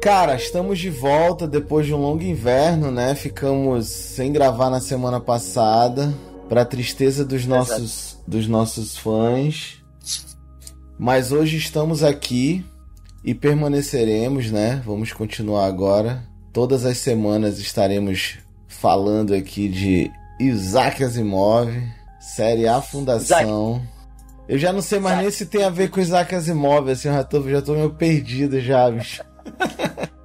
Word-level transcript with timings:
Cara, 0.00 0.34
estamos 0.34 0.78
de 0.78 0.88
volta 0.88 1.46
depois 1.46 1.84
de 1.84 1.92
um 1.92 1.98
longo 1.98 2.22
inverno, 2.22 2.90
né? 2.90 3.14
Ficamos 3.14 3.86
sem 3.86 4.32
gravar 4.32 4.70
na 4.70 4.80
semana 4.80 5.20
passada, 5.20 6.14
para 6.48 6.64
tristeza 6.64 7.22
dos 7.22 7.44
nossos 7.44 8.18
dos 8.26 8.46
nossos 8.48 8.96
fãs. 8.96 9.76
Mas 10.98 11.32
hoje 11.32 11.58
estamos 11.58 12.02
aqui 12.02 12.64
e 13.22 13.34
permaneceremos, 13.34 14.50
né? 14.50 14.82
Vamos 14.86 15.12
continuar 15.12 15.66
agora. 15.66 16.22
Todas 16.50 16.86
as 16.86 16.96
semanas 16.96 17.58
estaremos 17.58 18.38
falando 18.66 19.34
aqui 19.34 19.68
de 19.68 20.10
Isaac 20.40 21.04
Asimov, 21.04 21.70
série 22.18 22.66
A 22.66 22.80
Fundação. 22.80 23.76
Isaac. 23.76 24.00
Eu 24.48 24.58
já 24.58 24.72
não 24.72 24.80
sei 24.80 24.98
mais 24.98 25.16
Isaac. 25.16 25.22
nem 25.22 25.30
se 25.30 25.46
tem 25.46 25.62
a 25.62 25.70
ver 25.70 25.90
com 25.90 26.00
Isaac 26.00 26.34
Asimov, 26.34 26.90
assim, 26.90 27.08
eu 27.08 27.14
já 27.14 27.22
tô, 27.22 27.48
já 27.50 27.60
tô 27.60 27.74
meio 27.74 27.90
perdido 27.90 28.58
já, 28.60 28.90
bicho. 28.90 29.22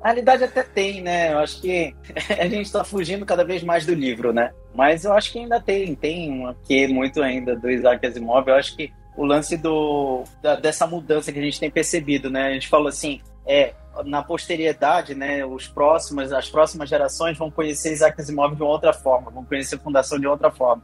Na 0.00 0.10
realidade 0.10 0.44
até 0.44 0.62
tem, 0.62 1.02
né? 1.02 1.32
Eu 1.32 1.38
acho 1.38 1.60
que 1.60 1.94
a 2.38 2.44
gente 2.44 2.66
está 2.66 2.84
fugindo 2.84 3.26
cada 3.26 3.44
vez 3.44 3.62
mais 3.62 3.84
do 3.84 3.94
livro, 3.94 4.32
né? 4.32 4.52
Mas 4.74 5.04
eu 5.04 5.12
acho 5.12 5.32
que 5.32 5.40
ainda 5.40 5.60
tem, 5.60 5.94
tem 5.94 6.30
um 6.30 6.54
que 6.64 6.86
muito 6.86 7.20
ainda 7.20 7.56
do 7.56 7.68
Isaac 7.68 8.06
Asimov. 8.06 8.48
Eu 8.48 8.54
acho 8.54 8.76
que 8.76 8.92
o 9.16 9.24
lance 9.24 9.56
do, 9.56 10.22
da, 10.40 10.54
dessa 10.54 10.86
mudança 10.86 11.32
que 11.32 11.38
a 11.38 11.42
gente 11.42 11.58
tem 11.58 11.70
percebido, 11.70 12.30
né? 12.30 12.46
A 12.46 12.52
gente 12.52 12.68
falou 12.68 12.86
assim, 12.86 13.20
é, 13.44 13.74
na 14.04 14.22
posteriedade, 14.22 15.14
né, 15.14 15.44
os 15.44 15.66
próximos, 15.66 16.32
as 16.32 16.48
próximas 16.48 16.88
gerações 16.88 17.36
vão 17.36 17.50
conhecer 17.50 17.92
Isaac 17.92 18.20
Asimov 18.20 18.54
de 18.54 18.62
outra 18.62 18.92
forma, 18.92 19.30
vão 19.30 19.44
conhecer 19.44 19.78
Fundação 19.78 20.20
de 20.20 20.26
outra 20.26 20.50
forma, 20.50 20.82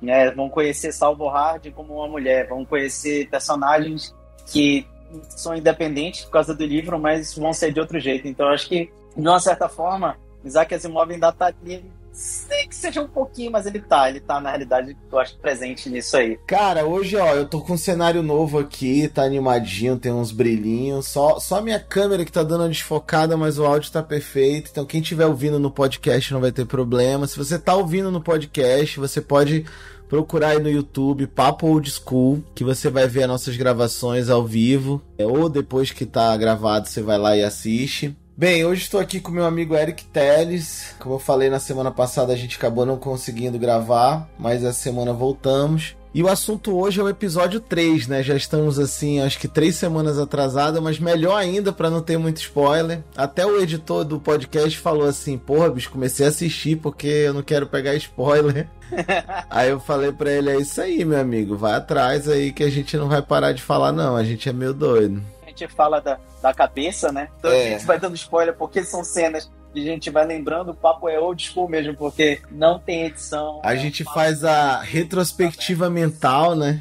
né, 0.00 0.30
vão 0.30 0.48
conhecer 0.48 0.92
Salvo 0.92 1.28
Hard 1.28 1.70
como 1.72 1.94
uma 1.94 2.08
mulher, 2.08 2.48
vão 2.48 2.64
conhecer 2.64 3.28
personagens 3.28 4.14
que 4.46 4.86
são 5.28 5.54
independentes 5.54 6.24
por 6.24 6.32
causa 6.32 6.54
do 6.54 6.64
livro, 6.64 6.98
mas 6.98 7.34
vão 7.34 7.52
ser 7.52 7.72
de 7.72 7.80
outro 7.80 7.98
jeito. 7.98 8.28
Então, 8.28 8.48
acho 8.48 8.68
que, 8.68 8.90
de 9.16 9.28
uma 9.28 9.40
certa 9.40 9.68
forma, 9.68 10.16
Isaac 10.44 10.74
Asimov 10.74 11.10
ainda 11.10 11.28
está 11.28 11.46
ali 11.46 11.84
sei 12.18 12.66
que 12.66 12.74
seja 12.74 13.00
um 13.00 13.06
pouquinho, 13.06 13.52
mas 13.52 13.64
ele 13.64 13.78
tá, 13.78 14.08
ele 14.08 14.18
tá 14.18 14.40
na 14.40 14.50
realidade, 14.50 14.96
eu 15.10 15.18
acho 15.20 15.38
presente 15.38 15.88
nisso 15.88 16.16
aí. 16.16 16.36
Cara, 16.48 16.84
hoje, 16.84 17.16
ó, 17.16 17.34
eu 17.34 17.46
tô 17.46 17.60
com 17.60 17.74
um 17.74 17.78
cenário 17.78 18.24
novo 18.24 18.58
aqui, 18.58 19.08
tá 19.08 19.22
animadinho, 19.22 19.96
tem 19.96 20.12
uns 20.12 20.32
brilhinhos, 20.32 21.06
só, 21.06 21.38
só 21.38 21.62
minha 21.62 21.78
câmera 21.78 22.24
que 22.24 22.32
tá 22.32 22.42
dando 22.42 22.62
uma 22.62 22.68
desfocada, 22.68 23.36
mas 23.36 23.58
o 23.58 23.64
áudio 23.64 23.92
tá 23.92 24.02
perfeito, 24.02 24.68
então 24.70 24.84
quem 24.84 25.00
estiver 25.00 25.26
ouvindo 25.26 25.60
no 25.60 25.70
podcast 25.70 26.32
não 26.32 26.40
vai 26.40 26.50
ter 26.50 26.66
problema. 26.66 27.26
Se 27.28 27.38
você 27.38 27.56
tá 27.56 27.74
ouvindo 27.74 28.10
no 28.10 28.20
podcast, 28.20 28.98
você 28.98 29.20
pode 29.20 29.64
procurar 30.08 30.50
aí 30.50 30.58
no 30.60 30.70
YouTube 30.70 31.26
Papo 31.26 31.66
Old 31.66 31.90
School, 31.90 32.42
que 32.54 32.64
você 32.64 32.88
vai 32.90 33.06
ver 33.06 33.24
as 33.24 33.28
nossas 33.28 33.56
gravações 33.56 34.30
ao 34.30 34.44
vivo, 34.44 35.02
é, 35.18 35.26
ou 35.26 35.48
depois 35.48 35.90
que 35.90 36.06
tá 36.06 36.36
gravado 36.36 36.88
você 36.88 37.02
vai 37.02 37.18
lá 37.18 37.36
e 37.36 37.44
assiste. 37.44 38.16
Bem, 38.36 38.64
hoje 38.64 38.82
estou 38.82 39.00
aqui 39.00 39.20
com 39.20 39.32
meu 39.32 39.44
amigo 39.44 39.74
Eric 39.74 40.04
Teles. 40.04 40.94
Como 41.00 41.16
eu 41.16 41.18
falei 41.18 41.50
na 41.50 41.58
semana 41.58 41.90
passada, 41.90 42.32
a 42.32 42.36
gente 42.36 42.56
acabou 42.56 42.86
não 42.86 42.96
conseguindo 42.96 43.58
gravar, 43.58 44.28
mas 44.38 44.62
essa 44.62 44.78
semana 44.78 45.12
voltamos. 45.12 45.96
E 46.14 46.22
o 46.22 46.28
assunto 46.28 46.76
hoje 46.76 47.00
é 47.00 47.02
o 47.02 47.08
episódio 47.08 47.60
3, 47.60 48.06
né? 48.06 48.22
Já 48.22 48.34
estamos 48.34 48.78
assim, 48.78 49.20
acho 49.20 49.38
que 49.38 49.46
três 49.46 49.74
semanas 49.76 50.18
atrasada, 50.18 50.80
mas 50.80 50.98
melhor 50.98 51.36
ainda 51.36 51.72
para 51.72 51.90
não 51.90 52.00
ter 52.00 52.16
muito 52.16 52.38
spoiler. 52.38 53.02
Até 53.16 53.44
o 53.44 53.60
editor 53.60 54.04
do 54.04 54.18
podcast 54.18 54.78
falou 54.78 55.06
assim: 55.06 55.36
"Porra, 55.36 55.68
bicho, 55.68 55.90
comecei 55.90 56.24
a 56.24 56.30
assistir 56.30 56.76
porque 56.76 57.06
eu 57.06 57.34
não 57.34 57.42
quero 57.42 57.66
pegar 57.66 57.94
spoiler". 57.96 58.68
aí 59.50 59.70
eu 59.70 59.80
falei 59.80 60.12
para 60.12 60.30
ele: 60.30 60.50
"É 60.50 60.56
isso 60.56 60.80
aí, 60.80 61.04
meu 61.04 61.20
amigo, 61.20 61.56
vai 61.56 61.74
atrás 61.74 62.28
aí 62.28 62.52
que 62.52 62.62
a 62.62 62.70
gente 62.70 62.96
não 62.96 63.08
vai 63.08 63.22
parar 63.22 63.52
de 63.52 63.62
falar 63.62 63.92
não, 63.92 64.16
a 64.16 64.24
gente 64.24 64.48
é 64.48 64.52
meio 64.52 64.74
doido". 64.74 65.22
A 65.44 65.48
gente 65.48 65.68
fala 65.68 66.00
da, 66.00 66.18
da 66.42 66.54
cabeça, 66.54 67.10
né? 67.10 67.28
Então 67.38 67.50
é. 67.50 67.68
a 67.68 67.70
gente 67.70 67.86
vai 67.86 67.98
dando 67.98 68.14
spoiler 68.14 68.54
porque 68.54 68.82
são 68.84 69.02
cenas 69.02 69.50
a 69.74 69.78
gente 69.78 70.10
vai 70.10 70.26
lembrando, 70.26 70.70
o 70.70 70.74
papo 70.74 71.08
é 71.08 71.18
old 71.18 71.42
school 71.42 71.68
mesmo, 71.68 71.94
porque 71.94 72.40
não 72.50 72.78
tem 72.78 73.04
edição. 73.04 73.60
A 73.62 73.74
gente 73.76 74.04
faz 74.04 74.44
a 74.44 74.80
retrospectiva 74.80 75.90
mental, 75.90 76.54
né? 76.54 76.80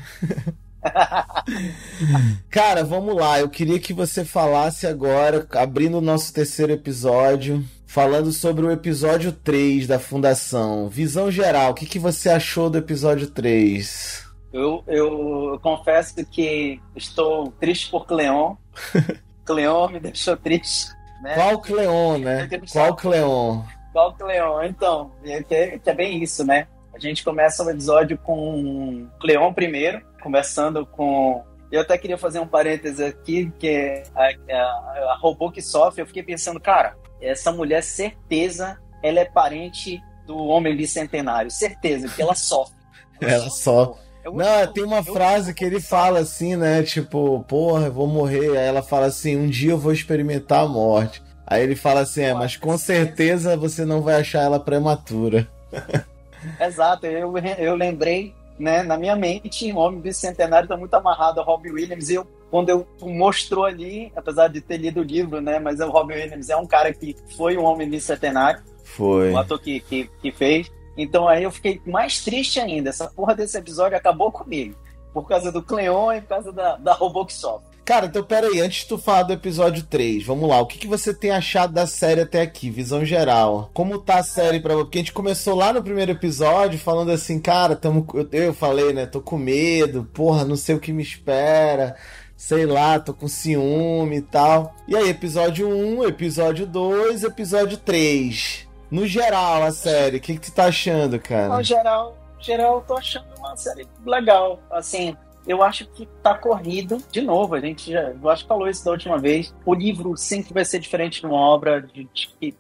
Cara, 2.49 2.83
vamos 2.83 3.15
lá. 3.15 3.39
Eu 3.39 3.49
queria 3.49 3.79
que 3.79 3.93
você 3.93 4.23
falasse 4.23 4.87
agora, 4.87 5.45
abrindo 5.55 5.97
o 5.97 6.01
nosso 6.01 6.33
terceiro 6.33 6.71
episódio, 6.71 7.63
falando 7.87 8.31
sobre 8.33 8.65
o 8.65 8.71
episódio 8.71 9.31
3 9.31 9.87
da 9.87 9.97
Fundação. 9.97 10.89
Visão 10.89 11.31
geral, 11.31 11.71
o 11.71 11.73
que, 11.73 11.85
que 11.85 11.97
você 11.97 12.29
achou 12.29 12.69
do 12.69 12.77
episódio 12.77 13.27
3? 13.31 14.27
Eu, 14.53 14.83
eu, 14.85 15.51
eu 15.53 15.59
confesso 15.59 16.23
que 16.25 16.79
estou 16.95 17.49
triste 17.53 17.89
por 17.89 18.05
Cleon. 18.05 18.55
Cleon 19.45 19.89
me 19.89 19.99
deixou 19.99 20.35
triste. 20.35 20.89
Né? 21.23 21.33
Qual 21.33 21.61
Cleon, 21.61 22.17
né? 22.19 22.49
Qual 22.71 22.95
Cleon? 22.95 23.63
Qual 23.93 24.13
Cleon? 24.13 24.63
Então, 24.63 25.11
é 25.23 25.41
que, 25.41 25.55
é, 25.55 25.79
que 25.79 25.89
é 25.89 25.93
bem 25.93 26.21
isso, 26.21 26.45
né? 26.45 26.67
A 26.93 26.99
gente 26.99 27.23
começa 27.23 27.63
o 27.63 27.69
episódio 27.69 28.17
com 28.17 29.07
Cleon 29.19 29.53
primeiro, 29.53 30.01
conversando 30.21 30.85
com. 30.85 31.43
Eu 31.71 31.81
até 31.81 31.97
queria 31.97 32.17
fazer 32.17 32.39
um 32.39 32.47
parêntese 32.47 33.03
aqui, 33.03 33.51
que 33.59 34.03
a, 34.15 34.29
a, 34.53 35.11
a 35.11 35.17
robô 35.19 35.51
que 35.51 35.61
sofre. 35.61 36.01
Eu 36.01 36.07
fiquei 36.07 36.23
pensando, 36.23 36.59
cara, 36.59 36.95
essa 37.21 37.51
mulher, 37.51 37.83
certeza, 37.83 38.79
ela 39.03 39.19
é 39.19 39.25
parente 39.25 40.01
do 40.25 40.37
homem 40.37 40.75
bicentenário. 40.75 41.49
Certeza, 41.49 42.07
porque 42.07 42.21
ela 42.21 42.35
sofre. 42.35 42.77
Ela, 43.19 43.31
ela 43.31 43.49
sofre. 43.49 43.99
É 44.23 44.29
não, 44.29 44.73
tem 44.73 44.83
uma 44.83 45.01
frase 45.01 45.53
que 45.53 45.63
ele 45.65 45.79
fala 45.79 46.19
assim, 46.19 46.55
né? 46.55 46.83
Tipo, 46.83 47.43
porra, 47.47 47.85
eu 47.85 47.91
vou 47.91 48.05
morrer. 48.05 48.51
Aí 48.51 48.67
ela 48.67 48.83
fala 48.83 49.07
assim: 49.07 49.35
um 49.35 49.47
dia 49.47 49.71
eu 49.71 49.77
vou 49.77 49.91
experimentar 49.91 50.65
a 50.65 50.67
morte. 50.67 51.23
Aí 51.45 51.63
ele 51.63 51.75
fala 51.75 52.01
assim: 52.01 52.21
é, 52.23 52.33
mas 52.33 52.57
com 52.57 52.77
certeza 52.77 53.55
você 53.55 53.85
não 53.85 54.01
vai 54.01 54.19
achar 54.19 54.43
ela 54.43 54.59
prematura. 54.59 55.47
Exato, 56.59 57.05
eu, 57.07 57.33
eu 57.57 57.75
lembrei, 57.75 58.35
né, 58.59 58.83
na 58.83 58.97
minha 58.97 59.15
mente, 59.15 59.71
o 59.71 59.77
Homem 59.77 59.99
Bicentenário 59.99 60.67
tá 60.67 60.77
muito 60.77 60.93
amarrado 60.93 61.39
a 61.39 61.43
Robbie 61.43 61.71
Williams. 61.71 62.09
E 62.09 62.15
eu, 62.15 62.27
quando 62.49 62.69
eu 62.69 62.87
mostrou 63.01 63.65
ali, 63.65 64.11
apesar 64.15 64.47
de 64.47 64.61
ter 64.61 64.77
lido 64.77 65.01
o 65.01 65.03
livro, 65.03 65.41
né, 65.41 65.59
mas 65.59 65.79
o 65.79 65.89
Robbie 65.89 66.15
Williams 66.15 66.49
é 66.49 66.55
um 66.55 66.65
cara 66.65 66.93
que 66.93 67.15
foi 67.35 67.57
um 67.57 67.63
Homem 67.63 67.89
Bicentenário. 67.89 68.61
Foi. 68.83 69.31
Um 69.31 69.37
ator 69.37 69.59
que, 69.59 69.79
que, 69.81 70.09
que 70.21 70.31
fez. 70.31 70.71
Então 70.97 71.27
aí 71.27 71.43
eu 71.43 71.51
fiquei 71.51 71.81
mais 71.85 72.23
triste 72.23 72.59
ainda. 72.59 72.89
Essa 72.89 73.07
porra 73.07 73.35
desse 73.35 73.57
episódio 73.57 73.97
acabou 73.97 74.31
comigo. 74.31 74.75
Por 75.13 75.27
causa 75.27 75.51
do 75.51 75.61
Cleon 75.61 76.13
e 76.13 76.21
por 76.21 76.27
causa 76.27 76.51
da, 76.51 76.77
da 76.77 76.93
Roboxoft. 76.93 77.77
Cara, 77.87 78.07
então 78.07 78.21
pera 78.21 78.47
aí, 78.47 78.59
antes 78.59 78.81
de 78.81 78.87
tu 78.89 78.97
falar 78.97 79.23
do 79.23 79.31
episódio 79.31 79.81
3, 79.81 80.25
vamos 80.25 80.49
lá, 80.49 80.59
o 80.59 80.65
que, 80.65 80.77
que 80.77 80.87
você 80.87 81.13
tem 81.13 81.31
achado 81.31 81.71
da 81.71 81.87
série 81.87 82.19
até 82.19 82.41
aqui, 82.41 82.69
visão 82.69 83.05
geral? 83.05 83.71
Como 83.73 83.97
tá 83.97 84.17
a 84.17 84.23
série 84.23 84.59
pra 84.59 84.73
você? 84.73 84.83
Porque 84.83 84.97
a 84.97 85.01
gente 85.01 85.13
começou 85.13 85.55
lá 85.55 85.71
no 85.71 85.81
primeiro 85.81 86.11
episódio 86.11 86.77
falando 86.77 87.11
assim, 87.11 87.39
cara, 87.39 87.77
tamo, 87.77 88.05
eu 88.33 88.53
falei, 88.53 88.91
né, 88.91 89.05
tô 89.05 89.21
com 89.21 89.37
medo, 89.37 90.03
porra, 90.13 90.43
não 90.43 90.57
sei 90.57 90.75
o 90.75 90.81
que 90.81 90.91
me 90.91 91.01
espera, 91.01 91.95
sei 92.37 92.67
lá, 92.67 92.99
tô 92.99 93.13
com 93.15 93.27
ciúme 93.27 94.17
e 94.17 94.21
tal. 94.21 94.75
E 94.87 94.95
aí, 94.95 95.09
episódio 95.09 95.67
1, 95.67 96.03
episódio 96.05 96.67
2, 96.67 97.23
episódio 97.23 97.77
3. 97.79 98.67
No 98.91 99.07
geral, 99.07 99.63
a 99.63 99.71
série, 99.71 100.17
o 100.17 100.21
que, 100.21 100.35
que 100.35 100.51
tu 100.51 100.53
tá 100.53 100.65
achando, 100.65 101.19
cara? 101.19 101.57
No 101.57 101.63
geral, 101.63 102.15
geral, 102.39 102.75
eu 102.75 102.81
tô 102.81 102.95
achando 102.95 103.25
uma 103.39 103.57
série 103.57 103.87
legal. 104.05 104.59
Assim, 104.69 105.17
eu 105.47 105.63
acho 105.63 105.87
que 105.87 106.05
tá 106.21 106.37
corrido. 106.37 106.99
De 107.11 107.21
novo, 107.21 107.55
a 107.55 107.59
gente 107.59 107.91
já. 107.91 108.11
Eu 108.11 108.29
acho 108.29 108.43
que 108.43 108.49
falou 108.49 108.69
isso 108.69 108.85
da 108.85 108.91
última 108.91 109.17
vez. 109.17 109.53
O 109.65 109.73
livro 109.73 110.15
sempre 110.15 110.53
vai 110.53 110.63
ser 110.63 110.79
diferente 110.79 111.19
de 111.19 111.25
uma 111.25 111.39
obra, 111.39 111.81
de, 111.81 112.07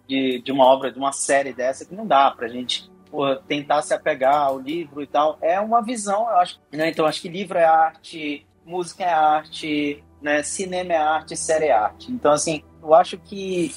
de, 0.07 0.41
de 0.41 0.51
uma 0.51 0.65
obra, 0.65 0.91
de 0.91 0.97
uma 0.97 1.11
série 1.13 1.53
dessa, 1.53 1.85
que 1.85 1.93
não 1.93 2.05
dá 2.05 2.31
pra 2.31 2.47
gente 2.47 2.89
tentar 3.47 3.81
se 3.83 3.93
apegar 3.93 4.35
ao 4.35 4.59
livro 4.59 5.01
e 5.01 5.07
tal. 5.07 5.37
É 5.41 5.59
uma 5.59 5.81
visão, 5.81 6.21
eu 6.29 6.37
acho. 6.37 6.59
Né? 6.71 6.89
Então, 6.89 7.05
acho 7.05 7.21
que 7.21 7.29
livro 7.29 7.57
é 7.57 7.63
arte, 7.63 8.45
música 8.67 9.03
é 9.03 9.09
arte, 9.09 10.03
né? 10.21 10.43
cinema 10.43 10.93
é 10.93 10.97
arte, 10.97 11.37
série 11.37 11.65
é 11.65 11.71
arte. 11.71 12.11
Então, 12.11 12.31
assim, 12.31 12.63
eu 12.83 12.93
acho 12.93 13.17
que 13.17 13.73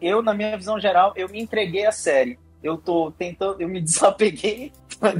eu, 0.00 0.20
na 0.20 0.34
minha 0.34 0.56
visão 0.56 0.80
geral, 0.80 1.12
eu 1.16 1.28
me 1.28 1.40
entreguei 1.40 1.86
à 1.86 1.92
série. 1.92 2.38
Eu 2.62 2.76
tô 2.76 3.12
tentando, 3.12 3.60
eu 3.60 3.68
me 3.68 3.80
desapeguei 3.80 4.72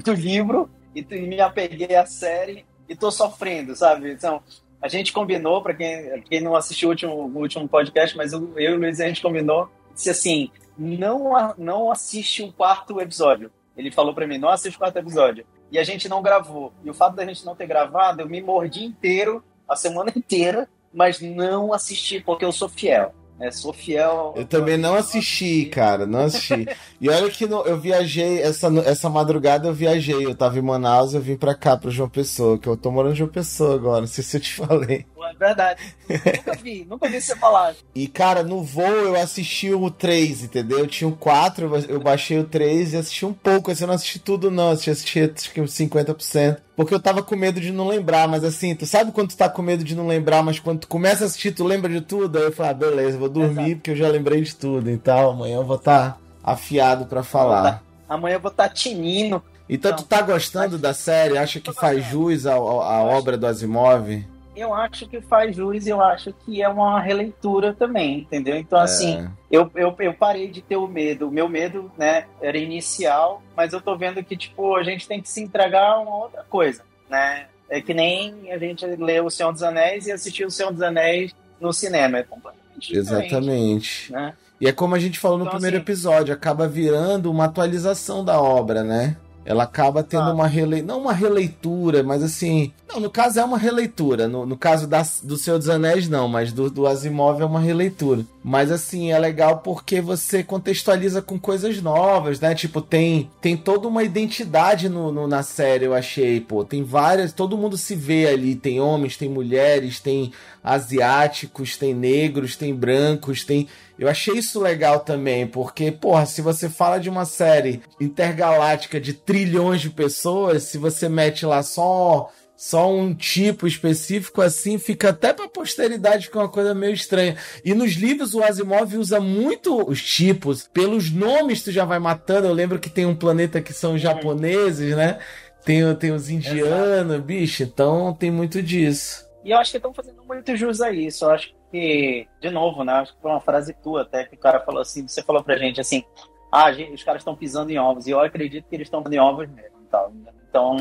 do 0.05 0.13
livro 0.13 0.69
e 0.95 1.03
me 1.21 1.41
apeguei 1.41 1.95
à 1.95 2.05
série 2.05 2.67
e 2.89 2.97
tô 2.97 3.11
sofrendo, 3.11 3.75
sabe? 3.77 4.13
Então, 4.13 4.43
a 4.81 4.89
gente 4.89 5.13
combinou, 5.13 5.63
para 5.63 5.75
quem, 5.75 6.21
quem 6.23 6.41
não 6.41 6.57
assistiu 6.57 6.89
o 6.89 6.91
último, 6.91 7.13
o 7.15 7.39
último 7.39 7.69
podcast, 7.69 8.17
mas 8.17 8.33
eu, 8.33 8.53
eu 8.57 8.73
e 8.73 8.75
o 8.75 8.79
Luiz, 8.79 9.01
a 9.01 9.07
gente 9.07 9.23
combinou, 9.23 9.71
disse 9.95 10.11
assim, 10.11 10.51
não, 10.77 11.55
não 11.57 11.91
assiste 11.91 12.43
o 12.43 12.53
quarto 12.53 13.01
episódio. 13.01 13.51
Ele 13.77 13.93
falou 13.93 14.13
para 14.13 14.27
mim, 14.27 14.39
não 14.39 14.49
assiste 14.49 14.75
o 14.75 14.79
quarto 14.79 14.99
episódio. 14.99 15.47
E 15.73 15.79
a 15.79 15.85
gente 15.85 16.07
não 16.07 16.21
gravou. 16.21 16.71
E 16.85 16.91
o 16.91 16.95
fato 16.95 17.17
da 17.17 17.25
gente 17.25 17.47
não 17.47 17.57
ter 17.57 17.67
gravado, 17.67 18.21
eu 18.21 18.29
me 18.29 18.43
mordi 18.43 18.85
inteiro, 18.85 19.43
a 19.67 19.75
semana 19.75 20.13
inteira, 20.15 20.69
mas 20.93 21.19
não 21.21 21.73
assisti, 21.73 22.21
porque 22.21 22.45
eu 22.45 22.53
sou 22.53 22.69
fiel. 22.69 23.15
É, 23.41 23.51
sou 23.51 23.73
fiel. 23.73 24.35
Eu 24.37 24.45
também 24.45 24.77
não 24.77 24.95
assisti, 24.95 25.65
cara, 25.65 26.07
não 26.07 26.21
assisti. 26.21 26.69
E 27.01 27.09
olha 27.09 27.29
que 27.31 27.47
no, 27.47 27.63
eu 27.63 27.77
viajei, 27.77 28.41
essa, 28.41 28.69
essa 28.85 29.09
madrugada 29.09 29.67
eu 29.67 29.73
viajei. 29.73 30.27
Eu 30.27 30.35
tava 30.35 30.59
em 30.59 30.63
Manaus 30.63 31.15
eu 31.15 31.21
vim 31.21 31.37
pra 31.37 31.55
cá, 31.55 31.77
pro 31.77 31.91
João 31.91 32.09
Pessoa, 32.09 32.59
que 32.59 32.69
eu 32.69 32.77
tô 32.77 32.91
morando 32.91 33.15
em 33.15 33.17
João 33.17 33.31
Pessoa 33.31 33.75
agora, 33.75 34.03
não 34.03 34.07
sei 34.07 34.23
se 34.23 34.37
eu 34.37 34.41
te 34.41 34.53
falei. 34.55 35.07
Verdade. 35.38 35.94
nunca 36.08 36.55
vi, 36.55 36.87
nunca 36.88 37.08
vi 37.08 37.20
você 37.20 37.37
falar. 37.37 37.75
E, 37.94 38.06
cara, 38.06 38.43
no 38.43 38.62
voo 38.62 38.84
eu 38.87 39.17
assisti 39.17 39.73
o 39.73 39.90
3, 39.90 40.44
entendeu? 40.44 40.81
Eu 40.81 40.87
tinha 40.87 41.08
o 41.08 41.17
4, 41.17 41.70
eu 41.88 42.00
baixei 42.00 42.38
o 42.38 42.44
3 42.44 42.93
e 42.93 42.96
assisti 42.96 43.26
um 43.26 43.32
pouco. 43.32 43.70
Assim, 43.70 43.84
eu 43.84 43.88
não 43.88 43.94
assisti 43.94 44.19
tudo, 44.19 44.50
não. 44.50 44.70
Assisti, 44.70 45.20
assisti 45.20 45.61
uns 45.61 45.73
50%. 45.73 46.58
Porque 46.75 46.94
eu 46.94 47.00
tava 47.00 47.23
com 47.23 47.37
medo 47.37 47.61
de 47.61 47.70
não 47.70 47.87
lembrar, 47.87 48.26
mas 48.26 48.43
assim, 48.44 48.75
tu 48.75 48.87
sabe 48.87 49.12
quando 49.12 49.31
tu 49.31 49.37
tá 49.37 49.49
com 49.49 49.61
medo 49.61 49.84
de 49.84 49.94
não 49.94 50.06
lembrar, 50.06 50.43
mas 50.43 50.58
quando 50.58 50.81
tu 50.81 50.88
começa 50.88 51.25
a 51.25 51.26
assistir, 51.26 51.52
tu 51.52 51.64
lembra 51.64 51.93
de 51.93 52.00
tudo? 52.00 52.38
Aí 52.38 52.44
eu 52.44 52.52
falei, 52.52 52.73
ah, 52.73 52.75
beleza, 52.75 53.19
vou 53.19 53.29
dormir 53.29 53.62
Exato. 53.62 53.76
porque 53.76 53.90
eu 53.90 53.96
já 53.96 54.08
lembrei 54.08 54.40
de 54.40 54.55
tudo. 54.55 54.90
Então 54.90 55.31
amanhã 55.31 55.56
eu 55.56 55.64
vou 55.64 55.76
estar 55.76 56.12
tá 56.12 56.19
afiado 56.43 57.05
para 57.05 57.23
falar. 57.23 57.62
Tá, 57.62 57.82
amanhã 58.08 58.37
eu 58.37 58.40
vou 58.40 58.50
estar 58.50 58.69
tá 58.69 58.75
tinindo. 58.75 59.43
Então, 59.69 59.90
então 59.93 60.05
tu 60.05 60.05
tá 60.05 60.23
gostando 60.23 60.79
da 60.79 60.93
série? 60.94 61.38
Acha 61.38 61.61
que 61.61 61.73
faz 61.73 62.05
jus 62.06 62.46
à, 62.46 62.55
à 62.55 63.02
obra 63.02 63.37
do 63.37 63.46
Asimov? 63.46 64.25
Eu 64.55 64.75
acho 64.75 65.09
que 65.09 65.21
faz 65.21 65.57
jus, 65.57 65.87
eu 65.87 66.01
acho 66.01 66.33
que 66.33 66.63
é 66.63 66.69
uma 66.69 67.01
releitura 67.01 67.73
também, 67.73 68.19
entendeu? 68.21 68.57
Então, 68.57 68.79
é. 68.79 68.83
assim, 68.83 69.29
eu, 69.51 69.71
eu, 69.75 69.95
eu 69.99 70.15
parei 70.15 70.49
de 70.49 70.61
ter 70.61 70.77
o 70.77 70.87
medo. 70.87 71.29
O 71.29 71.31
meu 71.31 71.49
medo, 71.49 71.91
né, 71.97 72.27
era 72.41 72.59
inicial, 72.59 73.43
mas 73.57 73.73
eu 73.73 73.81
tô 73.81 73.97
vendo 73.97 74.23
que, 74.23 74.37
tipo, 74.37 74.77
a 74.77 74.83
gente 74.83 75.09
tem 75.09 75.21
que 75.21 75.29
se 75.29 75.43
entregar 75.43 75.93
a 75.93 76.01
uma 76.01 76.17
outra 76.17 76.45
coisa, 76.49 76.83
né? 77.09 77.47
É 77.69 77.81
que 77.81 77.95
nem 77.95 78.53
a 78.53 78.59
gente 78.59 78.85
lê 78.85 79.21
O 79.21 79.31
Senhor 79.31 79.51
dos 79.51 79.63
Anéis 79.63 80.07
e 80.07 80.13
assistir 80.13 80.45
O 80.45 80.51
Senhor 80.51 80.71
dos 80.71 80.83
Anéis 80.83 81.35
no 81.59 81.73
cinema. 81.73 82.19
É 82.19 82.23
completamente 82.23 82.95
Exatamente. 82.95 84.13
Né? 84.13 84.35
E 84.61 84.69
é 84.69 84.73
como 84.73 84.95
a 84.95 84.99
gente 84.99 85.19
falou 85.19 85.39
no 85.39 85.45
então, 85.45 85.55
primeiro 85.55 85.79
assim, 85.79 85.85
episódio, 85.85 86.35
acaba 86.35 86.69
virando 86.69 87.31
uma 87.31 87.47
atualização 87.47 88.25
da 88.25 88.41
obra, 88.41 88.85
né? 88.85 89.17
Ela 89.44 89.65
acaba 89.65 90.03
tendo 90.03 90.31
ah. 90.31 90.33
uma 90.33 90.47
releitura, 90.47 90.93
não 90.93 91.00
uma 91.00 91.12
releitura, 91.12 92.03
mas 92.03 92.23
assim. 92.23 92.73
Não, 92.89 93.00
no 93.00 93.11
caso 93.11 93.41
é 93.41 93.44
uma 93.44 93.59
releitura. 93.59 94.29
No, 94.29 94.47
no 94.47 94.56
caso 94.56 94.87
da, 94.87 95.03
do 95.23 95.37
Senhor 95.37 95.59
dos 95.59 95.69
Anéis, 95.69 96.09
não, 96.09 96.29
mas 96.29 96.53
do, 96.53 96.71
do 96.71 96.87
Asimov 96.87 97.41
é 97.41 97.44
uma 97.44 97.61
releitura. 97.61 98.25
Mas 98.44 98.71
assim, 98.71 99.11
é 99.11 99.19
legal 99.19 99.59
porque 99.59 100.00
você 100.00 100.43
contextualiza 100.43 101.23
com 101.23 101.39
coisas 101.39 101.81
novas, 101.81 102.39
né? 102.41 102.55
Tipo, 102.55 102.81
tem, 102.81 103.31
tem 103.41 103.56
toda 103.56 103.89
uma 103.89 104.05
identidade 104.05 104.89
no, 104.89 105.11
no, 105.11 105.27
na 105.27 105.43
série, 105.43 105.87
eu 105.87 105.94
achei, 105.94 106.41
pô. 106.41 106.65
Tem 106.65 106.83
várias. 106.85 107.33
Todo 107.33 107.56
mundo 107.56 107.77
se 107.77 107.94
vê 107.94 108.29
ali. 108.29 108.55
Tem 108.55 108.81
homens, 108.81 109.17
tem 109.17 109.29
mulheres, 109.29 109.99
tem 109.99 110.33
asiáticos, 110.62 111.76
tem 111.76 111.94
negros, 111.94 112.56
tem 112.56 112.75
brancos, 112.75 113.44
tem. 113.44 113.69
Eu 113.99 114.09
achei 114.09 114.35
isso 114.35 114.61
legal 114.61 115.00
também, 115.00 115.47
porque, 115.47 115.91
porra, 115.91 116.26
se 116.26 116.41
você 116.41 116.69
fala 116.69 116.99
de 116.99 117.11
uma 117.11 117.25
série 117.25 117.82
intergaláctica 118.00 119.00
de 119.00 119.12
trilhões 119.12 119.81
de 119.81 119.91
pessoas, 119.91 120.64
se 120.64 120.79
você 120.79 121.09
mete 121.09 121.44
lá 121.44 121.62
só 121.62 122.31
só 122.62 122.88
um 122.88 123.12
tipo 123.12 123.67
específico 123.67 124.41
assim, 124.41 124.79
fica 124.79 125.09
até 125.09 125.32
pra 125.32 125.49
posteridade, 125.49 126.26
fica 126.26 126.38
uma 126.38 126.49
coisa 126.49 126.73
meio 126.73 126.93
estranha. 126.93 127.37
E 127.65 127.75
nos 127.75 127.94
livros 127.94 128.35
o 128.35 128.43
Asimov 128.44 128.97
usa 128.97 129.19
muito 129.19 129.91
os 129.91 130.00
tipos, 130.00 130.69
pelos 130.73 131.11
nomes 131.11 131.65
tu 131.65 131.73
já 131.73 131.85
vai 131.85 131.99
matando. 131.99 132.47
Eu 132.47 132.53
lembro 132.53 132.79
que 132.79 132.88
tem 132.88 133.05
um 133.05 133.17
planeta 133.17 133.61
que 133.61 133.73
são 133.73 133.99
japoneses, 133.99 134.94
né? 134.94 135.19
Tem, 135.65 135.93
tem 135.97 136.12
os 136.12 136.31
indianos, 136.31 137.15
Exato. 137.15 137.23
bicho, 137.23 137.62
então 137.65 138.15
tem 138.15 138.31
muito 138.31 138.62
disso. 138.62 139.31
E 139.44 139.50
eu 139.50 139.59
acho 139.59 139.71
que 139.71 139.77
estão 139.77 139.93
fazendo 139.93 140.23
muito 140.25 140.56
jus 140.56 140.81
a 140.81 140.91
isso. 140.91 141.25
Eu 141.25 141.31
acho 141.31 141.55
que, 141.71 142.29
de 142.41 142.50
novo, 142.50 142.85
né? 142.85 142.93
Acho 142.94 143.15
que 143.15 143.23
foi 143.23 143.31
uma 143.31 143.41
frase 143.41 143.75
tua 143.75 144.03
até 144.03 144.25
que 144.25 144.35
o 144.35 144.39
cara 144.39 144.61
falou 144.61 144.81
assim, 144.81 145.06
você 145.06 145.23
falou 145.23 145.43
pra 145.43 145.56
gente 145.56 145.81
assim, 145.81 146.05
ah, 146.50 146.71
gente, 146.73 146.93
os 146.93 147.03
caras 147.03 147.21
estão 147.21 147.35
pisando 147.35 147.71
em 147.71 147.79
ovos. 147.79 148.06
E 148.06 148.11
eu 148.11 148.21
acredito 148.21 148.69
que 148.69 148.77
eles 148.77 148.87
estão 148.87 149.03
pisando 149.03 149.17
em 149.17 149.21
ovos 149.21 149.49
mesmo. 149.49 149.79
Então, 149.89 150.12
então 150.49 150.77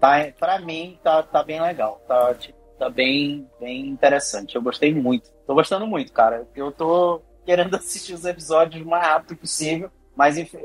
tá, 0.00 0.32
pra 0.38 0.58
mim, 0.60 0.98
tá, 1.02 1.22
tá 1.22 1.42
bem 1.42 1.60
legal. 1.60 2.00
Tá, 2.06 2.34
tipo, 2.34 2.56
tá 2.78 2.88
bem, 2.88 3.48
bem 3.58 3.86
interessante. 3.88 4.54
Eu 4.54 4.62
gostei 4.62 4.94
muito. 4.94 5.30
Tô 5.46 5.54
gostando 5.54 5.86
muito, 5.86 6.12
cara. 6.12 6.46
Eu 6.54 6.70
tô 6.70 7.20
querendo 7.44 7.74
assistir 7.76 8.14
os 8.14 8.24
episódios 8.24 8.84
o 8.84 8.88
mais 8.88 9.04
rápido 9.04 9.36
possível. 9.36 9.90
Mas 10.16 10.38
enfim, 10.38 10.58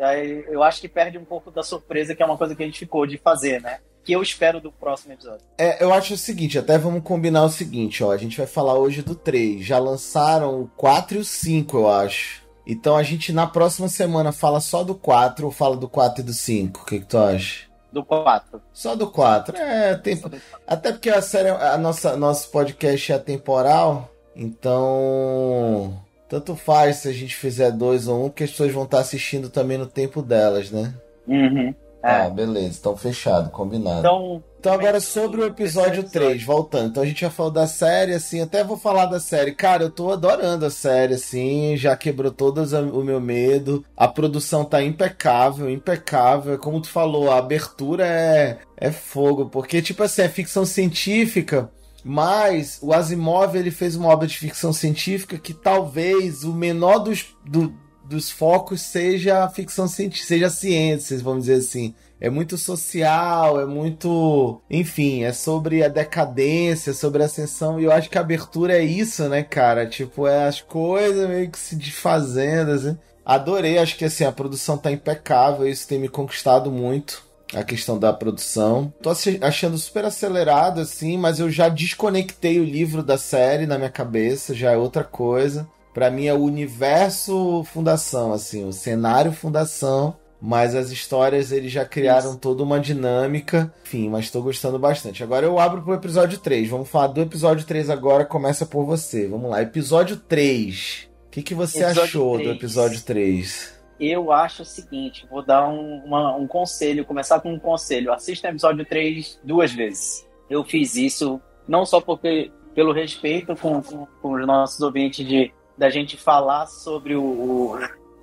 eu 0.47 0.63
acho 0.63 0.79
que 0.79 0.87
perde 0.87 1.17
um 1.17 1.25
pouco 1.25 1.51
da 1.51 1.61
surpresa, 1.61 2.15
que 2.15 2.23
é 2.23 2.25
uma 2.25 2.37
coisa 2.37 2.55
que 2.55 2.63
a 2.63 2.65
gente 2.65 2.79
ficou 2.79 3.05
de 3.05 3.17
fazer, 3.17 3.61
né? 3.61 3.81
Que 4.03 4.13
eu 4.13 4.21
espero 4.21 4.59
do 4.59 4.71
próximo 4.71 5.13
episódio. 5.13 5.45
É, 5.57 5.83
eu 5.83 5.93
acho 5.93 6.13
o 6.13 6.17
seguinte, 6.17 6.57
até 6.57 6.77
vamos 6.77 7.03
combinar 7.03 7.43
o 7.43 7.49
seguinte, 7.49 8.03
ó. 8.03 8.11
A 8.11 8.17
gente 8.17 8.37
vai 8.37 8.47
falar 8.47 8.75
hoje 8.75 9.01
do 9.01 9.15
3. 9.15 9.63
Já 9.63 9.77
lançaram 9.77 10.61
o 10.61 10.67
4 10.75 11.17
e 11.17 11.21
o 11.21 11.25
5, 11.25 11.77
eu 11.77 11.89
acho. 11.89 12.41
Então 12.65 12.95
a 12.95 13.03
gente 13.03 13.33
na 13.33 13.47
próxima 13.47 13.87
semana 13.87 14.31
fala 14.31 14.59
só 14.59 14.83
do 14.83 14.95
4 14.95 15.45
ou 15.45 15.51
fala 15.51 15.75
do 15.75 15.89
4 15.89 16.21
e 16.21 16.25
do 16.25 16.33
5? 16.33 16.81
O 16.81 16.85
que, 16.85 16.99
que 16.99 17.05
tu 17.05 17.17
acha? 17.17 17.65
Do 17.91 18.03
4. 18.03 18.61
Só 18.71 18.95
do 18.95 19.07
4. 19.07 19.55
É, 19.57 19.95
tem... 19.95 20.21
Até 20.65 20.91
porque 20.91 21.09
a 21.09 21.21
série, 21.21 21.49
a 21.49 21.77
nossa, 21.77 22.15
nosso 22.15 22.49
podcast 22.49 23.11
é 23.11 23.15
atemporal, 23.15 24.09
então. 24.35 25.99
Tanto 26.29 26.55
faz 26.55 26.97
se 26.97 27.09
a 27.09 27.11
gente 27.11 27.35
fizer 27.35 27.71
dois 27.71 28.07
ou 28.07 28.25
um, 28.25 28.29
porque 28.29 28.45
as 28.45 28.51
pessoas 28.51 28.71
vão 28.71 28.83
estar 28.83 28.99
assistindo 28.99 29.49
também 29.49 29.77
no 29.77 29.85
tempo 29.85 30.21
delas, 30.21 30.71
né? 30.71 30.93
Uhum. 31.27 31.75
É. 32.03 32.21
Ah, 32.21 32.29
beleza. 32.29 32.77
Então 32.79 32.97
fechado, 32.97 33.49
combinado. 33.49 33.99
Então, 33.99 34.43
então 34.59 34.73
agora 34.73 34.99
sobre 34.99 35.41
o 35.41 35.45
episódio 35.45 36.03
3, 36.03 36.43
voltando. 36.43 36.89
Então 36.89 37.03
a 37.03 37.05
gente 37.05 37.21
já 37.21 37.29
falou 37.29 37.51
da 37.51 37.67
série, 37.67 38.13
assim, 38.13 38.41
até 38.41 38.63
vou 38.63 38.77
falar 38.77 39.05
da 39.05 39.19
série. 39.19 39.53
Cara, 39.53 39.83
eu 39.83 39.89
tô 39.89 40.11
adorando 40.11 40.65
a 40.65 40.69
série, 40.69 41.15
assim, 41.15 41.77
já 41.77 41.95
quebrou 41.95 42.31
todo 42.31 42.61
o 42.61 43.03
meu 43.03 43.19
medo. 43.19 43.85
A 43.95 44.07
produção 44.07 44.65
tá 44.65 44.81
impecável, 44.83 45.69
impecável. 45.69 46.57
Como 46.57 46.81
tu 46.81 46.89
falou, 46.89 47.31
a 47.31 47.37
abertura 47.37 48.05
é, 48.05 48.59
é 48.77 48.91
fogo, 48.91 49.47
porque, 49.49 49.81
tipo 49.81 50.03
assim, 50.03 50.23
é 50.23 50.29
ficção 50.29 50.65
científica. 50.65 51.69
Mas 52.03 52.79
o 52.81 52.93
Asimov 52.93 53.55
ele 53.55 53.69
fez 53.69 53.95
uma 53.95 54.09
obra 54.09 54.27
de 54.27 54.37
ficção 54.37 54.73
científica 54.73 55.37
que 55.37 55.53
talvez 55.53 56.43
o 56.43 56.51
menor 56.51 56.99
dos, 56.99 57.35
do, 57.45 57.73
dos 58.03 58.29
focos 58.29 58.81
seja 58.81 59.47
ficção 59.49 59.87
científica, 59.87 60.27
seja 60.27 60.47
a 60.47 60.49
ciência, 60.49 61.17
vamos 61.19 61.45
dizer 61.45 61.59
assim. 61.59 61.93
É 62.19 62.29
muito 62.29 62.55
social, 62.55 63.59
é 63.59 63.65
muito. 63.65 64.61
Enfim, 64.69 65.23
é 65.23 65.33
sobre 65.33 65.83
a 65.83 65.87
decadência, 65.87 66.93
sobre 66.93 67.23
a 67.23 67.25
ascensão. 67.25 67.79
E 67.79 67.85
eu 67.85 67.91
acho 67.91 68.09
que 68.11 68.17
a 68.17 68.21
abertura 68.21 68.77
é 68.77 68.83
isso, 68.83 69.27
né, 69.27 69.41
cara? 69.41 69.87
Tipo, 69.87 70.27
é 70.27 70.45
as 70.45 70.61
coisas 70.61 71.27
meio 71.27 71.49
que 71.49 71.57
se 71.57 71.75
desfazendo, 71.75 72.71
assim. 72.71 72.97
Adorei, 73.25 73.79
acho 73.79 73.97
que 73.97 74.05
assim, 74.05 74.23
a 74.23 74.31
produção 74.31 74.77
tá 74.77 74.91
impecável, 74.91 75.67
isso 75.67 75.87
tem 75.87 75.99
me 75.99 76.09
conquistado 76.09 76.71
muito 76.71 77.23
a 77.53 77.63
questão 77.63 77.97
da 77.97 78.13
produção. 78.13 78.93
Tô 79.01 79.11
achando 79.41 79.77
super 79.77 80.05
acelerado, 80.05 80.81
assim, 80.81 81.17
mas 81.17 81.39
eu 81.39 81.49
já 81.49 81.69
desconectei 81.69 82.59
o 82.59 82.63
livro 82.63 83.03
da 83.03 83.17
série 83.17 83.65
na 83.65 83.77
minha 83.77 83.89
cabeça, 83.89 84.55
já 84.55 84.71
é 84.71 84.77
outra 84.77 85.03
coisa 85.03 85.67
para 85.93 86.09
mim 86.09 86.25
é 86.25 86.33
o 86.33 86.41
universo 86.41 87.63
fundação, 87.65 88.33
assim, 88.33 88.65
o 88.65 88.71
cenário 88.71 89.31
fundação, 89.31 90.15
mas 90.41 90.73
as 90.73 90.89
histórias 90.89 91.51
eles 91.51 91.71
já 91.71 91.85
criaram 91.85 92.31
Isso. 92.31 92.39
toda 92.39 92.63
uma 92.63 92.79
dinâmica. 92.79 93.71
Enfim, 93.85 94.09
mas 94.09 94.25
estou 94.25 94.41
gostando 94.41 94.79
bastante. 94.79 95.23
Agora 95.23 95.45
eu 95.45 95.59
abro 95.59 95.83
pro 95.83 95.93
episódio 95.93 96.39
3. 96.39 96.67
Vamos 96.69 96.89
falar 96.89 97.07
do 97.07 97.21
episódio 97.21 97.65
3 97.65 97.89
agora, 97.89 98.25
começa 98.25 98.65
por 98.65 98.83
você. 98.83 99.27
Vamos 99.27 99.51
lá, 99.51 99.61
episódio 99.61 100.17
3. 100.17 101.09
O 101.27 101.29
que, 101.29 101.43
que 101.43 101.53
você 101.53 101.83
episódio 101.83 102.03
achou 102.03 102.35
3. 102.35 102.47
do 102.47 102.55
episódio 102.55 103.01
3? 103.03 103.81
Eu 103.99 104.31
acho 104.31 104.63
o 104.63 104.65
seguinte, 104.65 105.27
vou 105.29 105.45
dar 105.45 105.69
um, 105.69 106.01
uma, 106.03 106.35
um 106.35 106.47
conselho, 106.47 107.05
começar 107.05 107.39
com 107.39 107.53
um 107.53 107.59
conselho. 107.59 108.11
Assista 108.11 108.47
o 108.47 108.51
episódio 108.51 108.83
3 108.83 109.39
duas 109.43 109.71
vezes. 109.71 110.27
Eu 110.49 110.63
fiz 110.63 110.95
isso 110.95 111.39
não 111.67 111.85
só 111.85 112.01
porque 112.01 112.51
pelo 112.73 112.91
respeito 112.91 113.55
com, 113.55 113.81
com, 113.81 114.07
com 114.21 114.33
os 114.33 114.47
nossos 114.47 114.81
ouvintes 114.81 115.25
de 115.25 115.53
da 115.77 115.89
gente 115.89 116.17
falar 116.17 116.67
sobre 116.67 117.15
o, 117.15 117.23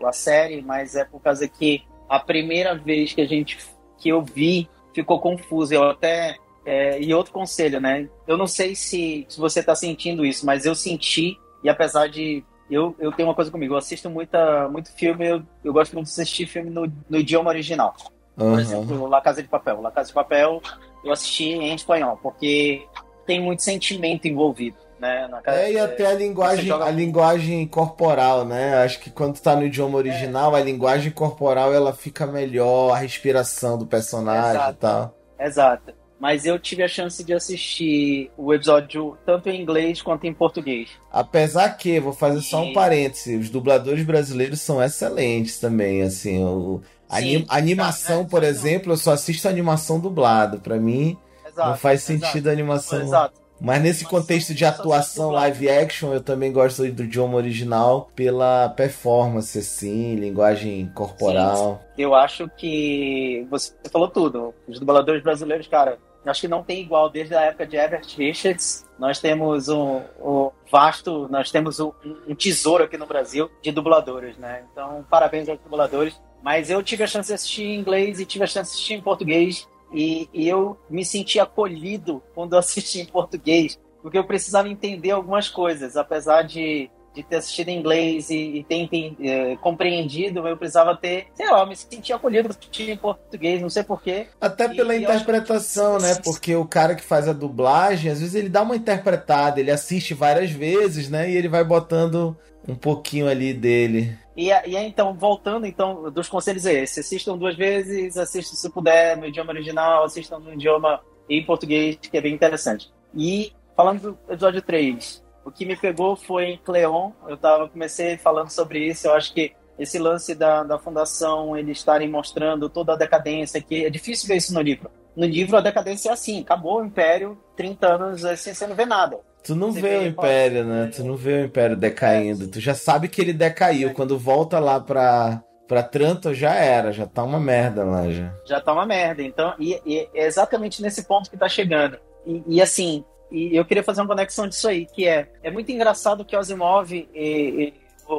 o, 0.01 0.07
a 0.07 0.13
série, 0.13 0.63
mas 0.63 0.95
é 0.95 1.05
por 1.05 1.21
causa 1.21 1.47
que 1.49 1.83
a 2.09 2.19
primeira 2.19 2.75
vez 2.75 3.13
que 3.13 3.21
a 3.21 3.27
gente 3.27 3.59
que 3.99 4.09
eu 4.09 4.23
vi 4.23 4.69
ficou 4.95 5.21
confuso. 5.21 5.75
Eu 5.75 5.85
até 5.91 6.37
é, 6.65 7.01
e 7.01 7.13
outro 7.13 7.33
conselho, 7.33 7.81
né? 7.81 8.09
Eu 8.27 8.37
não 8.37 8.47
sei 8.47 8.75
se, 8.75 9.27
se 9.29 9.39
você 9.39 9.61
está 9.61 9.75
sentindo 9.75 10.25
isso, 10.25 10.47
mas 10.47 10.65
eu 10.65 10.75
senti 10.75 11.39
e 11.63 11.69
apesar 11.69 12.09
de 12.09 12.45
eu, 12.71 12.95
eu 12.99 13.11
tenho 13.13 13.29
uma 13.29 13.35
coisa 13.35 13.51
comigo, 13.51 13.75
eu 13.75 13.79
assisto 13.79 14.11
muita, 14.11 14.69
muito 14.69 14.93
filme, 14.93 15.27
eu, 15.27 15.43
eu 15.65 15.73
gosto 15.73 15.95
muito 15.95 16.07
de 16.07 16.13
assistir 16.13 16.47
filme 16.47 16.71
no, 16.71 16.91
no 17.09 17.19
idioma 17.19 17.51
original. 17.51 17.95
Uhum. 18.37 18.51
Por 18.51 18.61
exemplo, 18.61 19.07
La 19.07 19.21
Casa 19.21 19.43
de 19.43 19.49
Papel. 19.49 19.81
La 19.81 19.91
Casa 19.91 20.09
de 20.09 20.15
Papel 20.15 20.61
eu 21.05 21.13
assisti 21.13 21.47
em 21.47 21.75
espanhol, 21.75 22.19
porque 22.23 22.87
tem 23.27 23.41
muito 23.41 23.63
sentimento 23.63 24.27
envolvido 24.27 24.77
né? 25.01 25.29
é, 25.47 25.73
e 25.73 25.79
até 25.79 26.07
a 26.07 26.15
linguagem, 26.15 26.67
joga... 26.67 26.85
a 26.85 26.91
linguagem 26.91 27.67
corporal, 27.67 28.45
né? 28.45 28.79
Acho 28.79 29.01
que 29.01 29.11
quando 29.11 29.41
tá 29.41 29.55
no 29.55 29.65
idioma 29.65 29.99
original, 29.99 30.57
é. 30.57 30.61
a 30.61 30.65
linguagem 30.65 31.11
corporal 31.11 31.73
ela 31.73 31.93
fica 31.93 32.27
melhor, 32.27 32.93
a 32.93 32.99
respiração 32.99 33.79
do 33.79 33.87
personagem 33.87 34.51
Exato. 34.51 34.73
e 34.73 34.77
tal. 34.77 35.15
Exato. 35.39 35.99
Mas 36.21 36.45
eu 36.45 36.59
tive 36.59 36.83
a 36.83 36.89
chance 36.89 37.23
de 37.23 37.33
assistir 37.33 38.33
o 38.37 38.53
episódio 38.53 39.17
tanto 39.25 39.49
em 39.49 39.61
inglês 39.61 40.03
quanto 40.03 40.27
em 40.27 40.35
português. 40.35 40.91
Apesar 41.13 41.77
que, 41.77 42.01
vou 42.01 42.13
fazer 42.13 42.41
só 42.41 42.63
um 42.63 42.73
parêntese, 42.73 43.37
os 43.37 43.49
dubladores 43.49 44.05
brasileiros 44.05 44.61
são 44.61 44.83
excelentes 44.83 45.61
também, 45.61 46.03
assim, 46.03 46.43
o, 46.43 46.83
Sim, 47.09 47.47
a 47.49 47.57
animação, 47.57 48.25
tá, 48.25 48.31
por 48.31 48.43
exemplo, 48.43 48.93
eu 48.93 48.97
só 48.97 49.13
assisto 49.13 49.47
a 49.47 49.51
animação 49.51 50.01
dublado. 50.01 50.59
Para 50.59 50.77
mim, 50.77 51.17
exato, 51.47 51.71
não 51.71 51.77
faz 51.77 52.03
sentido 52.03 52.27
exato. 52.27 52.49
a 52.49 52.53
animação. 52.53 53.03
Exato 53.03 53.38
Mas 53.61 53.83
nesse 53.83 54.05
contexto 54.05 54.55
de 54.55 54.65
atuação 54.65 55.31
live 55.31 55.69
action, 55.69 56.13
eu 56.13 56.21
também 56.21 56.53
gosto 56.53 56.87
do 56.93 57.05
idioma 57.05 57.37
original 57.37 58.11
pela 58.15 58.69
performance, 58.69 59.59
assim, 59.59 60.15
linguagem 60.15 60.91
corporal. 60.95 61.83
Sim, 61.97 62.03
eu 62.03 62.15
acho 62.15 62.49
que 62.57 63.47
você 63.51 63.73
falou 63.91 64.09
tudo. 64.09 64.55
Os 64.69 64.79
dubladores 64.79 65.23
brasileiros, 65.23 65.67
cara, 65.67 65.99
acho 66.25 66.41
que 66.41 66.49
não 66.49 66.63
tem 66.63 66.81
igual 66.81 67.09
desde 67.09 67.35
a 67.35 67.43
época 67.43 67.67
de 67.67 67.77
Everett 67.77 68.17
Richards. 68.17 68.87
Nós 68.99 69.19
temos 69.19 69.69
um, 69.69 70.03
um 70.21 70.51
vasto, 70.71 71.29
nós 71.31 71.51
temos 71.51 71.81
um, 71.81 71.93
um, 72.29 72.35
tesouro 72.35 72.85
aqui 72.85 72.97
no 72.97 73.07
Brasil 73.07 73.51
de 73.63 73.73
dubladores, 73.73 74.37
né? 74.37 74.65
Então, 74.73 75.05
parabéns 75.09 75.49
aos 75.49 75.59
dubladores. 75.61 76.21
Mas 76.43 76.71
eu 76.71 76.83
tive 76.83 77.03
a 77.03 77.07
chance 77.07 77.29
de 77.29 77.35
assistir 77.35 77.65
em 77.65 77.81
inglês 77.81 78.21
e 78.21 78.25
tive 78.25 78.45
a 78.45 78.47
chance 78.47 78.71
de 78.71 78.77
assistir 78.77 78.95
em 78.95 79.01
português. 79.01 79.69
E, 79.93 80.29
e 80.33 80.49
eu 80.49 80.79
me 80.89 81.05
senti 81.05 81.41
acolhido 81.41 82.23
quando 82.35 82.57
assisti 82.57 83.01
em 83.01 83.07
português, 83.07 83.79
porque 84.03 84.19
eu 84.19 84.25
precisava 84.25 84.69
entender 84.69 85.11
algumas 85.11 85.49
coisas, 85.49 85.97
apesar 85.97 86.43
de 86.43 86.91
de 87.19 87.23
ter 87.23 87.37
assistido 87.37 87.69
em 87.69 87.79
inglês 87.79 88.31
e, 88.31 88.59
e 88.59 88.65
ter 88.65 88.89
é, 89.21 89.57
compreendido, 89.57 90.47
eu 90.47 90.57
precisava 90.57 90.97
ter, 90.97 91.27
sei 91.35 91.51
lá, 91.51 91.67
me 91.67 91.75
sentir 91.75 92.13
acolhido 92.13 92.49
em 92.79 92.97
português, 92.97 93.61
não 93.61 93.69
sei 93.69 93.83
porquê. 93.83 94.27
Até 94.41 94.69
pela 94.69 94.95
e 94.95 95.03
interpretação, 95.03 95.99
né? 95.99 96.15
Porque 96.23 96.55
o 96.55 96.65
cara 96.65 96.95
que 96.95 97.03
faz 97.03 97.29
a 97.29 97.33
dublagem, 97.33 98.11
às 98.11 98.21
vezes 98.21 98.35
ele 98.35 98.49
dá 98.49 98.63
uma 98.63 98.77
interpretada, 98.77 99.59
ele 99.59 99.71
assiste 99.71 100.15
várias 100.15 100.51
vezes, 100.51 101.11
né? 101.11 101.31
E 101.31 101.37
ele 101.37 101.49
vai 101.49 101.65
botando 101.65 102.37
um 102.69 102.75
pouquinho 102.75 103.27
ali 103.29 103.55
dele. 103.55 104.17
E, 104.37 104.51
e 104.51 104.77
então, 104.77 105.15
voltando 105.15 105.67
então 105.67 106.11
dos 106.11 106.29
conselhos 106.29 106.67
é 106.67 106.83
esse: 106.83 107.01
assistam 107.01 107.37
duas 107.37 107.57
vezes, 107.57 108.17
assistam 108.17 108.55
se 108.55 108.71
puder 108.71 109.17
no 109.17 109.27
idioma 109.27 109.53
original, 109.53 110.05
assistam 110.05 110.39
no 110.39 110.53
idioma 110.53 111.01
em 111.29 111.45
português, 111.45 111.97
que 111.97 112.17
é 112.17 112.21
bem 112.21 112.35
interessante. 112.35 112.93
E 113.15 113.53
falando 113.75 114.01
do 114.01 114.19
episódio 114.29 114.63
3, 114.63 115.25
o 115.45 115.51
que 115.51 115.65
me 115.65 115.77
pegou 115.77 116.15
foi 116.15 116.45
em 116.45 116.59
Cleon. 116.59 117.11
Eu 117.27 117.37
tava, 117.37 117.69
comecei 117.69 118.17
falando 118.19 118.51
sobre 118.51 118.87
isso. 118.87 119.07
Eu 119.07 119.15
acho 119.15 119.33
que 119.33 119.53
esse 119.79 119.99
lance 119.99 120.35
da, 120.35 120.63
da 120.63 120.79
fundação, 120.79 121.57
eles 121.57 121.79
estarem 121.79 122.09
mostrando 122.09 122.69
toda 122.69 122.93
a 122.93 122.97
decadência, 122.97 123.61
que 123.63 123.85
é 123.85 123.91
difícil 123.91 124.29
ver 124.29 124.37
isso 124.37 124.53
no 124.53 124.61
livro. 124.61 124.91
No 125.17 125.27
livro, 125.27 125.57
a 125.57 125.61
decadência 125.61 126.11
é 126.11 126.13
assim: 126.13 126.41
acabou 126.41 126.81
o 126.81 126.85
Império, 126.85 127.39
30 127.57 127.87
anos 127.87 128.41
sem 128.41 128.55
você 128.55 128.67
não 128.67 128.77
vê 128.77 128.85
nada. 128.85 129.19
Tu 129.45 129.55
não 129.55 129.73
vê, 129.73 129.81
vê, 129.81 129.99
o 129.99 130.07
Império, 130.07 130.65
né? 130.65 130.91
Tu 130.95 131.03
não 131.05 131.17
vê 131.17 131.43
o 131.43 131.45
Império 131.45 131.77
decaindo. 131.77 132.49
Tu 132.49 132.61
já 132.61 132.75
sabe 132.75 133.09
que 133.09 133.21
ele 133.21 133.33
decaiu. 133.33 133.95
Quando 133.95 134.19
volta 134.19 134.59
lá 134.59 134.79
pra, 134.79 135.43
pra 135.67 135.83
Tranto, 135.83 136.35
já 136.35 136.55
era. 136.55 136.93
Já 136.93 137.07
tá 137.07 137.23
uma 137.23 137.41
merda 137.41 137.85
lá, 137.85 138.11
já. 138.11 138.35
Já 138.45 138.61
tá 138.61 138.73
uma 138.73 138.85
merda. 138.85 139.23
Então, 139.23 139.55
e, 139.59 139.81
e 139.87 140.09
é 140.15 140.27
exatamente 140.27 140.83
nesse 140.83 141.05
ponto 141.07 141.31
que 141.31 141.37
tá 141.37 141.49
chegando. 141.49 141.99
E, 142.27 142.43
e 142.47 142.63
assim, 142.63 143.05
e 143.31 143.57
eu 143.57 143.65
queria 143.65 143.83
fazer 143.83 144.01
uma 144.01 144.09
conexão 144.09 144.49
disso 144.49 144.69
aí, 144.69 144.87
que 144.87 145.07
é, 145.07 145.31
é 145.43 145.51
muito 145.51 145.71
engraçado 145.71 146.25
que 146.25 146.35
o 146.35 146.39
Asimov, 146.39 146.93
e, 146.93 147.09
e, 147.15 147.75
o, 148.07 148.15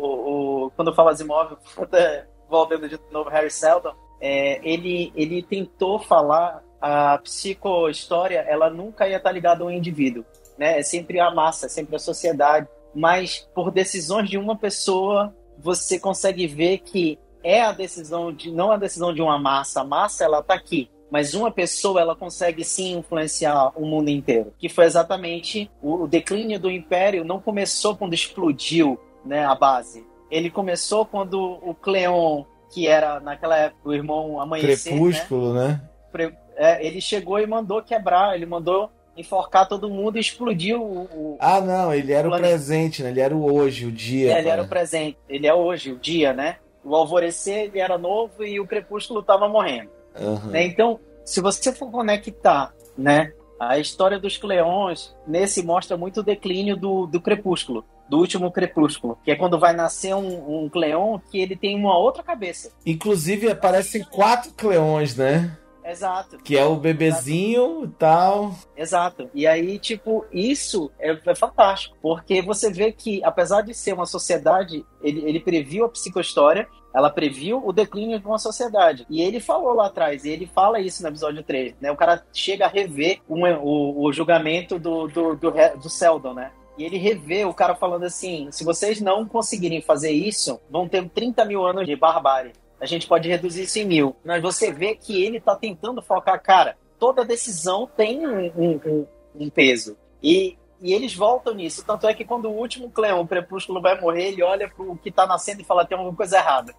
o, 0.66 0.72
quando 0.72 0.90
eu 0.90 0.96
falo 0.96 1.10
Asimov, 1.10 1.58
voltando 2.50 2.88
de 2.88 3.00
novo 3.12 3.30
Harry 3.30 3.50
Seldon, 3.50 3.94
é, 4.22 4.60
ele, 4.64 5.12
ele 5.16 5.42
tentou 5.42 6.00
falar 6.00 6.64
a 6.82 7.18
psicohistória, 7.20 8.46
ela 8.48 8.70
nunca 8.70 9.08
ia 9.08 9.18
estar 9.18 9.32
ligada 9.32 9.64
ao 9.64 9.72
indivíduo, 9.72 10.26
né? 10.60 10.80
É 10.80 10.84
sempre 10.84 11.20
a 11.20 11.32
massa, 11.32 11.68
é 11.68 11.70
sempre 11.70 11.96
a 11.96 12.00
sociedade, 12.00 12.68
mas 12.94 13.50
por 13.56 13.72
decisões 13.72 14.30
de 14.30 14.38
uma 14.38 14.58
pessoa, 14.58 15.34
você 15.58 15.98
consegue 15.98 16.46
ver 16.46 16.80
que 16.80 17.18
é 17.42 17.62
a 17.62 17.72
decisão 17.72 18.34
de 18.34 18.52
não 18.52 18.70
a 18.70 18.78
decisão 18.78 19.14
de 19.14 19.22
uma 19.22 19.40
massa, 19.40 19.82
a 19.82 19.86
massa 19.86 20.26
ela 20.26 20.40
está 20.40 20.54
aqui, 20.54 20.92
mas 21.10 21.34
uma 21.34 21.50
pessoa 21.50 22.02
ela 22.02 22.16
consegue 22.16 22.66
sim 22.66 22.98
influenciar 22.98 23.72
o 23.76 23.86
mundo 23.86 24.10
inteiro. 24.10 24.54
Que 24.60 24.68
foi 24.68 24.84
exatamente 24.86 25.72
o, 25.82 26.04
o 26.04 26.08
declínio 26.08 26.60
do 26.60 26.70
império 26.70 27.24
não 27.24 27.40
começou 27.40 27.96
quando 27.96 28.14
explodiu, 28.14 29.00
né, 29.26 29.46
a 29.46 29.56
base. 29.56 30.06
Ele 30.30 30.52
começou 30.52 31.06
quando 31.06 31.58
o 31.64 31.74
Cleon, 31.74 32.44
que 32.72 32.88
era 32.88 33.20
naquela 33.20 33.58
época 33.58 33.90
o 33.90 33.94
irmão 33.94 34.40
amanhecer, 34.40 34.94
né? 34.94 35.00
Crepúsculo, 35.00 35.54
né? 35.54 35.82
né? 36.14 36.34
É, 36.56 36.86
ele 36.86 37.00
chegou 37.00 37.40
e 37.40 37.48
mandou 37.48 37.82
quebrar, 37.82 38.36
ele 38.36 38.46
mandou 38.46 38.92
enforcar 39.20 39.68
todo 39.68 39.90
mundo 39.90 40.18
e 40.18 40.22
explodiu 40.22 40.82
o, 40.82 41.04
o 41.14 41.38
Ah, 41.40 41.60
não, 41.60 41.94
ele 41.94 42.14
era 42.14 42.28
o, 42.28 42.32
presente, 42.32 43.04
né? 43.04 43.10
Ele 43.10 43.20
era 43.20 43.36
o 43.36 43.54
hoje, 43.54 43.86
o 43.86 43.92
dia. 43.92 44.34
É, 44.34 44.40
ele 44.40 44.50
era 44.50 44.64
o 44.64 44.68
presente, 44.68 45.18
ele 45.28 45.46
é 45.46 45.54
hoje, 45.54 45.92
o 45.92 45.98
dia, 45.98 46.34
né? 46.34 46.58
O 46.84 46.96
alvorecer 46.96 47.66
ele 47.66 47.80
era 47.80 47.98
novo 47.98 48.44
e 48.44 48.60
o 48.60 48.66
crepúsculo 48.66 49.20
estava 49.20 49.48
morrendo. 49.48 49.90
Uhum. 50.18 50.52
Né? 50.52 50.66
Então, 50.66 51.00
se 51.26 51.42
você 51.42 51.74
for 51.74 51.92
conectar 51.92 52.74
né, 52.98 53.34
a 53.60 53.78
história 53.78 54.18
dos 54.18 54.38
Cleões, 54.38 55.14
nesse 55.28 55.62
mostra 55.62 55.98
muito 55.98 56.22
o 56.22 56.24
declínio 56.24 56.78
do, 56.78 57.06
do 57.06 57.20
crepúsculo, 57.20 57.84
do 58.10 58.18
último 58.18 58.52
crepúsculo, 58.52 59.20
que 59.24 59.32
é 59.32 59.36
quando 59.36 59.60
vai 59.60 59.74
nascer 59.74 60.16
um, 60.16 60.64
um 60.64 60.70
Cleon 60.70 61.20
que 61.30 61.40
ele 61.40 61.56
tem 61.56 61.76
uma 61.76 61.98
outra 61.98 62.24
cabeça. 62.24 62.72
Inclusive 62.86 63.52
aparecem 63.52 64.04
quatro 64.04 64.52
Cleões, 64.54 65.16
né? 65.16 65.56
Exato. 65.90 66.38
Que 66.40 66.58
é 66.58 66.66
o 66.66 66.76
bebezinho 66.76 67.86
e 67.86 67.88
tal. 67.88 68.56
Exato. 68.76 69.30
E 69.34 69.48
aí, 69.48 69.80
tipo, 69.80 70.26
isso 70.32 70.92
é, 71.00 71.12
é, 71.26 71.36
fantástico. 71.36 71.98
Porque 72.02 72.42
você 72.42 72.72
vê 72.72 72.92
que, 72.92 73.24
apesar 73.24 73.62
de 73.62 73.74
ser 73.74 73.94
uma 73.94 74.06
sociedade, 74.06 74.86
ele, 75.02 75.28
ele 75.28 75.40
previu 75.40 75.86
a 75.86 75.90
psicohistória, 75.90 76.68
ela 76.94 77.10
previu 77.10 77.62
o 77.66 77.72
declínio 77.72 78.20
de 78.20 78.26
uma 78.26 78.38
sociedade. 78.38 79.06
E 79.10 79.22
ele 79.22 79.40
falou 79.40 79.74
lá 79.74 79.88
atrás, 79.88 80.26
e 80.26 80.30
ele 80.30 80.46
fala 80.46 80.80
isso 80.80 81.02
no 81.02 81.10
episódio 81.10 81.44
3, 81.44 81.76
né? 81.82 81.92
O 81.92 81.98
cara 81.98 82.24
chega 82.34 82.66
a 82.66 82.70
rever 82.70 83.20
um, 83.30 83.44
o, 83.46 84.06
o 84.06 84.14
julgamento 84.14 84.80
do, 84.80 85.08
do, 85.08 85.36
do, 85.36 85.52
do 85.52 85.90
Seldon, 85.90 86.34
né? 86.34 86.52
E 86.78 86.84
ele 86.86 86.98
revê 86.98 87.44
o 87.44 87.54
cara 87.54 87.76
falando 87.76 88.06
assim: 88.06 88.48
se 88.52 88.64
vocês 88.64 89.02
não 89.02 89.26
conseguirem 89.26 89.82
fazer 89.82 90.12
isso, 90.12 90.60
vão 90.70 90.88
ter 90.88 91.08
30 91.10 91.44
mil 91.44 91.66
anos 91.66 91.86
de 91.86 91.96
barbárie. 91.96 92.54
A 92.80 92.86
gente 92.86 93.08
pode 93.08 93.28
reduzir 93.28 93.64
isso 93.64 93.80
em 93.80 93.86
mil. 93.86 94.16
Mas 94.24 94.42
você 94.42 94.72
vê 94.72 94.96
que 94.96 95.24
ele 95.24 95.40
tá 95.40 95.56
tentando 95.56 96.02
focar, 96.02 96.42
cara, 96.42 96.78
toda 96.98 97.26
decisão 97.26 97.88
tem 97.88 98.26
um, 98.28 98.52
um, 98.58 99.08
um 99.36 99.50
peso. 99.50 99.98
E, 100.22 100.58
e 100.82 100.94
eles 100.94 101.14
voltam 101.14 101.54
nisso. 101.54 101.84
Tanto 101.86 102.08
é 102.08 102.14
que 102.14 102.26
quando 102.26 102.46
o 102.46 102.56
último 102.56 102.90
Cleon, 102.90 103.22
o 103.22 103.28
Crepúsculo, 103.28 103.82
vai 103.82 104.00
morrer, 104.00 104.30
ele 104.30 104.44
olha 104.44 104.70
pro 104.70 104.96
que 104.98 105.12
tá 105.12 105.26
nascendo 105.26 105.62
e 105.62 105.66
fala: 105.66 105.86
tem 105.86 105.98
alguma 105.98 106.16
coisa 106.16 106.38
errada. 106.38 106.74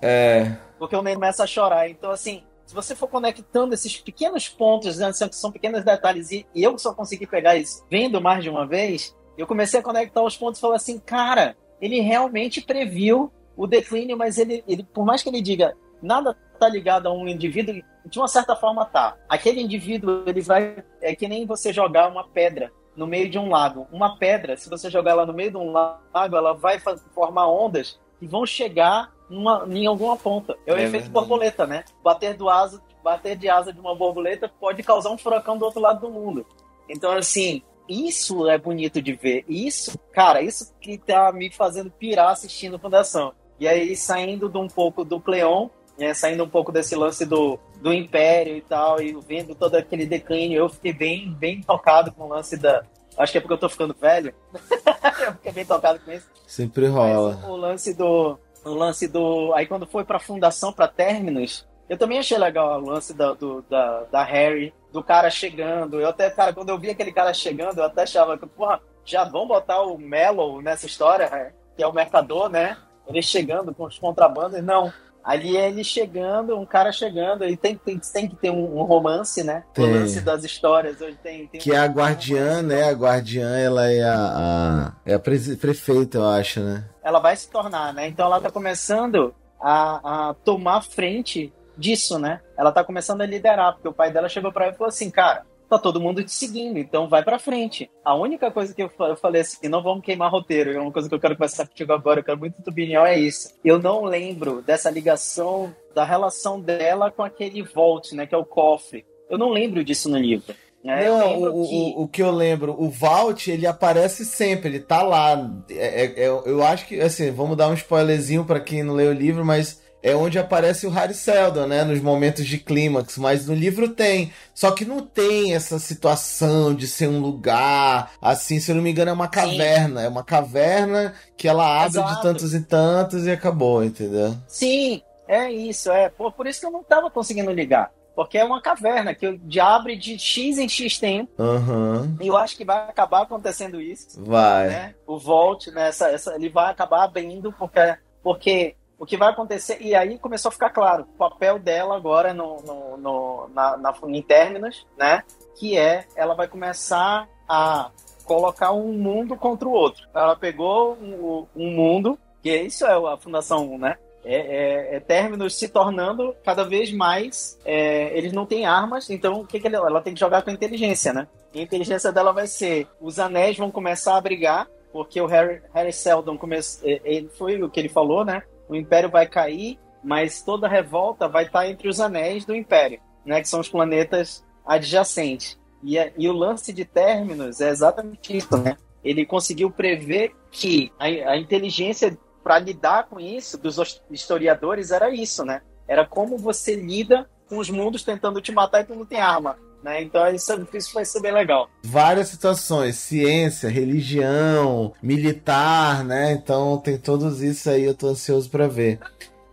É. 0.00 0.56
Porque 0.78 0.94
o 0.94 1.02
Ney 1.02 1.14
começa 1.14 1.44
a 1.44 1.46
chorar. 1.46 1.88
Então, 1.88 2.10
assim, 2.10 2.42
se 2.66 2.74
você 2.74 2.94
for 2.94 3.08
conectando 3.08 3.74
esses 3.74 3.96
pequenos 3.96 4.48
pontos, 4.48 4.98
né, 4.98 5.10
são 5.12 5.50
pequenos 5.50 5.84
detalhes, 5.84 6.30
e, 6.30 6.46
e 6.54 6.62
eu 6.62 6.78
só 6.78 6.94
consegui 6.94 7.26
pegar 7.26 7.56
isso 7.56 7.84
vendo 7.90 8.20
mais 8.20 8.44
de 8.44 8.50
uma 8.50 8.66
vez, 8.66 9.16
eu 9.36 9.46
comecei 9.46 9.80
a 9.80 9.82
conectar 9.82 10.22
os 10.22 10.36
pontos 10.36 10.58
e 10.58 10.60
falar 10.60 10.76
assim: 10.76 10.98
cara, 10.98 11.56
ele 11.80 12.00
realmente 12.00 12.60
previu 12.60 13.32
o 13.58 13.66
declínio, 13.66 14.16
mas 14.16 14.38
ele, 14.38 14.64
ele, 14.66 14.84
por 14.84 15.04
mais 15.04 15.22
que 15.22 15.28
ele 15.28 15.42
diga 15.42 15.76
nada 16.00 16.36
está 16.54 16.68
ligado 16.68 17.06
a 17.06 17.12
um 17.12 17.28
indivíduo, 17.28 17.82
de 18.06 18.18
uma 18.18 18.28
certa 18.28 18.56
forma 18.56 18.84
tá. 18.84 19.16
Aquele 19.28 19.60
indivíduo, 19.60 20.22
ele 20.26 20.40
vai. 20.40 20.82
É 21.00 21.14
que 21.14 21.28
nem 21.28 21.46
você 21.46 21.72
jogar 21.72 22.08
uma 22.08 22.26
pedra 22.26 22.72
no 22.96 23.06
meio 23.06 23.30
de 23.30 23.38
um 23.38 23.48
lago. 23.48 23.86
Uma 23.92 24.18
pedra, 24.18 24.56
se 24.56 24.68
você 24.68 24.90
jogar 24.90 25.12
ela 25.12 25.26
no 25.26 25.32
meio 25.32 25.50
de 25.50 25.56
um 25.56 25.70
lago, 25.70 26.36
ela 26.36 26.52
vai 26.54 26.80
formar 27.14 27.48
ondas 27.48 27.98
que 28.18 28.26
vão 28.26 28.44
chegar 28.44 29.12
numa, 29.30 29.64
em 29.68 29.86
alguma 29.86 30.16
ponta. 30.16 30.56
É 30.66 30.72
o 30.72 30.76
é 30.76 30.84
efeito 30.84 31.04
verdade. 31.04 31.10
borboleta, 31.10 31.66
né? 31.66 31.84
Bater, 32.02 32.34
do 32.34 32.48
asa, 32.48 32.82
bater 33.04 33.36
de 33.36 33.48
asa 33.48 33.72
de 33.72 33.78
uma 33.78 33.94
borboleta 33.94 34.48
pode 34.48 34.82
causar 34.82 35.10
um 35.10 35.18
furacão 35.18 35.56
do 35.56 35.64
outro 35.64 35.80
lado 35.80 36.00
do 36.00 36.10
mundo. 36.10 36.44
Então, 36.88 37.12
assim, 37.12 37.62
isso 37.88 38.48
é 38.48 38.58
bonito 38.58 39.00
de 39.00 39.12
ver. 39.12 39.44
Isso, 39.48 39.96
cara, 40.12 40.42
isso 40.42 40.74
que 40.80 40.98
tá 40.98 41.30
me 41.32 41.50
fazendo 41.50 41.90
pirar 41.90 42.30
assistindo 42.30 42.78
Fundação. 42.78 43.32
E 43.60 43.66
aí, 43.66 43.96
saindo 43.96 44.48
de 44.48 44.58
um 44.58 44.68
pouco 44.68 45.04
do 45.04 45.20
Cleon, 45.20 45.68
né, 45.98 46.14
saindo 46.14 46.44
um 46.44 46.48
pouco 46.48 46.70
desse 46.70 46.94
lance 46.94 47.26
do, 47.26 47.58
do 47.82 47.92
Império 47.92 48.56
e 48.56 48.60
tal, 48.60 49.00
e 49.00 49.12
vendo 49.26 49.54
todo 49.54 49.74
aquele 49.74 50.06
declínio, 50.06 50.58
eu 50.58 50.68
fiquei 50.68 50.92
bem, 50.92 51.30
bem 51.32 51.60
tocado 51.62 52.12
com 52.12 52.24
o 52.24 52.28
lance 52.28 52.56
da. 52.56 52.84
Acho 53.16 53.32
que 53.32 53.38
é 53.38 53.40
porque 53.40 53.54
eu 53.54 53.58
tô 53.58 53.68
ficando 53.68 53.96
velho. 54.00 54.32
eu 54.54 55.32
fiquei 55.32 55.52
bem 55.52 55.64
tocado 55.64 55.98
com 55.98 56.12
isso. 56.12 56.28
Sempre 56.46 56.86
rola. 56.86 57.34
Mas 57.40 57.50
o 57.50 57.56
lance 57.56 57.94
do. 57.94 58.38
O 58.64 58.70
lance 58.70 59.08
do. 59.08 59.52
Aí 59.54 59.66
quando 59.66 59.86
foi 59.86 60.04
pra 60.04 60.20
fundação, 60.20 60.72
pra 60.72 60.86
Terminus, 60.86 61.66
eu 61.88 61.98
também 61.98 62.18
achei 62.18 62.38
legal 62.38 62.80
o 62.80 62.86
lance 62.86 63.12
da, 63.12 63.32
do, 63.32 63.62
da, 63.62 64.04
da 64.04 64.22
Harry, 64.22 64.72
do 64.92 65.02
cara 65.02 65.30
chegando. 65.30 66.00
Eu 66.00 66.08
até, 66.08 66.30
cara, 66.30 66.52
quando 66.52 66.68
eu 66.68 66.78
vi 66.78 66.90
aquele 66.90 67.12
cara 67.12 67.34
chegando, 67.34 67.78
eu 67.78 67.84
até 67.84 68.02
achava 68.02 68.38
que, 68.38 68.46
porra, 68.46 68.80
já 69.04 69.24
vão 69.24 69.48
botar 69.48 69.82
o 69.82 69.98
Mellow 69.98 70.60
nessa 70.60 70.86
história, 70.86 71.54
que 71.76 71.82
é 71.82 71.86
o 71.86 71.92
mercador, 71.92 72.50
né? 72.50 72.76
Ele 73.08 73.22
chegando 73.22 73.74
com 73.74 73.84
os 73.84 73.98
contrabandos, 73.98 74.62
não. 74.62 74.92
Ali 75.24 75.56
é 75.56 75.68
ele 75.68 75.84
chegando, 75.84 76.56
um 76.58 76.64
cara 76.64 76.90
chegando, 76.90 77.44
ele 77.44 77.56
tem, 77.56 77.76
tem, 77.76 77.98
tem 77.98 78.28
que 78.28 78.36
ter 78.36 78.50
um, 78.50 78.78
um 78.78 78.82
romance, 78.84 79.42
né? 79.42 79.64
Tem. 79.74 79.84
O 79.84 80.00
lance 80.00 80.20
das 80.20 80.42
histórias. 80.44 81.00
Hoje 81.00 81.18
tem, 81.22 81.46
tem 81.48 81.60
que 81.60 81.72
é 81.72 81.76
a 81.76 81.86
guardiã, 81.86 82.62
né? 82.62 82.88
A 82.88 82.92
guardiã, 82.92 83.58
ela 83.58 83.90
é 83.90 84.02
a, 84.02 84.14
a, 84.14 84.92
é 85.04 85.14
a 85.14 85.18
prefeita, 85.18 86.18
eu 86.18 86.28
acho, 86.28 86.60
né? 86.60 86.84
Ela 87.02 87.18
vai 87.18 87.36
se 87.36 87.50
tornar, 87.50 87.92
né? 87.92 88.08
Então 88.08 88.26
ela 88.26 88.40
tá 88.40 88.50
começando 88.50 89.34
a, 89.60 90.28
a 90.30 90.34
tomar 90.34 90.82
frente 90.82 91.52
disso, 91.76 92.18
né? 92.18 92.40
Ela 92.56 92.72
tá 92.72 92.82
começando 92.82 93.20
a 93.20 93.26
liderar, 93.26 93.74
porque 93.74 93.88
o 93.88 93.92
pai 93.92 94.10
dela 94.10 94.28
chegou 94.28 94.52
para 94.52 94.66
ela 94.66 94.74
e 94.74 94.76
falou 94.78 94.88
assim, 94.88 95.10
cara, 95.10 95.44
tá 95.68 95.78
todo 95.78 96.00
mundo 96.00 96.24
te 96.24 96.32
seguindo, 96.32 96.78
então 96.78 97.08
vai 97.08 97.22
pra 97.22 97.38
frente. 97.38 97.90
A 98.04 98.14
única 98.14 98.50
coisa 98.50 98.74
que 98.74 98.82
eu, 98.82 98.90
eu 99.00 99.16
falei 99.16 99.42
assim, 99.42 99.68
não 99.68 99.82
vamos 99.82 100.04
queimar 100.04 100.30
roteiro, 100.30 100.72
é 100.72 100.80
uma 100.80 100.92
coisa 100.92 101.08
que 101.08 101.14
eu 101.14 101.20
quero 101.20 101.34
conversar 101.34 101.66
contigo 101.66 101.92
agora, 101.92 102.20
eu 102.20 102.24
quero 102.24 102.38
muito 102.38 102.62
tua 102.62 102.72
opinião, 102.72 103.04
é 103.04 103.18
isso. 103.18 103.54
Eu 103.64 103.78
não 103.78 104.04
lembro 104.04 104.62
dessa 104.62 104.90
ligação, 104.90 105.74
da 105.94 106.04
relação 106.04 106.60
dela 106.60 107.10
com 107.10 107.22
aquele 107.22 107.62
Volt, 107.62 108.12
né, 108.12 108.26
que 108.26 108.34
é 108.34 108.38
o 108.38 108.44
cofre. 108.44 109.04
Eu 109.28 109.36
não 109.36 109.50
lembro 109.50 109.84
disso 109.84 110.08
no 110.08 110.18
livro. 110.18 110.54
Né? 110.82 111.06
Não, 111.06 111.42
o, 111.42 111.68
que... 111.68 111.74
O, 111.74 112.02
o, 112.02 112.08
que 112.08 112.22
eu 112.22 112.30
lembro, 112.30 112.74
o 112.78 112.88
Vault, 112.88 113.50
ele 113.50 113.66
aparece 113.66 114.24
sempre, 114.24 114.68
ele 114.68 114.80
tá 114.80 115.02
lá. 115.02 115.50
É, 115.68 116.04
é, 116.04 116.24
é 116.24 116.28
eu 116.28 116.62
acho 116.62 116.86
que, 116.86 117.00
assim, 117.00 117.30
vamos 117.30 117.56
dar 117.56 117.68
um 117.68 117.74
spoilerzinho 117.74 118.44
para 118.44 118.60
quem 118.60 118.82
não 118.82 118.94
leu 118.94 119.10
o 119.10 119.14
livro, 119.14 119.44
mas 119.44 119.82
é 120.02 120.14
onde 120.14 120.38
aparece 120.38 120.86
o 120.86 120.90
Harry 120.90 121.14
Seldon, 121.14 121.66
né? 121.66 121.84
Nos 121.84 122.00
momentos 122.00 122.46
de 122.46 122.58
clímax. 122.58 123.18
Mas 123.18 123.46
no 123.46 123.54
livro 123.54 123.88
tem. 123.88 124.32
Só 124.54 124.70
que 124.70 124.84
não 124.84 125.00
tem 125.00 125.54
essa 125.54 125.78
situação 125.78 126.74
de 126.74 126.86
ser 126.86 127.08
um 127.08 127.20
lugar. 127.20 128.12
Assim, 128.20 128.60
se 128.60 128.70
eu 128.70 128.76
não 128.76 128.82
me 128.82 128.90
engano, 128.90 129.10
é 129.10 129.14
uma 129.14 129.28
caverna. 129.28 130.00
Sim. 130.00 130.06
É 130.06 130.08
uma 130.08 130.24
caverna 130.24 131.14
que 131.36 131.48
ela 131.48 131.82
abre 131.82 131.98
Exato. 131.98 132.14
de 132.14 132.22
tantos 132.22 132.54
e 132.54 132.60
tantos 132.60 133.26
e 133.26 133.30
acabou, 133.30 133.82
entendeu? 133.82 134.36
Sim, 134.46 135.02
é 135.26 135.50
isso. 135.50 135.90
É 135.90 136.08
por, 136.08 136.32
por 136.32 136.46
isso 136.46 136.60
que 136.60 136.66
eu 136.66 136.72
não 136.72 136.82
tava 136.82 137.10
conseguindo 137.10 137.50
ligar. 137.52 137.90
Porque 138.14 138.36
é 138.36 138.44
uma 138.44 138.60
caverna 138.60 139.14
que 139.14 139.38
abre 139.60 139.96
de 139.96 140.18
X 140.18 140.58
em 140.58 140.68
X 140.68 140.98
tempo. 140.98 141.30
Uhum. 141.38 142.16
E 142.20 142.26
eu 142.26 142.36
acho 142.36 142.56
que 142.56 142.64
vai 142.64 142.76
acabar 142.88 143.22
acontecendo 143.22 143.80
isso. 143.80 144.20
Vai. 144.24 144.68
Né? 144.68 144.94
O 145.06 145.18
Volt, 145.18 145.68
né? 145.68 145.88
Essa, 145.88 146.08
essa, 146.08 146.34
ele 146.34 146.48
vai 146.48 146.68
acabar 146.68 147.04
abrindo 147.04 147.52
porque, 147.52 147.96
porque 148.20 148.74
o 148.98 149.06
que 149.06 149.16
vai 149.16 149.30
acontecer. 149.30 149.78
E 149.80 149.94
aí 149.94 150.18
começou 150.18 150.48
a 150.48 150.52
ficar 150.52 150.70
claro 150.70 151.04
o 151.04 151.18
papel 151.18 151.58
dela 151.58 151.96
agora 151.96 152.34
no, 152.34 152.60
no, 152.62 152.96
no 152.96 153.48
na, 153.54 153.76
na, 153.76 153.94
em 154.08 154.22
términos, 154.22 154.86
né? 154.96 155.22
Que 155.58 155.78
é 155.78 156.06
ela 156.16 156.34
vai 156.34 156.48
começar 156.48 157.28
a 157.48 157.90
colocar 158.24 158.72
um 158.72 158.92
mundo 158.92 159.36
contra 159.36 159.68
o 159.68 159.72
outro. 159.72 160.06
Ela 160.14 160.36
pegou 160.36 160.94
um, 161.00 161.46
um 161.56 161.70
mundo, 161.70 162.18
que 162.42 162.54
isso 162.54 162.84
é 162.84 162.92
a 162.92 163.16
Fundação 163.16 163.78
né? 163.78 163.96
É, 164.24 164.34
é, 164.34 164.96
é 164.96 165.00
términos 165.00 165.56
se 165.56 165.68
tornando 165.68 166.34
cada 166.44 166.64
vez 166.64 166.92
mais. 166.92 167.58
É, 167.64 168.16
eles 168.18 168.32
não 168.32 168.44
têm 168.44 168.66
armas, 168.66 169.08
então 169.08 169.40
o 169.40 169.46
que, 169.46 169.60
que 169.60 169.68
ela, 169.68 169.88
ela 169.88 170.02
tem 170.02 170.12
que 170.12 170.20
jogar 170.20 170.42
com 170.42 170.50
a 170.50 170.52
inteligência, 170.52 171.12
né? 171.12 171.26
E 171.54 171.60
a 171.60 171.62
inteligência 171.62 172.12
dela 172.12 172.32
vai 172.32 172.46
ser: 172.46 172.86
os 173.00 173.18
anéis 173.18 173.56
vão 173.56 173.70
começar 173.70 174.16
a 174.16 174.20
brigar, 174.20 174.68
porque 174.92 175.20
o 175.20 175.26
Harry, 175.26 175.62
Harry 175.72 175.92
Seldon 175.92 176.36
começou. 176.36 176.86
É, 176.86 177.00
ele 177.04 177.28
foi 177.28 177.62
o 177.62 177.70
que 177.70 177.80
ele 177.80 177.88
falou, 177.88 178.24
né? 178.24 178.42
O 178.68 178.76
Império 178.76 179.10
vai 179.10 179.26
cair, 179.26 179.78
mas 180.02 180.42
toda 180.42 180.66
a 180.66 180.70
revolta 180.70 181.28
vai 181.28 181.44
estar 181.44 181.68
entre 181.68 181.88
os 181.88 182.00
anéis 182.00 182.44
do 182.44 182.54
Império, 182.54 183.00
né, 183.24 183.40
que 183.40 183.48
são 183.48 183.60
os 183.60 183.68
planetas 183.68 184.44
adjacentes. 184.66 185.58
E, 185.82 185.96
e 186.16 186.28
o 186.28 186.32
lance 186.32 186.72
de 186.72 186.84
Terminus 186.84 187.60
é 187.60 187.70
exatamente 187.70 188.36
isso, 188.36 188.56
né? 188.56 188.76
Ele 189.04 189.24
conseguiu 189.24 189.70
prever 189.70 190.34
que 190.50 190.92
a, 190.98 191.04
a 191.04 191.36
inteligência 191.36 192.18
para 192.42 192.58
lidar 192.58 193.06
com 193.08 193.20
isso 193.20 193.56
dos 193.56 194.00
historiadores 194.10 194.90
era 194.90 195.10
isso, 195.10 195.44
né? 195.44 195.62
Era 195.86 196.04
como 196.06 196.36
você 196.36 196.74
lida 196.74 197.28
com 197.48 197.58
os 197.58 197.70
mundos 197.70 198.02
tentando 198.02 198.40
te 198.40 198.52
matar 198.52 198.80
e 198.80 198.84
tu 198.84 198.94
não 198.94 199.06
tem 199.06 199.20
arma. 199.20 199.56
Né? 199.82 200.02
Então 200.02 200.28
isso, 200.34 200.66
isso 200.74 200.94
vai 200.94 201.04
ser 201.04 201.20
bem 201.20 201.32
legal. 201.32 201.68
Várias 201.82 202.28
situações, 202.28 202.96
ciência, 202.96 203.68
religião, 203.68 204.92
militar, 205.02 206.04
né? 206.04 206.32
Então 206.32 206.78
tem 206.78 206.98
todos 206.98 207.42
isso 207.42 207.70
aí, 207.70 207.84
eu 207.84 207.94
tô 207.94 208.08
ansioso 208.08 208.50
para 208.50 208.66
ver. 208.66 208.98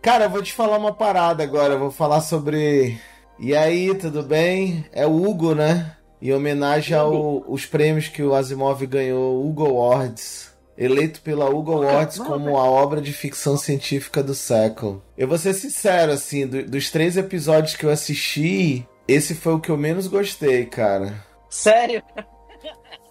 Cara, 0.02 0.24
eu 0.26 0.30
vou 0.30 0.42
te 0.42 0.52
falar 0.52 0.78
uma 0.78 0.92
parada 0.92 1.42
agora, 1.42 1.74
eu 1.74 1.80
vou 1.80 1.90
falar 1.90 2.20
sobre. 2.20 2.96
E 3.38 3.54
aí, 3.54 3.94
tudo 3.94 4.22
bem? 4.22 4.84
É 4.92 5.06
o 5.06 5.22
Hugo, 5.24 5.54
né? 5.54 5.96
Em 6.22 6.32
homenagem 6.32 6.96
aos 6.96 7.66
prêmios 7.66 8.08
que 8.08 8.22
o 8.22 8.34
Asimov 8.34 8.86
ganhou, 8.86 9.44
Hugo 9.44 9.66
Awards. 9.66 10.54
Eleito 10.78 11.22
pela 11.22 11.48
Hugo 11.48 11.72
Awards 11.72 12.18
como 12.18 12.58
a 12.58 12.64
obra 12.64 13.00
de 13.00 13.12
ficção 13.12 13.56
científica 13.56 14.22
do 14.22 14.34
século. 14.34 15.02
Eu 15.16 15.26
vou 15.26 15.38
ser 15.38 15.54
sincero, 15.54 16.12
assim, 16.12 16.46
do, 16.46 16.62
dos 16.64 16.90
três 16.90 17.16
episódios 17.16 17.74
que 17.74 17.84
eu 17.84 17.90
assisti, 17.90 18.86
esse 19.08 19.34
foi 19.34 19.54
o 19.54 19.60
que 19.60 19.70
eu 19.70 19.76
menos 19.76 20.06
gostei, 20.06 20.66
cara. 20.66 21.24
Sério? 21.48 22.02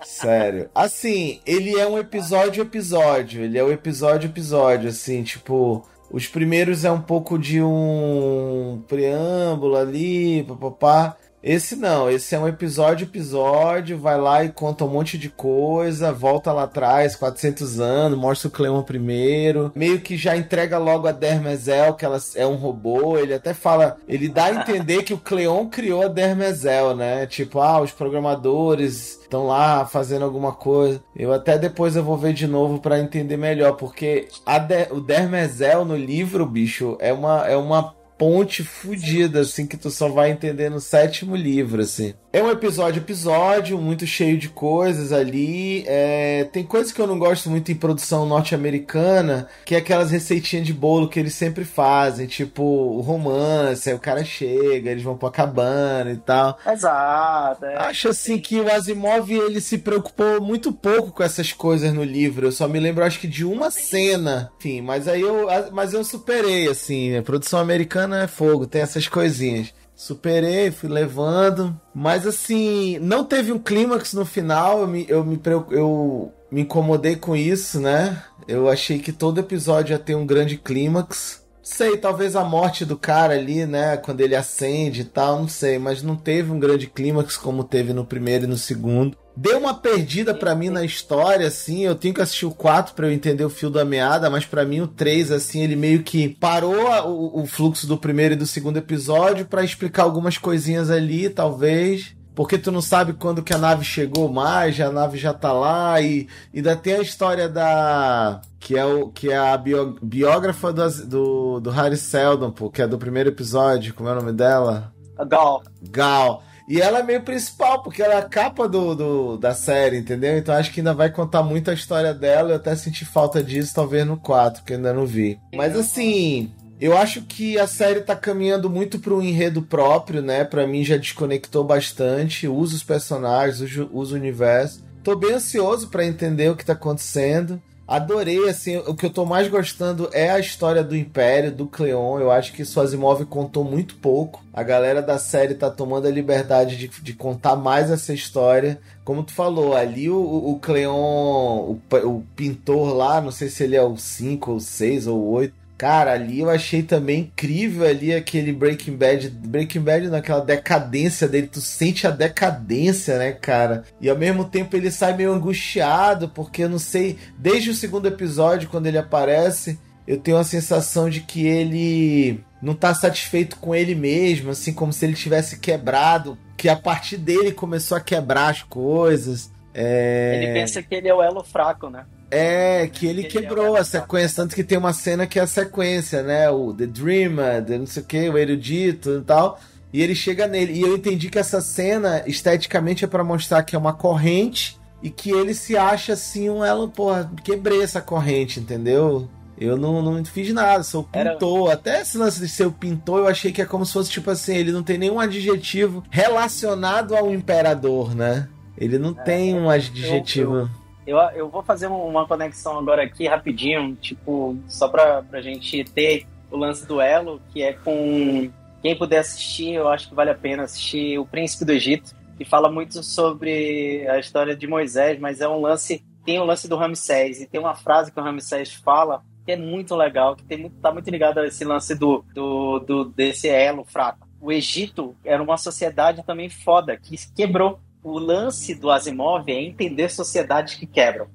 Sério. 0.04 0.70
Assim, 0.74 1.42
ele 1.46 1.80
é 1.80 1.88
um 1.88 1.98
episódio 1.98 2.62
episódio. 2.62 3.44
Ele 3.44 3.58
é 3.58 3.64
o 3.64 3.68
um 3.68 3.72
episódio 3.72 4.30
episódio, 4.30 4.90
assim, 4.90 5.24
tipo. 5.24 5.86
Os 6.12 6.28
primeiros 6.28 6.86
é 6.86 6.92
um 6.92 7.02
pouco 7.02 7.38
de 7.38 7.62
um 7.62 8.84
preâmbulo 8.88 9.76
ali, 9.76 10.44
papapá. 10.44 11.18
Esse 11.46 11.76
não, 11.76 12.10
esse 12.10 12.34
é 12.34 12.40
um 12.40 12.48
episódio 12.48 13.06
episódio, 13.06 14.00
vai 14.00 14.20
lá 14.20 14.44
e 14.44 14.50
conta 14.50 14.84
um 14.84 14.90
monte 14.90 15.16
de 15.16 15.30
coisa, 15.30 16.12
volta 16.12 16.52
lá 16.52 16.64
atrás, 16.64 17.16
400 17.16 17.80
anos, 17.80 18.18
mostra 18.18 18.48
o 18.48 18.52
Cleon 18.52 18.82
primeiro, 18.82 19.72
meio 19.76 20.02
que 20.02 20.18
já 20.18 20.36
entrega 20.36 20.80
logo 20.80 21.08
a 21.08 21.12
Dermezel, 21.12 21.94
que 21.94 22.04
ela 22.04 22.18
é 22.34 22.48
um 22.48 22.56
robô, 22.56 23.20
ele 23.20 23.36
até 23.36 23.54
fala, 23.54 23.98
ele 24.08 24.28
dá 24.28 24.46
a 24.46 24.56
entender 24.56 25.04
que 25.04 25.14
o 25.14 25.20
Cleon 25.20 25.68
criou 25.68 26.02
a 26.02 26.08
Dermezel, 26.08 26.96
né? 26.96 27.28
Tipo, 27.28 27.60
ah, 27.60 27.80
os 27.80 27.92
programadores 27.92 29.20
estão 29.22 29.46
lá 29.46 29.86
fazendo 29.86 30.26
alguma 30.26 30.52
coisa. 30.52 31.04
Eu 31.16 31.32
até 31.32 31.60
depois 31.60 31.96
eu 31.96 32.04
vou 32.04 32.18
ver 32.18 32.34
de 32.34 32.48
novo 32.48 32.80
para 32.80 33.00
entender 33.00 33.38
melhor, 33.38 33.74
porque 33.74 34.30
de 34.48 34.88
o 34.92 35.00
Dermezel 35.00 35.86
no 35.86 35.96
livro, 35.96 36.44
bicho, 36.46 36.98
é 37.00 37.14
uma, 37.14 37.46
é 37.48 37.56
uma 37.56 37.94
ponte 38.18 38.64
fodida, 38.64 39.42
assim, 39.42 39.68
que 39.68 39.78
tu 39.78 39.90
só 39.90 40.10
vai 40.10 40.32
entender 40.32 40.70
no 40.70 40.80
sétimo 40.80 41.36
livro, 41.36 41.82
assim. 41.82 42.14
É 42.36 42.44
um 42.44 42.52
episódio 42.52 43.00
episódio, 43.00 43.78
muito 43.78 44.06
cheio 44.06 44.38
de 44.38 44.50
coisas 44.50 45.14
ali. 45.14 45.86
É... 45.88 46.44
Tem 46.52 46.66
coisas 46.66 46.92
que 46.92 47.00
eu 47.00 47.08
não 47.08 47.18
gosto 47.18 47.50
muito 47.50 47.72
em 47.72 47.76
produção 47.76 48.26
norte-americana, 48.26 49.48
que 49.64 49.74
é 49.74 49.78
aquelas 49.78 50.12
receitinhas 50.12 50.68
de 50.68 50.74
bolo 50.74 51.08
que 51.08 51.18
eles 51.18 51.34
sempre 51.34 51.64
fazem, 51.64 52.28
tipo 52.28 52.62
o 52.62 53.00
romance, 53.00 53.90
aí 53.90 53.96
o 53.96 54.00
cara 54.00 54.26
chega, 54.26 54.92
eles 54.92 55.02
vão 55.02 55.16
pra 55.16 55.32
cabana 55.32 56.12
e 56.12 56.18
tal. 56.18 56.60
Exato. 56.70 57.64
É. 57.64 57.78
Acho 57.78 58.10
assim 58.10 58.38
que 58.38 58.60
o 58.60 58.70
Asimov 58.70 59.32
ele 59.32 59.62
se 59.62 59.78
preocupou 59.78 60.42
muito 60.42 60.74
pouco 60.74 61.14
com 61.14 61.24
essas 61.24 61.54
coisas 61.54 61.94
no 61.94 62.04
livro. 62.04 62.48
Eu 62.48 62.52
só 62.52 62.68
me 62.68 62.82
lembro, 62.82 63.06
acho 63.06 63.22
que 63.22 63.30
de 63.30 63.46
uma 63.46 63.72
cena. 63.72 64.52
Enfim, 64.60 64.82
mas 64.82 65.08
aí 65.08 65.22
eu, 65.22 65.48
mas 65.72 65.94
eu 65.94 66.04
superei 66.04 66.68
assim. 66.68 67.16
A 67.16 67.24
produção 67.24 67.62
americana 67.62 68.24
é 68.24 68.28
fogo, 68.28 68.68
tem 68.68 68.82
essas 68.82 69.08
coisinhas. 69.08 69.74
Superei, 69.96 70.72
fui 70.72 70.90
levando. 70.90 71.80
Mas 71.94 72.28
assim, 72.28 73.00
não 73.00 73.24
teve 73.24 73.52
um 73.52 73.60
clímax 73.60 74.14
no 74.14 74.26
final. 74.26 74.82
Eu 74.82 74.88
me, 74.88 75.06
eu, 75.08 75.24
me, 75.24 75.42
eu 75.72 76.34
me 76.52 76.62
incomodei 76.62 77.16
com 77.16 77.36
isso, 77.36 77.80
né? 77.80 78.22
Eu 78.48 78.70
achei 78.70 79.00
que 79.00 79.12
todo 79.12 79.40
episódio 79.40 79.94
ia 79.94 80.00
ter 80.00 80.16
um 80.16 80.26
grande 80.26 80.58
clímax. 80.58 81.44
Sei, 81.64 81.98
talvez 81.98 82.36
a 82.36 82.44
morte 82.44 82.86
do 82.86 82.98
cara 82.98 83.34
ali, 83.34 83.66
né? 83.66 83.98
Quando 83.98 84.22
ele 84.22 84.36
acende 84.36 85.02
e 85.02 85.06
tal, 85.06 85.40
não 85.40 85.48
sei. 85.48 85.80
Mas 85.80 86.04
não 86.04 86.16
teve 86.16 86.52
um 86.52 86.60
grande 86.60 86.88
clímax 86.88 87.38
como 87.38 87.64
teve 87.64 87.94
no 87.94 88.06
primeiro 88.06 88.44
e 88.44 88.48
no 88.48 88.58
segundo. 88.58 89.18
Deu 89.38 89.58
uma 89.58 89.74
perdida 89.74 90.34
para 90.34 90.56
mim 90.56 90.70
na 90.70 90.86
história, 90.86 91.48
assim. 91.48 91.84
Eu 91.84 91.96
tenho 91.96 92.14
que 92.14 92.22
assistir 92.22 92.46
o 92.46 92.52
4 92.52 92.94
para 92.94 93.08
eu 93.08 93.12
entender 93.12 93.44
o 93.44 93.50
fio 93.50 93.70
da 93.70 93.84
meada, 93.84 94.30
mas 94.30 94.46
para 94.46 94.66
mim 94.66 94.82
o 94.82 94.88
3, 94.88 95.32
assim, 95.32 95.62
ele 95.62 95.76
meio 95.76 96.04
que 96.04 96.30
parou 96.30 96.88
o, 97.06 97.42
o 97.42 97.46
fluxo 97.46 97.86
do 97.86 97.98
primeiro 97.98 98.34
e 98.34 98.38
do 98.38 98.46
segundo 98.46 98.78
episódio 98.78 99.46
para 99.46 99.64
explicar 99.64 100.04
algumas 100.04 100.38
coisinhas 100.38 100.90
ali, 100.90 101.30
talvez. 101.30 102.16
Porque 102.34 102.58
tu 102.58 102.70
não 102.70 102.82
sabe 102.82 103.14
quando 103.14 103.42
que 103.42 103.54
a 103.54 103.58
nave 103.58 103.86
chegou 103.86 104.32
mais, 104.32 104.80
a 104.80 104.92
nave 104.92 105.18
já 105.18 105.34
tá 105.34 105.54
lá, 105.54 106.02
e 106.02 106.28
ainda 106.54 106.76
tem 106.76 106.96
a 106.96 107.02
história 107.02 107.48
da. 107.48 108.42
Que 108.60 108.78
é, 108.78 108.84
o, 108.84 109.08
que 109.10 109.32
é 109.32 109.38
a 109.38 109.56
bio, 109.56 109.96
biógrafa 110.02 110.74
do, 110.74 110.90
do, 111.06 111.60
do 111.62 111.70
Harry 111.70 111.96
Seldon, 111.96 112.52
pô, 112.52 112.70
que 112.70 112.82
é 112.82 112.88
do 112.88 112.98
primeiro 112.98 113.30
episódio, 113.30 113.94
como 113.94 114.10
é 114.10 114.12
o 114.12 114.16
nome 114.16 114.34
dela? 114.34 114.94
Gal. 115.28 115.64
Gal. 115.82 116.44
E 116.68 116.82
ela 116.82 117.00
é 117.00 117.04
meio 117.04 117.22
principal, 117.22 117.84
porque 117.84 118.02
ela 118.02 118.16
é 118.16 118.18
a 118.18 118.24
capa 118.24 118.68
do, 118.68 118.96
do, 118.96 119.38
da 119.38 119.54
série, 119.54 119.98
entendeu? 119.98 120.38
Então 120.38 120.56
acho 120.56 120.72
que 120.72 120.80
ainda 120.80 120.94
vai 120.94 121.12
contar 121.12 121.44
muito 121.44 121.70
a 121.70 121.74
história 121.74 122.14
dela. 122.14 122.52
Eu 122.52 122.56
até 122.56 122.76
senti 122.76 123.06
falta 123.06 123.44
disso, 123.44 123.74
talvez 123.76 124.06
no 124.06 124.18
4, 124.18 124.64
que 124.64 124.74
ainda 124.74 124.92
não 124.92 125.06
vi. 125.06 125.40
Mas 125.54 125.78
assim, 125.78 126.52
eu 126.80 126.98
acho 126.98 127.22
que 127.22 127.58
a 127.58 127.68
série 127.68 128.02
tá 128.02 128.16
caminhando 128.16 128.70
muito 128.70 129.00
para 129.00 129.14
um 129.14 129.22
enredo 129.22 129.62
próprio, 129.62 130.22
né? 130.22 130.44
Para 130.44 130.66
mim 130.66 130.84
já 130.84 130.98
desconectou 130.98 131.64
bastante, 131.64 132.48
usa 132.48 132.76
os 132.76 132.84
personagens, 132.84 133.62
usa 133.92 134.16
o 134.16 134.18
universo. 134.18 134.84
Tô 135.04 135.16
bem 135.16 135.34
ansioso 135.34 135.90
para 135.90 136.06
entender 136.06 136.50
o 136.50 136.56
que 136.56 136.66
tá 136.66 136.74
acontecendo. 136.74 137.62
Adorei, 137.88 138.50
assim, 138.50 138.78
o 138.78 138.96
que 138.96 139.06
eu 139.06 139.12
tô 139.12 139.26
mais 139.26 139.48
gostando 139.48 140.10
é 140.12 140.32
a 140.32 140.40
história 140.40 140.84
do 140.84 140.96
Império, 140.96 141.52
do 141.52 141.68
Cleon. 141.68 142.20
Eu 142.20 142.32
acho 142.32 142.52
que 142.52 142.64
Asimov 142.64 143.24
contou 143.26 143.64
muito 143.64 143.96
pouco. 143.98 144.44
A 144.52 144.64
galera 144.64 145.04
da 145.04 145.20
série 145.20 145.54
tá 145.54 145.70
tomando 145.70 146.08
a 146.08 146.12
liberdade 146.12 146.78
de, 146.78 146.88
de 146.88 147.14
contar 147.14 147.56
mais 147.56 147.92
essa 147.92 148.12
história. 148.12 148.80
Como 149.04 149.24
tu 149.24 149.34
falou, 149.34 149.76
ali 149.76 150.10
o, 150.10 150.18
o 150.18 150.58
Cleon, 150.60 150.94
o, 150.94 151.80
o 152.06 152.24
pintor 152.36 152.92
lá, 152.96 153.22
não 153.22 153.32
sei 153.32 153.50
se 153.50 153.64
ele 153.64 153.76
é 153.76 153.84
o 153.84 153.96
5 153.96 154.52
ou 154.52 154.60
6 154.60 155.06
ou 155.06 155.24
8, 155.24 155.54
Cara, 155.78 156.14
ali 156.14 156.40
eu 156.40 156.50
achei 156.50 156.82
também 156.84 157.22
incrível 157.22 157.86
ali 157.86 158.14
aquele 158.14 158.54
Breaking 158.54 158.96
Bad. 158.96 159.30
Breaking 159.30 159.82
Bad 159.82 160.08
naquela 160.08 160.40
decadência 160.40 161.28
dele. 161.28 161.48
Tu 161.48 161.60
sente 161.60 162.08
a 162.08 162.12
decadência, 162.12 163.18
né, 163.18 163.34
cara? 163.34 163.84
E 164.00 164.10
ao 164.10 164.18
mesmo 164.18 164.46
tempo 164.46 164.78
ele 164.78 164.90
sai 164.90 165.16
meio 165.16 165.34
angustiado, 165.34 166.30
porque 166.30 166.64
eu 166.64 166.70
não 166.70 166.80
sei. 166.80 167.18
Desde 167.38 167.70
o 167.70 167.76
segundo 167.76 168.08
episódio, 168.08 168.70
quando 168.70 168.88
ele 168.88 168.98
aparece, 168.98 169.78
eu 170.08 170.18
tenho 170.18 170.38
a 170.38 170.46
sensação 170.46 171.10
de 171.10 171.20
que 171.20 171.46
ele 171.46 172.40
não 172.62 172.74
tá 172.74 172.94
satisfeito 172.94 173.58
com 173.58 173.76
ele 173.76 173.96
mesmo, 173.96 174.52
assim, 174.52 174.74
como 174.74 174.94
se 174.94 175.06
ele 175.06 175.14
tivesse 175.14 175.60
quebrado. 175.60 176.38
Que 176.56 176.70
a 176.70 176.76
partir 176.78 177.18
dele 177.18 177.52
começou 177.52 177.98
a 177.98 178.02
quebrar 178.02 178.50
as 178.50 178.64
coisas. 178.64 179.52
É... 179.74 180.42
Ele 180.42 180.54
pensa 180.54 180.82
que 180.82 180.96
ele 180.96 181.10
é 181.10 181.14
o 181.14 181.22
elo 181.22 181.44
fraco, 181.44 181.90
né? 181.90 182.06
É, 182.32 182.88
que 182.88 183.06
ele, 183.06 183.24
quebrou 183.26 183.76
a 183.76 183.84
sequência, 183.84 184.44
tanto 184.44 184.56
que 184.56 184.64
tem 184.64 184.78
uma 184.78 184.94
cena 184.94 185.28
que 185.28 185.40
é 185.40 185.44
a 185.44 185.48
sequência, 185.48 186.24
né? 186.24 186.50
O 186.50 186.74
The 186.74 186.88
Dreamer, 186.88 187.64
the 187.64 187.78
não 187.78 187.86
sei 187.86 188.04
o 188.04 188.06
que, 188.06 188.30
o 188.30 188.38
erudito 188.38 189.20
e 189.20 189.22
tal. 189.22 189.60
E 189.94 190.02
ele 190.02 190.16
chega 190.16 190.48
nele. 190.48 190.74
E 190.74 190.82
eu 190.82 190.96
entendi 190.96 191.30
que 191.30 191.40
essa 191.40 191.62
cena, 191.62 192.24
esteticamente, 192.28 193.06
é 193.06 193.08
para 193.08 193.24
mostrar 193.24 193.64
que 193.64 193.76
é 193.76 193.80
uma 193.80 193.94
corrente 193.94 194.78
e 195.02 195.10
que 195.10 195.30
ele 195.32 195.54
se 195.54 195.78
acha 195.78 196.14
assim 196.14 196.50
um 196.50 196.66
elo, 196.66 196.90
porra, 196.90 197.32
quebrei 197.44 197.82
essa 197.82 198.02
corrente, 198.02 198.60
entendeu? 198.60 199.30
Eu 199.58 199.78
não, 199.78 200.02
não 200.02 200.26
fiz 200.26 200.52
nada, 200.54 200.84
sou 200.84 201.04
pintor. 201.04 201.68
Era... 201.68 201.74
Até 201.74 202.02
esse 202.02 202.18
lance 202.18 202.40
de 202.40 202.50
ser 202.50 202.66
o 202.66 202.72
pintor, 202.72 203.20
eu 203.20 203.28
achei 203.28 203.52
que 203.52 203.62
é 203.62 203.66
como 203.66 203.86
se 203.86 203.94
fosse 203.94 204.12
tipo 204.12 204.30
assim: 204.30 204.56
ele 204.56 204.72
não 204.72 204.84
tem 204.84 204.98
nenhum 204.98 205.20
adjetivo 205.20 206.04
relacionado 206.10 207.16
ao 207.16 207.34
imperador, 207.34 208.14
né? 208.14 208.50
Ele 208.78 208.98
não 208.98 209.12
é, 209.12 209.24
tem 209.24 209.56
um 209.56 209.70
adjetivo. 209.70 210.56
Eu, 210.56 210.70
eu 211.06 211.18
eu, 211.18 211.50
vou 211.50 211.64
fazer 211.64 211.88
uma 211.88 212.28
conexão 212.28 212.78
agora 212.78 213.04
aqui 213.04 213.28
rapidinho, 213.28 213.96
tipo, 213.96 214.58
só 214.68 214.88
pra, 214.88 215.22
pra 215.22 215.42
gente 215.42 215.84
ter 215.84 216.26
o 216.50 216.58
lance 216.58 216.88
do 216.88 217.00
Elo, 217.00 217.42
que 217.52 217.62
é 217.62 217.74
com. 217.74 218.50
Quem 218.82 218.96
puder 218.96 219.20
assistir, 219.20 219.74
eu 219.74 219.88
acho 219.88 220.10
que 220.10 220.16
vale 220.16 220.30
a 220.30 220.36
pena 220.36 220.64
assistir 220.64 221.18
O 221.18 221.26
Príncipe 221.26 221.66
do 221.66 221.72
Egito, 221.72 222.14
que 222.38 222.46
fala 222.46 222.70
muito 222.70 223.02
sobre 223.02 224.08
a 224.08 224.20
história 224.20 224.56
de 224.56 224.68
Moisés, 224.68 225.20
mas 225.20 225.42
é 225.42 225.48
um 225.48 225.62
lance. 225.62 226.04
Tem 226.24 226.40
o 226.40 226.46
lance 226.46 226.68
do 226.68 226.76
Ramsés, 226.76 227.42
e 227.42 227.48
tem 227.48 227.60
uma 227.60 227.76
frase 227.76 228.12
que 228.12 228.20
o 228.20 228.24
Ramsés 228.24 228.74
fala 228.74 229.24
que 229.46 229.52
é 229.52 229.58
muito 229.58 229.96
legal, 229.96 230.36
que 230.36 230.44
tem 230.44 230.58
muito, 230.58 230.76
tá 230.78 230.92
muito 230.92 231.10
ligado 231.10 231.38
a 231.38 231.46
esse 231.46 231.64
lance 231.64 231.94
do, 231.94 232.26
do, 232.34 232.80
do 232.80 233.06
desse 233.06 233.48
elo 233.48 233.84
fraco. 233.84 234.28
O 234.42 234.52
Egito 234.52 235.16
era 235.24 235.42
uma 235.42 235.58
sociedade 235.58 236.24
também 236.26 236.50
foda, 236.50 236.98
que 236.98 237.16
quebrou 237.36 237.80
o 238.06 238.20
lance 238.20 238.76
do 238.76 238.92
Asimov 238.92 239.50
é 239.50 239.60
entender 239.60 240.10
sociedades 240.10 240.76
que 240.76 240.86
quebram. 240.86 241.28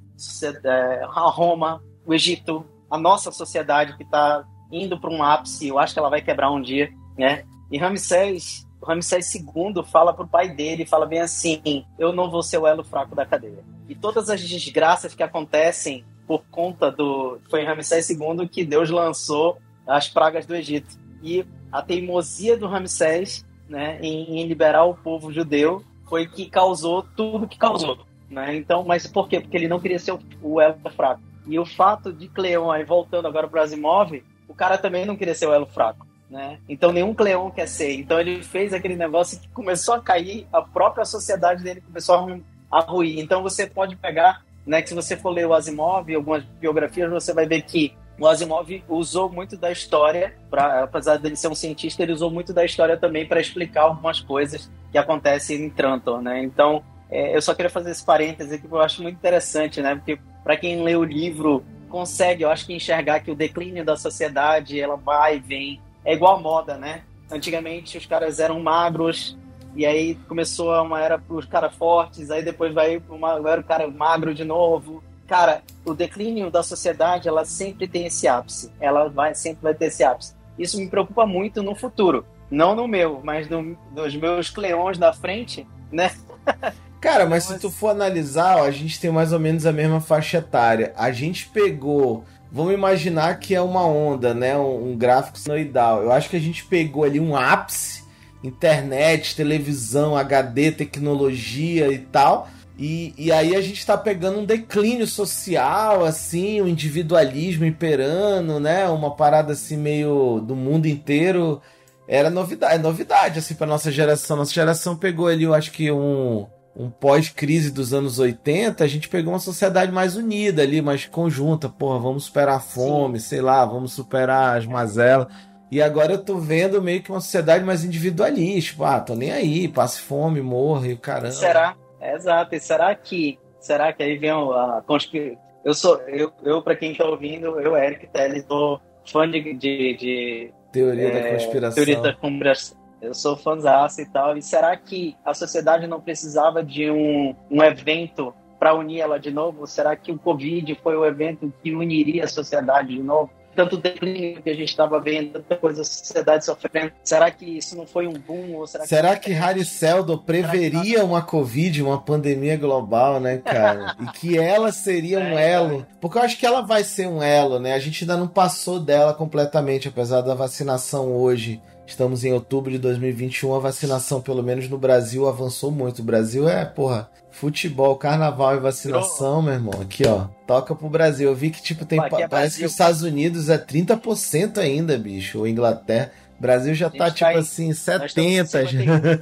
É, 0.65 1.03
a 1.03 1.29
Roma, 1.29 1.83
o 2.07 2.15
Egito, 2.15 2.65
a 2.89 2.97
nossa 2.97 3.33
sociedade 3.33 3.97
que 3.97 4.05
está 4.05 4.45
indo 4.71 4.99
para 4.99 5.11
um 5.11 5.21
ápice, 5.21 5.67
eu 5.67 5.81
acho 5.81 5.93
que 5.93 5.99
ela 5.99 6.09
vai 6.09 6.23
quebrar 6.23 6.49
um 6.53 6.63
dia, 6.63 6.93
né? 7.19 7.45
E 7.73 7.77
Ramsés, 7.77 8.65
Ramsés 8.81 9.35
II 9.35 9.83
fala 9.85 10.15
para 10.15 10.25
o 10.25 10.29
pai 10.29 10.49
dele, 10.51 10.87
fala 10.87 11.07
bem 11.07 11.21
assim, 11.21 11.85
eu 11.99 12.13
não 12.13 12.31
vou 12.31 12.43
ser 12.43 12.59
o 12.59 12.67
elo 12.69 12.85
fraco 12.85 13.17
da 13.17 13.27
cadeia. 13.27 13.65
E 13.89 13.97
todas 13.97 14.31
as 14.31 14.41
desgraças 14.41 15.13
que 15.13 15.25
acontecem 15.25 16.05
por 16.25 16.45
conta 16.53 16.89
do... 16.89 17.41
Foi 17.51 17.65
Ramsés 17.65 18.09
II 18.11 18.49
que 18.49 18.65
Deus 18.65 18.91
lançou 18.91 19.59
as 19.85 20.09
pragas 20.09 20.47
do 20.47 20.55
Egito. 20.55 20.97
E 21.21 21.45
a 21.73 21.83
teimosia 21.83 22.57
do 22.57 22.69
Ramsés 22.69 23.45
né, 23.69 23.99
em, 24.01 24.39
em 24.39 24.47
liberar 24.47 24.85
o 24.85 24.95
povo 24.95 25.33
judeu 25.33 25.85
foi 26.11 26.27
que 26.27 26.51
causou 26.51 27.07
tudo 27.17 27.47
que 27.47 27.57
causou. 27.57 28.01
Né? 28.29 28.57
Então, 28.57 28.85
mas 28.85 29.07
por 29.07 29.29
quê? 29.29 29.41
Porque 29.41 29.57
ele 29.57 29.69
não 29.69 29.81
queria 29.81 29.99
ser 29.99 30.13
o, 30.13 30.21
o 30.43 30.61
elo 30.61 30.77
fraco. 30.95 31.23
E 31.47 31.59
o 31.59 31.65
fato 31.65 32.13
de 32.13 32.29
Cleon, 32.29 32.71
aí 32.71 32.85
voltando 32.85 33.27
agora 33.27 33.49
para 33.49 33.63
Asimov, 33.63 34.23
o 34.47 34.55
cara 34.55 34.77
também 34.77 35.07
não 35.07 35.17
queria 35.17 35.35
ser 35.35 35.47
o 35.47 35.53
elo 35.53 35.67
fraco. 35.67 36.07
Né? 36.29 36.59
Então 36.69 36.93
nenhum 36.93 37.15
Cleon 37.15 37.51
quer 37.51 37.67
ser. 37.67 37.95
Então 37.95 38.21
ele 38.21 38.43
fez 38.43 38.75
aquele 38.75 38.97
negócio 38.97 39.41
que 39.41 39.49
começou 39.49 39.95
a 39.95 40.01
cair, 40.01 40.47
a 40.53 40.61
própria 40.61 41.05
sociedade 41.05 41.63
dele 41.63 41.81
começou 41.81 42.41
a 42.71 42.81
ruir. 42.81 43.19
Então 43.19 43.43
você 43.43 43.67
pode 43.67 43.97
pegar, 43.97 44.45
né, 44.67 44.83
que 44.83 44.89
se 44.89 44.95
você 44.95 45.17
for 45.17 45.31
ler 45.31 45.47
o 45.47 45.55
Asimov, 45.55 46.13
algumas 46.15 46.45
biografias, 46.61 47.11
você 47.11 47.33
vai 47.33 47.47
ver 47.47 47.63
que 47.63 47.95
o 48.21 48.27
Asimov 48.27 48.85
usou 48.87 49.33
muito 49.33 49.57
da 49.57 49.73
história, 49.73 50.35
pra, 50.51 50.85
apesar 50.85 51.17
dele 51.17 51.35
ser 51.35 51.49
um 51.49 51.55
cientista, 51.55 52.03
ele 52.03 52.13
usou 52.13 52.31
muito 52.31 52.53
da 52.53 52.63
história 52.63 52.95
também 52.95 53.27
para 53.27 53.41
explicar 53.41 53.85
algumas 53.85 54.21
coisas 54.21 54.71
que 54.93 54.99
acontecem 54.99 55.65
em 55.65 55.71
Trantor, 55.71 56.21
né? 56.21 56.43
Então, 56.43 56.85
é, 57.11 57.35
eu 57.35 57.41
só 57.41 57.55
queria 57.55 57.71
fazer 57.71 57.91
esse 57.91 58.05
parêntese 58.05 58.59
que 58.59 58.71
eu 58.71 58.79
acho 58.79 59.03
muito 59.03 59.17
interessante, 59.17 59.81
né? 59.81 59.95
Porque 59.95 60.19
para 60.45 60.55
quem 60.59 60.83
lê 60.83 60.95
o 60.95 61.03
livro 61.03 61.65
consegue, 61.89 62.43
eu 62.43 62.51
acho 62.51 62.67
que 62.67 62.75
enxergar 62.75 63.21
que 63.21 63.31
o 63.31 63.35
declínio 63.35 63.87
da 63.87 63.97
sociedade, 63.97 64.79
ela 64.79 64.97
vai 64.97 65.37
e 65.37 65.41
vem. 65.41 65.81
É 66.05 66.13
igual 66.13 66.37
a 66.37 66.41
moda, 66.41 66.77
né? 66.77 67.03
Antigamente 67.31 67.97
os 67.97 68.05
caras 68.05 68.39
eram 68.39 68.61
magros, 68.61 69.35
e 69.75 69.87
aí 69.87 70.15
começou 70.29 70.73
uma 70.83 71.01
era 71.01 71.19
para 71.19 71.37
os 71.37 71.47
caras 71.47 71.75
fortes, 71.75 72.31
aí 72.31 72.43
depois 72.43 72.75
vai 72.75 73.01
uma 73.09 73.41
era 73.51 73.61
o 73.61 73.65
cara 73.65 73.89
magro 73.89 74.35
de 74.35 74.45
novo, 74.45 75.03
cara, 75.31 75.63
o 75.85 75.95
declínio 75.95 76.51
da 76.51 76.61
sociedade, 76.61 77.29
ela 77.29 77.45
sempre 77.45 77.87
tem 77.87 78.05
esse 78.07 78.27
ápice. 78.27 78.73
Ela 78.81 79.09
vai 79.09 79.33
sempre 79.33 79.63
vai 79.63 79.73
ter 79.73 79.85
esse 79.85 80.03
ápice. 80.03 80.35
Isso 80.59 80.77
me 80.77 80.89
preocupa 80.89 81.25
muito 81.25 81.63
no 81.63 81.77
futuro. 81.77 82.27
Não 82.51 82.75
no 82.75 82.89
meu, 82.89 83.21
mas 83.23 83.49
no, 83.49 83.79
nos 83.95 84.17
meus 84.17 84.51
cleões 84.51 84.99
da 84.99 85.13
frente, 85.13 85.65
né? 85.93 86.11
Cara, 87.01 87.27
mas 87.27 87.45
se 87.45 87.61
tu 87.61 87.71
for 87.71 87.91
analisar, 87.91 88.59
ó, 88.59 88.65
a 88.65 88.73
gente 88.73 89.01
tem 89.01 89.11
mais 89.11 89.33
ou 89.33 89.39
menos 89.39 89.65
a 89.65 89.73
mesma 89.73 90.01
faixa 90.01 90.39
etária. 90.39 90.93
A 90.97 91.13
gente 91.13 91.49
pegou. 91.49 92.25
Vamos 92.51 92.75
imaginar 92.75 93.39
que 93.39 93.55
é 93.55 93.61
uma 93.61 93.87
onda, 93.87 94.35
né? 94.35 94.59
Um, 94.59 94.91
um 94.91 94.97
gráfico 94.97 95.39
sinoidal. 95.39 96.03
Eu 96.03 96.11
acho 96.11 96.29
que 96.29 96.37
a 96.37 96.41
gente 96.41 96.65
pegou 96.65 97.05
ali 97.05 97.21
um 97.21 97.37
ápice, 97.37 98.03
internet, 98.43 99.37
televisão, 99.37 100.17
HD, 100.17 100.73
tecnologia 100.73 101.87
e 101.93 101.99
tal 101.99 102.49
e, 102.83 103.13
e 103.19 103.31
aí 103.31 103.55
a 103.55 103.61
gente 103.61 103.79
está 103.79 103.95
pegando 103.95 104.39
um 104.39 104.45
declínio 104.47 105.07
social, 105.07 106.03
assim, 106.03 106.63
o 106.63 106.65
um 106.65 106.67
individualismo 106.69 107.67
imperando, 107.67 108.59
né? 108.59 108.89
Uma 108.89 109.15
parada 109.15 109.53
assim 109.53 109.77
meio 109.77 110.41
do 110.41 110.57
mundo 110.57 110.87
inteiro. 110.87 111.61
Era 112.09 112.31
novidade, 112.31 112.77
é 112.77 112.79
novidade 112.79 113.39
assim 113.39 113.55
para 113.55 113.67
nossa 113.67 113.93
geração. 113.93 114.35
Nossa 114.35 114.55
geração 114.55 114.97
pegou 114.97 115.27
ali, 115.27 115.45
eu 115.45 115.53
acho 115.53 115.73
que 115.73 115.93
um 115.93 116.47
um 116.75 116.89
pós-crise 116.89 117.71
dos 117.71 117.93
anos 117.93 118.19
80, 118.19 118.83
a 118.83 118.87
gente 118.87 119.11
pegou 119.11 119.35
uma 119.35 119.41
sociedade 119.41 119.93
mais 119.93 120.17
unida 120.17 120.63
ali, 120.63 120.81
mais 120.81 121.05
conjunta. 121.05 121.69
Porra, 121.69 121.99
vamos 121.99 122.25
superar 122.25 122.57
a 122.57 122.61
fome, 122.61 123.21
Sim. 123.21 123.29
sei 123.29 123.41
lá, 123.43 123.63
vamos 123.67 123.93
superar 123.93 124.57
as 124.57 124.65
mazelas. 124.65 125.27
E 125.71 125.83
agora 125.83 126.13
eu 126.13 126.25
tô 126.25 126.39
vendo 126.39 126.81
meio 126.81 127.03
que 127.03 127.11
uma 127.11 127.21
sociedade 127.21 127.63
mais 127.63 127.85
individualista. 127.85 128.71
Tipo, 128.71 128.85
ah, 128.85 129.01
tô 129.01 129.15
nem 129.15 129.33
aí, 129.33 129.69
passe 129.69 130.01
fome, 130.01 130.41
morre, 130.41 130.97
caramba. 130.97 131.33
Será? 131.33 131.77
Exato. 132.01 132.55
E 132.55 132.61
será 132.61 132.95
que, 132.95 133.39
será 133.59 133.93
que 133.93 134.03
aí 134.03 134.17
vem 134.17 134.31
a 134.31 134.83
conspiração? 134.87 135.51
Eu 135.65 135.75
sou, 135.75 136.01
eu, 136.09 136.33
eu 136.43 136.63
para 136.63 136.75
quem 136.75 136.93
está 136.93 137.05
ouvindo, 137.05 137.61
eu, 137.61 137.77
Eric 137.77 138.07
Telles, 138.07 138.45
sou 138.47 138.81
fã 139.05 139.31
de, 139.31 139.53
de, 139.55 139.95
de 139.95 140.55
teoria 140.73 141.09
é, 141.09 141.23
da 141.23 141.31
conspiração. 141.37 141.75
Teoria 141.75 142.01
da 142.01 142.15
conspiração. 142.15 142.79
Eu 143.03 143.15
sou 143.15 143.37
fãzaço 143.37 144.01
e 144.01 144.07
tal. 144.07 144.37
E 144.37 144.43
será 144.43 144.77
que 144.77 145.17
a 145.25 145.35
sociedade 145.35 145.87
não 145.87 146.01
precisava 146.01 146.63
de 146.63 146.91
um, 146.91 147.35
um 147.51 147.63
evento 147.63 148.35
para 148.59 148.75
unir 148.75 149.01
ela 149.01 149.19
de 149.19 149.31
novo? 149.31 149.67
Será 149.67 149.97
que 149.97 150.13
o 150.13 150.19
Covid 150.19 150.79
foi 150.83 150.97
o 150.97 151.05
evento 151.05 151.53
que 151.63 151.75
uniria 151.75 152.25
a 152.25 152.29
sociedade 152.29 152.95
de 152.95 153.03
novo? 153.03 153.31
Tanto 153.55 153.77
declínio 153.77 154.43
que 154.43 154.51
a 154.51 154.55
gente 154.55 154.69
estava 154.69 155.01
vendo, 155.01 155.33
tanta 155.33 155.57
coisa, 155.57 155.83
a 155.83 155.85
sociedade 155.85 156.45
sofrendo. 156.45 156.93
Será 157.05 157.31
que 157.31 157.45
isso 157.45 157.77
não 157.77 157.87
foi 157.87 158.07
um 158.07 158.13
boom? 158.13 158.55
Ou 158.55 158.67
será, 158.67 158.87
será 158.87 159.17
que, 159.17 159.31
que 159.31 159.33
Harry 159.33 159.65
Seldon 159.65 160.19
preveria 160.19 160.99
que... 160.99 161.05
uma 161.05 161.23
Covid, 161.23 161.83
uma 161.83 162.01
pandemia 162.01 162.57
global, 162.57 163.21
né, 163.21 163.39
cara? 163.39 163.97
e 164.01 164.07
que 164.19 164.39
ela 164.39 164.73
seria 164.73 165.19
um 165.19 165.23
é, 165.39 165.53
elo. 165.53 165.87
Porque 166.01 166.19
eu 166.19 166.23
acho 166.23 166.39
que 166.39 166.47
ela 166.47 166.63
vai 166.63 166.85
ser 166.85 167.07
um 167.07 167.23
elo, 167.23 167.59
né? 167.59 167.75
A 167.75 167.79
gente 167.79 168.05
ainda 168.05 168.17
não 168.17 168.29
passou 168.29 168.81
dela 168.81 169.13
completamente, 169.13 169.89
apesar 169.89 170.21
da 170.21 170.35
vacinação 170.35 171.13
hoje. 171.13 171.61
Estamos 171.91 172.25
em 172.25 172.33
outubro 172.33 172.71
de 172.71 172.79
2021, 172.79 173.55
a 173.55 173.59
vacinação, 173.59 174.21
pelo 174.21 174.43
menos 174.43 174.69
no 174.69 174.79
Brasil, 174.79 175.29
avançou 175.29 175.71
muito. 175.71 176.01
O 176.01 176.05
Brasil 176.05 176.49
é, 176.49 176.65
porra, 176.65 177.11
Futebol, 177.31 177.97
carnaval 177.97 178.57
e 178.57 178.61
vacinação, 178.61 179.41
meu 179.41 179.55
irmão. 179.55 179.81
Aqui, 179.81 180.07
ó. 180.07 180.27
Toca 180.47 180.75
pro 180.75 180.89
Brasil. 180.91 181.29
Eu 181.29 181.35
vi 181.35 181.51
que, 181.51 181.63
tipo, 181.63 181.85
tem. 181.85 181.99
É 182.01 182.29
parece 182.29 182.59
que 182.59 182.65
os 182.65 182.73
Estados 182.73 183.03
Unidos 183.03 183.49
é 183.49 183.57
30% 183.57 184.59
ainda, 184.59 184.99
bicho. 184.99 185.39
Ou 185.39 185.47
Inglaterra. 185.47 186.11
Brasil 186.39 186.75
já 186.75 186.89
tá, 186.89 187.11
tipo 187.11 187.33
tá 187.33 187.39
assim, 187.39 187.73
70. 187.73 188.67
Já. 188.67 188.79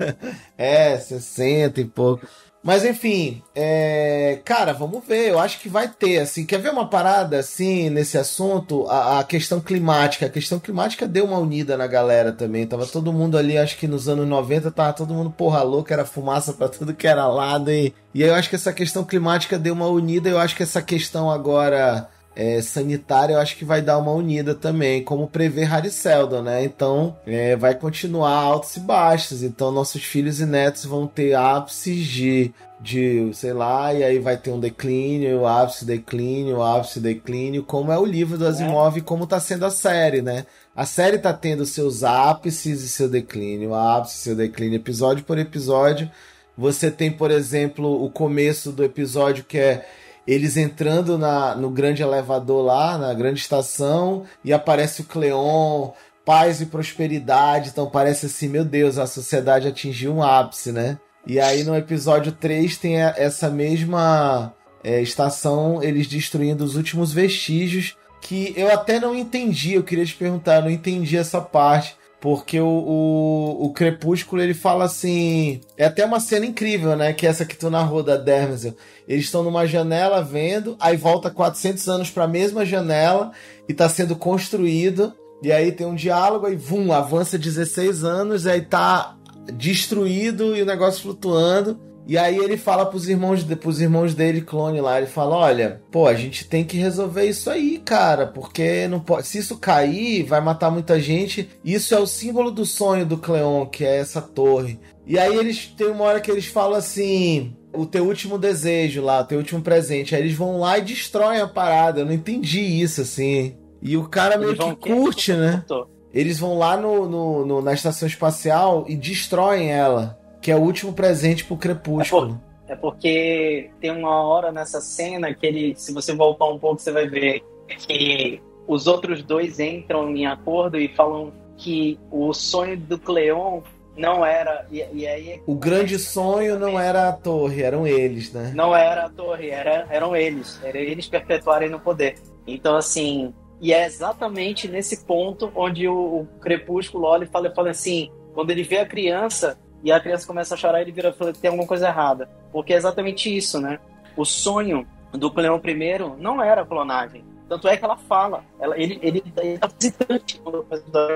é, 0.57 0.97
60 0.97 1.81
e 1.81 1.85
pouco. 1.85 2.27
Mas 2.63 2.85
enfim, 2.85 3.43
é... 3.55 4.41
cara, 4.45 4.73
vamos 4.73 5.05
ver. 5.07 5.31
Eu 5.31 5.39
acho 5.39 5.61
que 5.61 5.69
vai 5.69 5.89
ter, 5.89 6.19
assim. 6.19 6.45
Quer 6.45 6.59
ver 6.59 6.71
uma 6.71 6.89
parada, 6.89 7.39
assim, 7.39 7.89
nesse 7.89 8.19
assunto? 8.19 8.87
A, 8.89 9.21
a, 9.21 9.25
questão 9.25 9.61
climática. 9.61 10.27
A 10.27 10.31
questão 10.31 10.59
climática 10.59 11.07
deu 11.07 11.25
uma 11.25 11.39
unida 11.39 11.77
na 11.77 11.87
galera 11.87 12.33
também. 12.33 12.67
Tava 12.67 12.87
todo 12.87 13.13
mundo 13.13 13.39
ali, 13.39 13.57
acho 13.57 13.79
que 13.79 13.87
nos 13.87 14.09
anos 14.09 14.27
90, 14.27 14.71
tava 14.71 14.93
todo 14.93 15.15
mundo 15.15 15.31
porra 15.31 15.63
louca, 15.63 15.95
era 15.95 16.05
fumaça 16.05 16.53
para 16.53 16.69
tudo 16.69 16.95
que 16.95 17.07
era 17.07 17.27
lado. 17.27 17.71
E, 17.71 17.95
e 18.13 18.23
eu 18.23 18.35
acho 18.35 18.49
que 18.49 18.57
essa 18.57 18.73
questão 18.73 19.05
climática 19.05 19.59
deu 19.59 19.75
uma 19.75 19.87
unida. 19.87 20.29
Eu 20.29 20.39
acho 20.39 20.57
que 20.57 20.63
essa 20.63 20.83
questão 20.83 21.31
agora 21.31 22.09
é, 22.39 22.63
sanitária, 22.63 23.35
eu 23.35 23.41
acho 23.41 23.57
que 23.57 23.65
vai 23.65 23.83
dar 23.83 23.99
uma 23.99 24.13
unida 24.13 24.55
também, 24.55 25.03
como 25.03 25.27
prevê 25.27 25.65
Harry 25.65 25.91
Seldon, 25.91 26.43
né? 26.43 26.63
Então 26.63 27.17
é, 27.27 27.57
vai 27.57 27.75
continuar 27.75 28.31
altos 28.31 28.77
e 28.77 28.81
baixos. 28.81 29.43
Então 29.43 29.73
nossos 29.73 30.05
filhos 30.05 30.39
e 30.39 30.47
netos 30.47 30.85
vão 30.85 31.05
ter 31.05 31.35
ápices 31.35 32.07
de, 32.07 32.55
de, 32.81 33.29
sei 33.35 33.53
lá, 33.53 33.93
e 33.93 34.05
aí 34.05 34.21
vai 34.21 34.37
ter 34.37 34.53
um 34.53 34.61
declínio, 34.61 35.45
ápice, 35.45 35.85
declínio, 35.85 36.59
o 36.59 36.63
ápice, 36.63 37.01
declínio, 37.01 37.65
como 37.65 37.91
é 37.91 37.99
o 37.99 38.05
livro 38.05 38.39
do 38.39 38.47
Asimov 38.47 38.97
e 38.97 39.03
como 39.03 39.27
tá 39.27 39.41
sendo 39.41 39.67
a 39.67 39.71
série, 39.71 40.23
né? 40.23 40.47
A 40.77 40.87
série 40.87 41.19
tá 41.19 41.33
tendo 41.33 41.67
seus 41.67 42.05
ápices 42.05 42.83
e 42.85 42.89
seu 42.89 43.09
declínio, 43.09 43.75
ápice 43.75 44.15
seu 44.19 44.37
declínio, 44.37 44.77
episódio 44.77 45.25
por 45.25 45.39
episódio. 45.39 46.09
Você 46.57 46.89
tem, 46.89 47.11
por 47.11 47.33
exemplo, 47.33 48.05
o 48.05 48.09
começo 48.09 48.71
do 48.71 48.85
episódio 48.85 49.43
que 49.43 49.59
é 49.59 49.85
eles 50.29 50.59
entrando 50.59 51.17
na, 51.17 51.55
no 51.55 51.71
grande 51.71 52.03
elevador 52.03 52.63
lá, 52.63 52.99
na 52.99 53.15
grande 53.15 53.41
estação, 53.41 54.27
e 54.45 54.53
aparece 54.53 55.01
o 55.01 55.05
Cleon, 55.05 55.93
paz 56.23 56.61
e 56.61 56.67
prosperidade. 56.67 57.71
Então 57.71 57.89
parece 57.89 58.27
assim, 58.27 58.47
meu 58.47 58.63
Deus, 58.63 58.99
a 58.99 59.07
sociedade 59.07 59.67
atingiu 59.67 60.15
um 60.15 60.23
ápice, 60.23 60.71
né? 60.71 60.99
E 61.27 61.41
aí 61.41 61.65
no 61.65 61.75
episódio 61.75 62.31
3 62.31 62.77
tem 62.77 63.01
essa 63.01 63.49
mesma 63.49 64.53
é, 64.85 65.01
estação, 65.01 65.83
eles 65.83 66.07
destruindo 66.07 66.63
os 66.63 66.77
últimos 66.77 67.11
vestígios, 67.11 67.97
que 68.21 68.53
eu 68.55 68.71
até 68.71 69.01
não 69.01 69.15
entendi, 69.15 69.75
eu 69.75 69.83
queria 69.83 70.05
te 70.05 70.15
perguntar, 70.15 70.57
eu 70.57 70.63
não 70.63 70.71
entendi 70.71 71.17
essa 71.17 71.41
parte. 71.41 71.97
Porque 72.21 72.61
o, 72.61 72.67
o, 72.67 73.67
o, 73.67 73.73
Crepúsculo 73.73 74.43
ele 74.43 74.55
fala 74.55 74.85
assim. 74.85 75.61
É 75.77 75.85
até 75.85 76.05
uma 76.05 76.19
cena 76.19 76.47
incrível, 76.47 76.97
né? 76.97 77.13
Que 77.13 77.27
é 77.27 77.31
essa 77.31 77.45
que 77.45 77.57
tu 77.57 77.71
narrou 77.71 78.03
da 78.03 78.17
Dermesel. 78.17 78.75
Eles 79.07 79.27
estão 79.27 79.45
numa 79.45 79.67
janela 79.67 80.21
vendo, 80.23 80.77
aí 80.81 80.97
volta 80.97 81.31
400 81.31 81.89
anos 81.89 82.11
para 82.11 82.25
a 82.25 82.29
mesma 82.29 82.67
janela 82.67 83.31
e 83.69 83.75
tá 83.75 83.89
sendo 83.89 84.17
construído. 84.17 85.15
E 85.43 85.53
aí 85.53 85.71
tem 85.71 85.87
um 85.87 85.95
diálogo, 85.95 86.47
aí 86.47 86.57
vum, 86.57 86.93
avança 86.93 87.39
16 87.39 88.03
anos, 88.03 88.47
aí 88.49 88.63
tá 88.63 89.17
destruído 89.55 90.57
e 90.57 90.63
o 90.63 90.67
negócio 90.67 91.03
flutuando. 91.03 91.88
E 92.09 92.17
aí 92.17 92.39
ele 92.39 92.57
fala 92.57 92.87
pros 92.87 93.07
irmãos, 93.07 93.45
pros 93.45 93.83
irmãos 93.83 94.15
dele, 94.15 94.41
clone 94.41 94.81
lá, 94.81 94.97
ele 94.97 95.07
fala: 95.07 95.37
Olha, 95.37 95.83
pô, 95.91 96.07
a 96.07 96.15
gente 96.15 96.49
tem 96.49 96.65
que 96.65 96.79
resolver 96.79 97.27
isso 97.27 97.51
aí, 97.51 97.79
cara, 97.85 98.27
porque 98.27 98.89
não 98.89 98.99
pode. 98.99 99.27
Se 99.27 99.37
isso 99.37 99.59
cair, 99.59 100.23
vai 100.23 100.41
matar 100.41 100.71
muita 100.71 100.99
gente. 100.99 101.51
Isso 101.63 101.95
é 101.95 101.99
o 101.99 102.07
símbolo 102.07 102.51
do 102.51 102.65
sonho 102.65 103.05
do 103.05 103.19
Cleon, 103.19 103.67
que 103.67 103.85
é 103.85 103.99
essa 103.99 104.23
torre. 104.23 104.81
E 105.07 105.19
aí 105.19 105.37
eles 105.37 105.67
tem 105.67 105.89
uma 105.89 106.05
hora 106.05 106.19
que 106.19 106.31
eles 106.31 106.47
falam 106.47 106.79
assim: 106.79 107.55
o 107.75 107.85
teu 107.85 108.07
último 108.07 108.39
desejo 108.39 109.03
lá, 109.03 109.21
o 109.21 109.25
teu 109.25 109.37
último 109.37 109.61
presente. 109.61 110.15
Aí 110.15 110.23
eles 110.23 110.35
vão 110.35 110.59
lá 110.61 110.79
e 110.79 110.83
destroem 110.83 111.43
a 111.43 111.47
parada. 111.47 112.01
Eu 112.01 112.07
não 112.07 112.15
entendi 112.15 112.61
isso, 112.61 113.03
assim. 113.03 113.55
E 113.83 113.99
o 113.99 114.09
cara 114.09 114.39
meio 114.39 114.57
que 114.57 114.77
curte, 114.77 115.35
né? 115.35 115.63
Eles 116.11 116.39
vão 116.39 116.57
lá 116.57 116.75
no, 116.75 117.07
no, 117.07 117.45
no, 117.45 117.61
na 117.61 117.75
estação 117.75 118.09
espacial 118.09 118.87
e 118.89 118.97
destroem 118.97 119.71
ela 119.71 120.18
que 120.41 120.51
é 120.51 120.57
o 120.57 120.61
último 120.61 120.93
presente 120.93 121.45
pro 121.45 121.57
Crepúsculo. 121.57 122.41
É, 122.67 122.69
por, 122.69 122.73
é 122.73 122.77
porque 122.77 123.71
tem 123.81 123.91
uma 123.91 124.23
hora 124.23 124.53
nessa 124.53 124.81
cena 124.81 125.33
que 125.35 125.47
ele, 125.47 125.75
se 125.77 125.93
você 125.93 126.15
voltar 126.15 126.47
um 126.47 126.59
pouco, 126.59 126.81
você 126.81 126.93
vai 126.93 127.09
ver 127.09 127.43
que 127.87 128.41
os 128.67 128.87
outros 128.87 129.23
dois 129.23 129.59
entram 129.59 130.15
em 130.15 130.27
acordo 130.27 130.79
e 130.79 130.89
falam 130.89 131.33
que 131.57 131.99
o 132.11 132.33
sonho 132.33 132.77
do 132.77 132.99
Cleon 132.99 133.63
não 133.97 134.25
era. 134.25 134.67
E, 134.71 134.85
e 134.93 135.07
aí, 135.07 135.43
o 135.47 135.55
grande 135.55 135.99
sonho 135.99 136.59
não 136.59 136.79
era 136.79 137.09
a 137.09 137.13
torre, 137.13 137.63
eram 137.63 137.87
eles, 137.87 138.33
né? 138.33 138.53
Não 138.55 138.75
era 138.75 139.07
a 139.07 139.11
torre, 139.11 139.51
era, 139.51 139.87
eram 139.91 140.15
eles. 140.15 140.61
Era 140.63 140.79
eles 140.79 141.09
perpetuarem 141.09 141.69
no 141.69 141.81
poder. 141.81 142.15
Então, 142.47 142.77
assim. 142.77 143.35
E 143.61 143.73
é 143.73 143.85
exatamente 143.85 144.69
nesse 144.69 145.05
ponto 145.05 145.51
onde 145.53 145.89
o, 145.89 146.21
o 146.21 146.29
Crepúsculo 146.41 147.07
olha 147.07 147.25
e 147.25 147.27
fala, 147.27 147.53
fala 147.53 147.71
assim: 147.71 148.09
quando 148.33 148.51
ele 148.51 148.63
vê 148.63 148.79
a 148.79 148.87
criança, 148.87 149.59
e 149.83 149.93
a 149.93 150.01
criança 150.01 150.27
começa 150.27 150.55
a 150.55 150.57
chorar 150.57 150.81
e 150.81 150.83
ele 150.83 150.93
vira 150.93 151.11
e 151.11 151.13
fala 151.13 151.33
tem 151.33 151.49
alguma 151.49 151.67
coisa 151.67 151.89
errada. 151.89 152.29
Porque 152.53 152.73
é 152.73 152.77
exatamente 152.77 153.35
isso, 153.35 153.61
né? 153.61 153.79
O 154.17 154.25
sonho 154.25 154.87
do 155.13 155.31
Cleon 155.31 155.61
I 155.65 155.99
não 156.19 156.43
era 156.43 156.65
clonagem. 156.65 157.25
Tanto 157.49 157.69
é 157.69 157.77
que 157.77 157.85
ela 157.85 157.97
fala. 157.97 158.45
Ela, 158.61 158.79
ele, 158.79 158.99
ele, 159.03 159.25
ele 159.39 159.59
tá 159.59 159.69
visitante 159.69 160.39
quando 160.41 160.67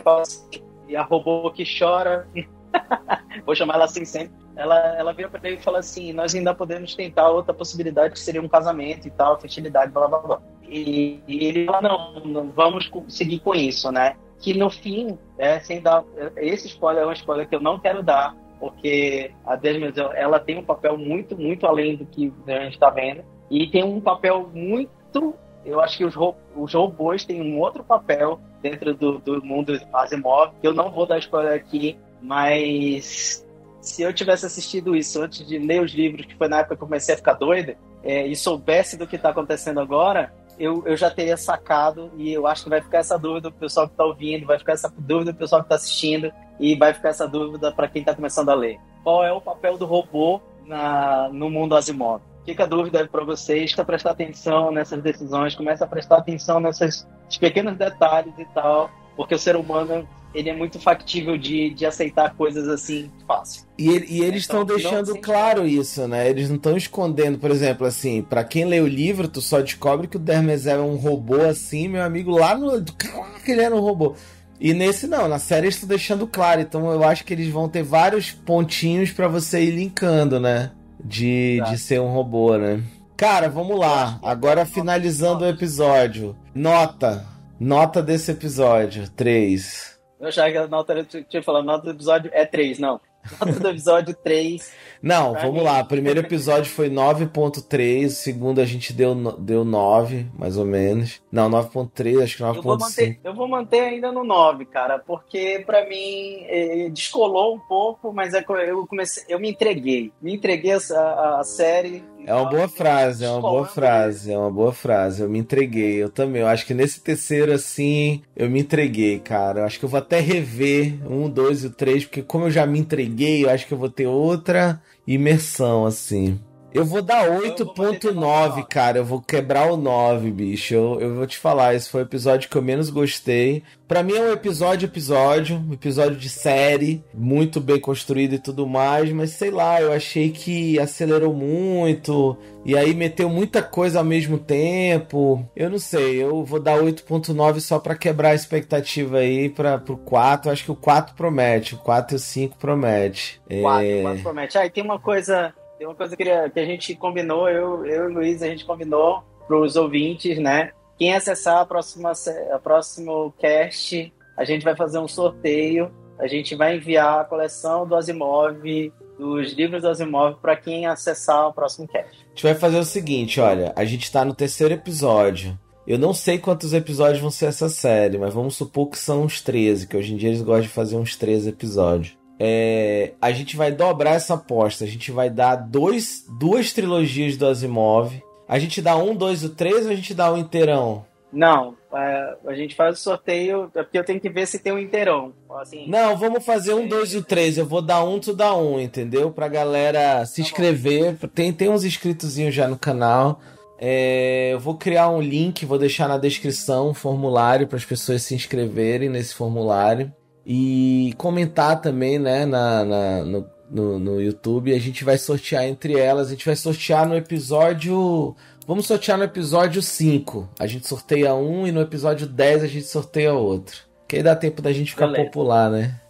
fala 0.03 0.23
assim, 0.23 0.63
e 0.89 0.97
a 0.97 1.03
robô 1.03 1.51
que 1.51 1.65
chora. 1.79 2.27
Vou 3.45 3.55
chamar 3.55 3.75
ela 3.75 3.85
assim 3.85 4.05
sempre. 4.05 4.43
Ela, 4.57 4.79
ela 4.97 5.13
vira 5.13 5.29
para 5.29 5.41
ele 5.47 5.59
e 5.59 5.63
fala 5.63 5.79
assim: 5.79 6.13
Nós 6.13 6.35
ainda 6.35 6.55
podemos 6.55 6.95
tentar 6.95 7.29
outra 7.31 7.53
possibilidade 7.53 8.15
que 8.15 8.21
seria 8.21 8.41
um 8.41 8.49
casamento 8.49 9.07
e 9.07 9.11
tal, 9.11 9.39
fertilidade, 9.39 9.93
blá 9.93 10.09
blá 10.09 10.19
blá. 10.19 10.43
E, 10.63 11.21
e 11.27 11.45
ele 11.45 11.67
fala: 11.67 11.83
não, 11.83 12.21
não, 12.25 12.51
vamos 12.51 12.91
seguir 13.09 13.41
com 13.41 13.55
isso, 13.55 13.91
né? 13.93 14.17
Que 14.39 14.55
no 14.55 14.71
fim, 14.71 15.19
é, 15.39 15.61
sem 15.61 15.81
dar. 15.81 16.03
Esse 16.37 16.67
spoiler 16.67 17.05
é 17.05 17.07
um 17.07 17.13
spoiler 17.13 17.49
que 17.49 17.55
eu 17.55 17.61
não 17.61 17.79
quero 17.79 18.03
dar, 18.03 18.35
porque 18.63 19.33
a 19.45 19.57
Desmond 19.57 19.99
ela 20.15 20.39
tem 20.39 20.57
um 20.57 20.63
papel 20.63 20.97
muito, 20.97 21.37
muito 21.37 21.67
além 21.67 21.97
do 21.97 22.07
que 22.07 22.33
a 22.47 22.61
gente 22.61 22.75
está 22.75 22.91
vendo. 22.91 23.25
E 23.51 23.67
tem 23.67 23.83
um 23.83 24.01
papel 24.01 24.49
muito. 24.55 25.35
Eu 25.67 25.81
acho 25.81 25.99
que 25.99 26.05
os, 26.05 26.15
os 26.55 26.73
robôs 26.73 27.25
têm 27.25 27.43
um 27.43 27.59
outro 27.59 27.83
papel 27.83 28.39
dentro 28.63 28.95
do, 28.95 29.19
do 29.19 29.45
mundo 29.45 29.77
Asimov. 29.93 30.53
Eu 30.63 30.73
não 30.73 30.93
vou 30.93 31.07
dar 31.07 31.19
spoiler 31.19 31.55
aqui, 31.55 31.99
mas 32.23 33.45
se 33.81 34.03
eu 34.03 34.13
tivesse 34.13 34.47
assistido 34.47 34.95
isso 34.95 35.21
antes 35.21 35.45
de 35.45 35.59
ler 35.59 35.83
os 35.83 35.93
livros, 35.93 36.25
que 36.25 36.37
foi 36.37 36.47
na 36.47 36.59
época 36.59 36.77
que 36.77 36.83
eu 36.85 36.87
comecei 36.87 37.17
a 37.17 37.19
ficar 37.19 37.33
doida, 37.33 37.77
é, 38.05 38.29
e 38.29 38.37
soubesse 38.37 38.97
do 38.97 39.09
que 39.09 39.17
está 39.17 39.31
acontecendo 39.31 39.81
agora, 39.81 40.33
eu, 40.63 40.81
eu 40.87 40.97
já 40.97 41.11
teria 41.11 41.37
sacado 41.37 42.13
e 42.17 42.33
eu 42.33 42.47
acho 42.47 42.63
que 42.63 42.71
vai 42.71 42.81
ficar 42.81 42.99
essa 42.99 43.19
dúvida 43.19 43.51
do 43.51 43.57
pessoal 43.57 43.89
que 43.89 43.95
está 43.95 44.05
ouvindo, 44.05 44.47
vai 44.47 44.57
ficar 44.61 44.75
essa 44.75 44.89
dúvida 44.97 45.33
do 45.33 45.37
pessoal 45.37 45.61
que 45.61 45.67
está 45.67 45.75
assistindo 45.75 46.33
e 46.61 46.77
vai 46.77 46.95
ficar 46.95 47.09
essa 47.09 47.27
dúvida 47.27 47.73
para 47.73 47.89
quem 47.89 47.99
está 47.99 48.15
começando 48.15 48.49
a 48.49 48.55
ler. 48.55 48.79
Qual 49.03 49.25
é 49.25 49.33
o 49.33 49.41
papel 49.41 49.77
do 49.77 49.87
robô 49.87 50.41
na, 50.65 51.29
no 51.33 51.51
mundo 51.51 51.75
Asimov? 51.75 52.23
Fica 52.47 52.63
a 52.63 52.67
dúvida 52.67 53.05
para 53.09 53.25
vocês, 53.25 53.75
para 53.75 53.85
prestar 53.85 54.13
atenção 54.13 54.71
nessas 54.71 55.03
decisões, 55.03 55.57
começa 55.57 55.85
a 55.85 55.89
prestar 55.89 56.19
atenção 56.19 56.61
nesses 56.61 57.09
pequenos 57.41 57.77
detalhes 57.77 58.33
e 58.39 58.45
tal, 58.55 58.89
porque 59.17 59.35
o 59.35 59.39
ser 59.41 59.57
humano 59.57 60.09
ele 60.35 60.51
é 60.51 60.57
muito 60.57 60.79
factível 60.79 61.37
de, 61.37 61.71
de 61.71 61.85
aceitar 61.85 62.35
coisas 62.35 62.69
assim 62.69 63.11
fácil. 63.27 63.65
E, 63.79 63.89
e 63.89 64.21
eles 64.23 64.43
estão 64.43 64.63
então, 64.63 64.77
deixando 64.77 65.19
claro 65.19 65.67
isso, 65.67 66.07
né? 66.07 66.29
Eles 66.29 66.49
não 66.49 66.57
estão 66.57 66.77
escondendo, 66.77 67.39
por 67.39 67.51
exemplo, 67.51 67.87
assim, 67.87 68.23
para 68.23 68.45
quem 68.45 68.65
lê 68.65 68.81
o 68.81 68.87
livro, 68.87 69.29
tu 69.29 69.41
só 69.41 69.61
descobre 69.61 70.07
que 70.07 70.17
o 70.17 70.21
Dermezel 70.21 70.81
é 70.81 70.83
um 70.83 70.97
robô 70.97 71.41
assim, 71.43 71.89
meu 71.89 72.03
amigo, 72.03 72.31
lá 72.31 72.57
no. 72.57 72.83
Caraca, 72.97 73.51
ele 73.51 73.63
era 73.63 73.75
um 73.75 73.81
robô. 73.81 74.15
E 74.61 74.73
nesse 74.73 75.09
não, 75.09 75.27
na 75.27 75.41
série 75.41 75.67
eles 75.67 75.75
estão 75.75 75.89
deixando 75.89 76.27
claro, 76.27 76.61
então 76.61 76.89
eu 76.93 77.03
acho 77.03 77.25
que 77.25 77.33
eles 77.33 77.49
vão 77.49 77.69
ter 77.69 77.83
vários 77.83 78.31
pontinhos 78.31 79.11
para 79.11 79.27
você 79.27 79.61
ir 79.61 79.73
linkando, 79.73 80.39
né? 80.39 80.71
De, 81.05 81.61
de 81.69 81.77
ser 81.79 82.01
um 82.01 82.13
robô, 82.13 82.57
né? 82.57 82.81
Cara, 83.17 83.49
vamos 83.49 83.79
lá. 83.79 84.21
Agora 84.23 84.65
finalizando 84.65 85.45
o 85.45 85.49
episódio. 85.49 86.37
Nota. 86.55 87.25
Nota 87.59 88.03
desse 88.03 88.31
episódio. 88.31 89.09
3. 89.11 89.92
Eu 90.23 90.29
achava 90.29 90.53
que 90.53 90.57
a 90.57 90.69
nota 90.69 91.05
tinha 91.29 91.43
falado, 91.43 91.65
nota 91.65 91.83
do 91.83 91.91
episódio 91.91 92.31
é 92.33 92.47
3, 92.47 92.79
não. 92.81 93.01
Nota 93.41 93.61
do 93.61 93.69
episódio 93.69 94.17
3. 94.23 94.73
Não, 95.01 95.33
vamos 95.33 95.55
mim. 95.55 95.63
lá. 95.63 95.83
Primeiro 95.85 96.21
episódio 96.21 96.71
foi 96.71 96.89
9.3, 96.89 98.07
o 98.07 98.11
segundo 98.11 98.61
a 98.61 98.65
gente 98.65 98.93
deu, 98.93 99.15
deu 99.39 99.65
9, 99.65 100.27
mais 100.37 100.57
ou 100.57 100.65
menos. 100.65 101.21
Não, 101.31 101.51
9.3, 101.51 102.23
acho 102.23 102.37
que 102.37 102.43
9.5. 102.43 103.19
Eu, 103.23 103.31
eu 103.31 103.35
vou 103.35 103.49
manter 103.49 103.81
ainda 103.81 104.13
no 104.13 104.23
9, 104.25 104.65
cara, 104.67 104.99
porque 104.99 105.63
para 105.67 105.89
mim 105.89 106.45
é, 106.47 106.89
descolou 106.89 107.55
um 107.55 107.61
pouco, 107.61 108.13
mas 108.13 108.33
é, 108.33 108.45
eu 108.69 108.87
comecei, 108.87 109.25
eu 109.29 109.41
me 109.41 109.51
entreguei. 109.51 110.13
Me 110.21 110.35
entreguei 110.35 110.73
a, 110.73 111.41
a 111.41 111.45
série. 111.45 112.05
É 112.27 112.35
uma 112.35 112.49
boa 112.49 112.69
frase, 112.69 113.25
é 113.25 113.31
uma 113.31 113.41
boa 113.41 113.67
frase, 113.67 114.33
é 114.33 114.39
uma 114.39 114.51
boa 114.51 114.73
frase. 114.73 115.23
Eu 115.23 115.29
me 115.29 115.39
entreguei, 115.39 116.03
eu 116.03 116.09
também. 116.09 116.43
Eu 116.43 116.49
acho 116.49 116.67
que 116.67 116.75
nesse 116.75 117.01
terceiro, 117.01 117.53
assim, 117.53 118.23
eu 118.37 118.49
me 118.49 118.61
entreguei, 118.61 119.19
cara. 119.19 119.61
Eu 119.61 119.65
acho 119.65 119.79
que 119.79 119.85
eu 119.85 119.89
vou 119.89 119.99
até 119.99 120.21
rever 120.21 120.99
um, 121.11 121.29
dois 121.29 121.65
e 121.65 121.67
o 121.67 121.71
três, 121.71 122.05
porque 122.05 122.23
como 122.23 122.47
eu 122.47 122.51
já 122.51 122.67
me 122.67 122.79
entreguei, 122.79 123.45
eu 123.45 123.51
acho 123.51 123.67
que 123.67 123.75
eu 123.75 123.79
vou 123.79 123.91
ter 123.91 124.07
outra 124.07 124.81
imersão, 125.07 125.85
assim. 125.85 126.39
Eu 126.75 126.85
vou 126.85 127.03
dar 127.03 127.29
8.9, 127.29 128.67
cara. 128.67 128.99
Eu 128.99 129.05
vou 129.05 129.21
quebrar 129.21 129.71
o 129.71 129.77
9, 129.77 130.31
bicho. 130.31 130.75
Eu, 130.75 131.01
eu 131.01 131.15
vou 131.15 131.27
te 131.27 131.37
falar, 131.39 131.75
esse 131.75 131.91
foi 131.91 132.03
o 132.03 132.05
episódio 132.05 132.49
que 132.49 132.57
eu 132.57 132.63
menos 132.63 132.89
gostei. 132.89 133.63
Para 133.87 134.03
mim 134.03 134.15
é 134.15 134.23
um 134.23 134.33
episódio 134.33 134.87
episódio, 134.87 135.63
um 135.69 135.75
episódio 135.75 136.17
de 136.17 136.31
série, 136.31 137.05
muito 137.13 137.61
bem 137.61 137.79
construído 137.79 138.33
e 138.33 138.39
tudo 138.39 138.67
mais, 138.67 139.13
mas 139.13 139.33
sei 139.33 139.51
lá, 139.51 139.83
eu 139.83 139.93
achei 139.93 140.31
que 140.31 140.79
acelerou 140.79 141.35
muito 141.35 142.39
e 142.65 142.75
aí 142.75 142.95
meteu 142.95 143.29
muita 143.29 143.63
coisa 143.63 143.99
ao 143.99 144.05
mesmo 144.05 144.39
tempo. 144.39 145.47
Eu 145.55 145.69
não 145.69 145.79
sei, 145.79 146.23
eu 146.23 146.43
vou 146.43 146.59
dar 146.59 146.79
8.9 146.79 147.61
só 147.61 147.79
para 147.79 147.95
quebrar 147.95 148.31
a 148.31 148.35
expectativa 148.35 149.19
aí 149.19 149.51
para 149.51 149.77
pro 149.77 149.99
4. 149.99 150.51
Acho 150.51 150.65
que 150.65 150.73
o 150.73 150.77
4 150.77 151.15
promete, 151.15 151.75
o 151.75 151.79
4 151.79 152.15
e 152.15 152.17
o 152.17 152.19
5 152.19 152.57
promete. 152.57 153.43
4, 153.61 153.87
é... 153.87 154.03
4 154.03 154.23
promete. 154.23 154.57
Ah, 154.57 154.65
e 154.65 154.71
tem 154.71 154.83
uma 154.83 154.99
coisa 154.99 155.53
tem 155.83 155.89
uma 155.89 155.97
coisa 155.97 156.17
que, 156.17 156.25
que 156.25 156.61
a 156.61 156.65
gente 156.65 156.95
combinou, 156.95 157.49
eu, 157.49 157.85
eu 157.85 158.05
e 158.05 158.13
o 158.13 158.15
Luiz, 158.15 158.41
a 158.41 158.47
gente 158.47 158.65
combinou 158.65 159.25
para 159.49 159.59
os 159.59 159.75
ouvintes, 159.75 160.39
né? 160.39 160.71
quem 160.97 161.13
acessar 161.13 161.59
a 161.59 161.67
próxima, 161.67 162.13
a 162.53 162.59
próximo 162.61 163.35
cast, 163.37 164.13
a 164.37 164.45
gente 164.45 164.63
vai 164.63 164.77
fazer 164.77 165.01
um 165.01 165.09
sorteio. 165.09 165.91
A 166.21 166.29
gente 166.29 166.55
vai 166.55 166.77
enviar 166.77 167.23
a 167.23 167.25
coleção 167.25 167.85
do 167.85 167.97
Asimov, 167.97 168.93
dos 169.19 169.53
livros 169.55 169.83
do 169.83 169.89
Asimov, 169.89 170.37
para 170.41 170.55
quem 170.55 170.87
acessar 170.87 171.49
o 171.49 171.53
próximo 171.53 171.89
cast. 171.89 172.25
A 172.25 172.29
gente 172.29 172.43
vai 172.45 172.55
fazer 172.55 172.79
o 172.79 172.85
seguinte: 172.85 173.41
olha, 173.41 173.73
a 173.75 173.85
gente 173.85 174.05
está 174.05 174.25
no 174.25 174.33
terceiro 174.33 174.73
episódio. 174.73 175.59
Eu 175.85 175.99
não 175.99 176.15
sei 176.15 176.39
quantos 176.39 176.73
episódios 176.73 177.19
vão 177.19 177.31
ser 177.33 177.47
essa 177.47 177.69
série, 177.69 178.17
mas 178.17 178.33
vamos 178.33 178.55
supor 178.55 178.89
que 178.89 178.99
são 178.99 179.25
uns 179.25 179.41
13, 179.41 179.89
que 179.89 179.97
hoje 179.97 180.15
em 180.15 180.17
dia 180.17 180.29
eles 180.29 180.43
gostam 180.43 180.63
de 180.63 180.69
fazer 180.69 180.97
uns 180.97 181.17
13 181.17 181.49
episódios. 181.49 182.22
É, 182.39 183.13
a 183.21 183.31
gente 183.33 183.57
vai 183.57 183.71
dobrar 183.71 184.15
essa 184.15 184.35
aposta. 184.35 184.85
A 184.85 184.89
gente 184.89 185.11
vai 185.11 185.31
dar 185.31 185.57
dois, 185.57 186.25
duas 186.39 186.73
trilogias 186.73 187.37
do 187.37 187.47
Asimov. 187.47 188.23
A 188.49 188.59
gente 188.59 188.83
dá 188.83 188.97
um, 188.97 189.15
dois 189.15 189.43
e 189.43 189.49
três 189.49 189.87
ou 189.87 189.93
a 189.93 189.95
gente 189.95 190.15
dá 190.15 190.33
um 190.33 190.37
inteirão? 190.37 191.05
Não, 191.33 191.75
é, 191.95 192.37
a 192.47 192.55
gente 192.55 192.75
faz 192.75 192.99
o 192.99 193.03
sorteio, 193.03 193.71
é 193.75 193.83
porque 193.83 193.99
eu 193.99 194.05
tenho 194.05 194.21
que 194.21 194.29
ver 194.29 194.47
se 194.47 194.59
tem 194.59 194.73
um 194.73 194.79
inteirão. 194.79 195.33
Assim, 195.59 195.89
não, 195.89 196.15
vamos 196.17 196.45
fazer 196.45 196.75
um, 196.75 196.87
dois 196.87 197.15
e 197.15 197.17
o 197.17 197.25
três. 197.25 197.57
Eu 197.57 197.65
vou 197.65 197.81
dar 197.81 198.05
um, 198.05 198.21
tu 198.21 198.35
dá 198.35 198.55
um, 198.55 198.79
entendeu? 198.79 199.31
Pra 199.31 199.49
galera 199.49 200.25
se 200.27 200.37
tá 200.37 200.43
inscrever. 200.43 201.17
Tem, 201.35 201.53
tem 201.53 201.71
uns 201.71 201.85
inscritozinhos 201.85 202.55
já 202.55 202.69
no 202.69 202.79
canal. 202.79 203.41
É, 203.79 204.51
eu 204.53 204.61
vou 204.61 204.77
criar 204.77 205.09
um 205.09 205.21
link, 205.21 205.65
vou 205.65 205.79
deixar 205.79 206.07
na 206.07 206.19
descrição 206.19 206.91
um 206.91 206.95
formulário 206.95 207.67
para 207.67 207.79
as 207.79 207.85
pessoas 207.85 208.23
se 208.23 208.35
inscreverem 208.35 209.09
nesse 209.09 209.35
formulário 209.35 210.13
e 210.47 211.15
comentar 211.17 211.81
também, 211.81 212.19
né, 212.19 212.45
na, 212.45 212.85
na 212.85 213.25
no, 213.25 213.51
no, 213.71 213.99
no, 213.99 214.21
YouTube. 214.21 214.75
A 214.75 214.79
gente 214.79 215.05
vai 215.05 215.17
sortear 215.17 215.65
entre 215.65 215.99
elas. 215.99 216.29
A 216.29 216.31
gente 216.31 216.47
vai 216.47 216.57
sortear 216.57 217.09
no 217.09 217.17
episódio. 217.17 218.35
Vamos 218.67 218.87
sortear 218.87 219.17
no 219.17 219.25
episódio 219.25 219.81
5. 219.81 220.49
A 220.59 220.67
gente 220.67 220.87
sorteia 220.87 221.35
um 221.35 221.67
e 221.67 221.73
no 221.73 221.81
episódio 221.81 222.27
10 222.27 222.65
a 222.65 222.67
gente 222.67 222.87
sorteia 222.87 223.33
outro. 223.33 223.79
Que 224.07 224.17
aí 224.17 224.23
dá 224.23 224.37
tempo 224.37 224.61
da 224.61 224.73
gente 224.73 224.91
ficar 224.91 225.07
Valeu. 225.07 225.25
popular, 225.25 225.71
né? 225.71 226.01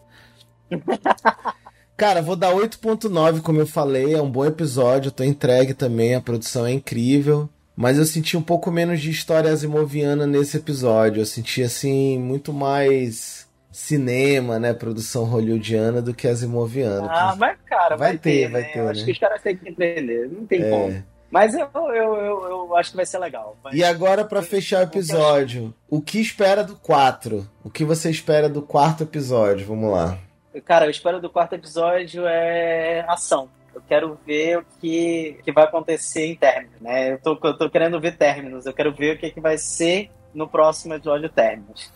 Cara, 1.97 2.21
vou 2.21 2.35
dar 2.35 2.53
8.9, 2.53 3.42
como 3.42 3.61
eu 3.61 3.66
falei. 3.66 4.14
É 4.14 4.21
um 4.21 4.31
bom 4.31 4.45
episódio. 4.45 5.12
tô 5.12 5.23
entregue 5.23 5.75
também. 5.75 6.14
A 6.14 6.21
produção 6.21 6.66
é 6.66 6.73
incrível. 6.73 7.49
Mas 7.77 7.97
eu 7.97 8.05
senti 8.05 8.37
um 8.37 8.42
pouco 8.42 8.71
menos 8.71 9.01
de 9.01 9.11
história 9.11 9.51
asimoviana 9.51 10.27
nesse 10.27 10.57
episódio. 10.57 11.21
Eu 11.21 11.27
senti, 11.27 11.62
assim, 11.62 12.18
muito 12.18 12.53
mais 12.53 13.47
cinema, 13.73 14.59
né? 14.59 14.75
Produção 14.75 15.25
hollywoodiana 15.25 16.03
do 16.03 16.15
que 16.15 16.29
asimoviana. 16.29 17.09
Ah, 17.11 17.35
mas, 17.37 17.59
cara, 17.65 17.97
vai, 17.97 18.11
vai 18.11 18.19
ter, 18.19 18.31
ter, 18.31 18.51
vai 18.51 18.63
né? 18.63 18.69
ter. 18.69 18.79
Eu 18.79 18.85
né? 18.85 18.91
Acho 18.91 19.05
que 19.05 19.13
os 19.13 19.19
caras 19.19 19.43
têm 19.43 19.57
que 19.57 19.69
entender. 19.69 20.29
Não 20.29 20.47
tem 20.47 20.63
é. 20.63 20.71
como. 20.71 21.05
Mas 21.31 21.55
eu, 21.55 21.67
eu, 21.75 22.15
eu, 22.15 22.45
eu, 22.51 22.77
acho 22.77 22.91
que 22.91 22.97
vai 22.97 23.07
ser 23.07 23.19
legal. 23.19 23.57
Mas... 23.65 23.75
E 23.75 23.83
agora, 23.83 24.23
para 24.23 24.43
fechar 24.43 24.81
o 24.81 24.83
episódio, 24.83 25.73
o 25.89 26.03
que 26.03 26.21
espera 26.21 26.63
do 26.63 26.77
4? 26.77 27.49
O 27.65 27.71
que 27.71 27.87
você 27.87 28.11
espera 28.11 28.51
do 28.51 28.61
quarto 28.61 29.05
episódio? 29.05 29.67
Vamos 29.67 29.91
lá. 29.91 30.19
Cara, 30.67 30.85
eu 30.85 30.91
espero 30.91 31.23
do 31.23 31.31
quarto 31.31 31.55
episódio 31.55 32.27
é 32.27 33.03
ação. 33.09 33.49
Eu 33.75 33.81
quero 33.89 34.19
ver 34.27 34.59
o 34.59 34.67
que, 34.79 35.39
que 35.43 35.51
vai 35.51 35.65
acontecer 35.65 36.27
em 36.27 36.37
términos, 36.37 36.79
né? 36.83 37.13
Eu 37.13 37.19
tô, 37.19 37.39
eu 37.43 37.57
tô 37.57 37.71
querendo 37.71 37.99
ver 37.99 38.19
términos, 38.19 38.67
eu 38.67 38.75
quero 38.75 38.93
ver 38.93 39.17
o 39.17 39.19
que, 39.19 39.31
que 39.31 39.41
vai 39.41 39.57
ser 39.57 40.11
no 40.35 40.47
próximo 40.47 40.93
episódio 40.93 41.31
términos. 41.31 41.91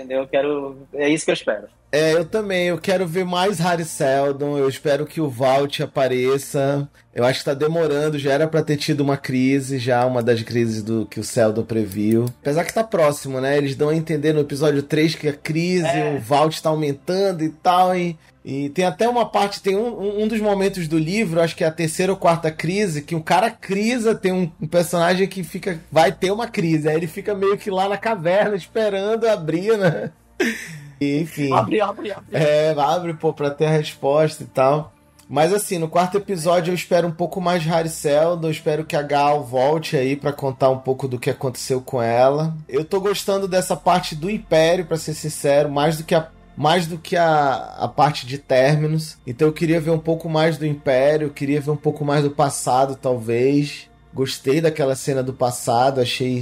Entendeu? 0.00 0.20
Eu 0.20 0.28
quero. 0.28 0.88
É 0.94 1.08
isso 1.08 1.26
que 1.26 1.30
eu 1.30 1.34
espero. 1.34 1.68
É, 1.92 2.12
eu 2.12 2.24
também. 2.24 2.68
Eu 2.68 2.78
quero 2.78 3.06
ver 3.06 3.24
mais 3.24 3.58
Harry 3.58 3.84
Seldon. 3.84 4.56
Eu 4.56 4.68
espero 4.68 5.06
que 5.06 5.20
o 5.20 5.28
Valt 5.28 5.80
apareça. 5.80 6.88
Eu 7.12 7.24
acho 7.24 7.40
que 7.40 7.44
tá 7.44 7.54
demorando. 7.54 8.18
Já 8.18 8.32
era 8.32 8.46
para 8.46 8.62
ter 8.62 8.76
tido 8.76 9.00
uma 9.00 9.16
crise, 9.16 9.78
já 9.78 10.06
uma 10.06 10.22
das 10.22 10.42
crises 10.42 10.82
do 10.82 11.04
que 11.06 11.18
o 11.18 11.24
Seldon 11.24 11.64
previu. 11.64 12.26
Apesar 12.40 12.64
que 12.64 12.72
tá 12.72 12.84
próximo, 12.84 13.40
né? 13.40 13.56
Eles 13.56 13.74
dão 13.74 13.88
a 13.88 13.96
entender 13.96 14.32
no 14.32 14.40
episódio 14.40 14.82
3 14.82 15.16
que 15.16 15.28
a 15.28 15.32
crise, 15.32 15.86
é. 15.86 16.14
o 16.14 16.20
Valt 16.20 16.60
tá 16.60 16.70
aumentando 16.70 17.42
e 17.42 17.48
tal. 17.48 17.96
E, 17.96 18.16
e 18.44 18.68
tem 18.68 18.84
até 18.84 19.08
uma 19.08 19.28
parte, 19.28 19.60
tem 19.60 19.76
um, 19.76 20.22
um 20.22 20.28
dos 20.28 20.40
momentos 20.40 20.86
do 20.86 20.96
livro, 20.96 21.40
acho 21.40 21.56
que 21.56 21.64
é 21.64 21.66
a 21.66 21.72
terceira 21.72 22.12
ou 22.12 22.18
quarta 22.18 22.50
crise, 22.50 23.02
que 23.02 23.16
o 23.16 23.22
cara 23.22 23.50
crisa, 23.50 24.14
tem 24.14 24.32
um, 24.32 24.50
um 24.60 24.68
personagem 24.68 25.26
que 25.26 25.42
fica. 25.42 25.80
Vai 25.90 26.12
ter 26.12 26.30
uma 26.30 26.46
crise. 26.46 26.88
Aí 26.88 26.94
ele 26.94 27.08
fica 27.08 27.34
meio 27.34 27.58
que 27.58 27.68
lá 27.68 27.88
na 27.88 27.98
caverna 27.98 28.54
esperando 28.54 29.26
abrir, 29.26 29.76
né? 29.76 30.12
Enfim. 31.00 31.52
Abre, 31.52 31.80
abre, 31.80 32.12
abre. 32.12 32.36
É, 32.36 32.74
abre, 32.76 33.14
pô, 33.14 33.32
pra 33.32 33.50
ter 33.50 33.66
a 33.66 33.70
resposta 33.70 34.42
e 34.42 34.46
tal. 34.46 34.92
Mas 35.28 35.54
assim, 35.54 35.78
no 35.78 35.88
quarto 35.88 36.16
episódio 36.18 36.72
eu 36.72 36.74
espero 36.74 37.06
um 37.06 37.12
pouco 37.12 37.40
mais 37.40 37.62
de 37.62 37.68
Harry 37.68 37.88
Seldon, 37.88 38.48
eu 38.48 38.50
espero 38.50 38.84
que 38.84 38.96
a 38.96 39.02
Gal 39.02 39.44
volte 39.44 39.96
aí 39.96 40.16
para 40.16 40.32
contar 40.32 40.70
um 40.70 40.78
pouco 40.78 41.06
do 41.06 41.20
que 41.20 41.30
aconteceu 41.30 41.80
com 41.80 42.02
ela. 42.02 42.52
Eu 42.68 42.84
tô 42.84 43.00
gostando 43.00 43.46
dessa 43.46 43.76
parte 43.76 44.16
do 44.16 44.28
Império, 44.28 44.84
para 44.84 44.96
ser 44.96 45.14
sincero, 45.14 45.70
mais 45.70 45.96
do 45.98 46.02
que 46.02 46.16
a 46.16 46.28
mais 46.56 46.86
do 46.86 46.98
que 46.98 47.16
a, 47.16 47.76
a 47.78 47.88
parte 47.88 48.26
de 48.26 48.36
términos. 48.38 49.16
Então 49.24 49.48
eu 49.48 49.52
queria 49.52 49.80
ver 49.80 49.92
um 49.92 49.98
pouco 50.00 50.28
mais 50.28 50.58
do 50.58 50.66
Império, 50.66 51.30
queria 51.30 51.60
ver 51.60 51.70
um 51.70 51.76
pouco 51.76 52.04
mais 52.04 52.24
do 52.24 52.32
passado, 52.32 52.98
talvez. 53.00 53.88
Gostei 54.12 54.60
daquela 54.60 54.96
cena 54.96 55.22
do 55.22 55.32
passado, 55.32 56.00
achei 56.00 56.38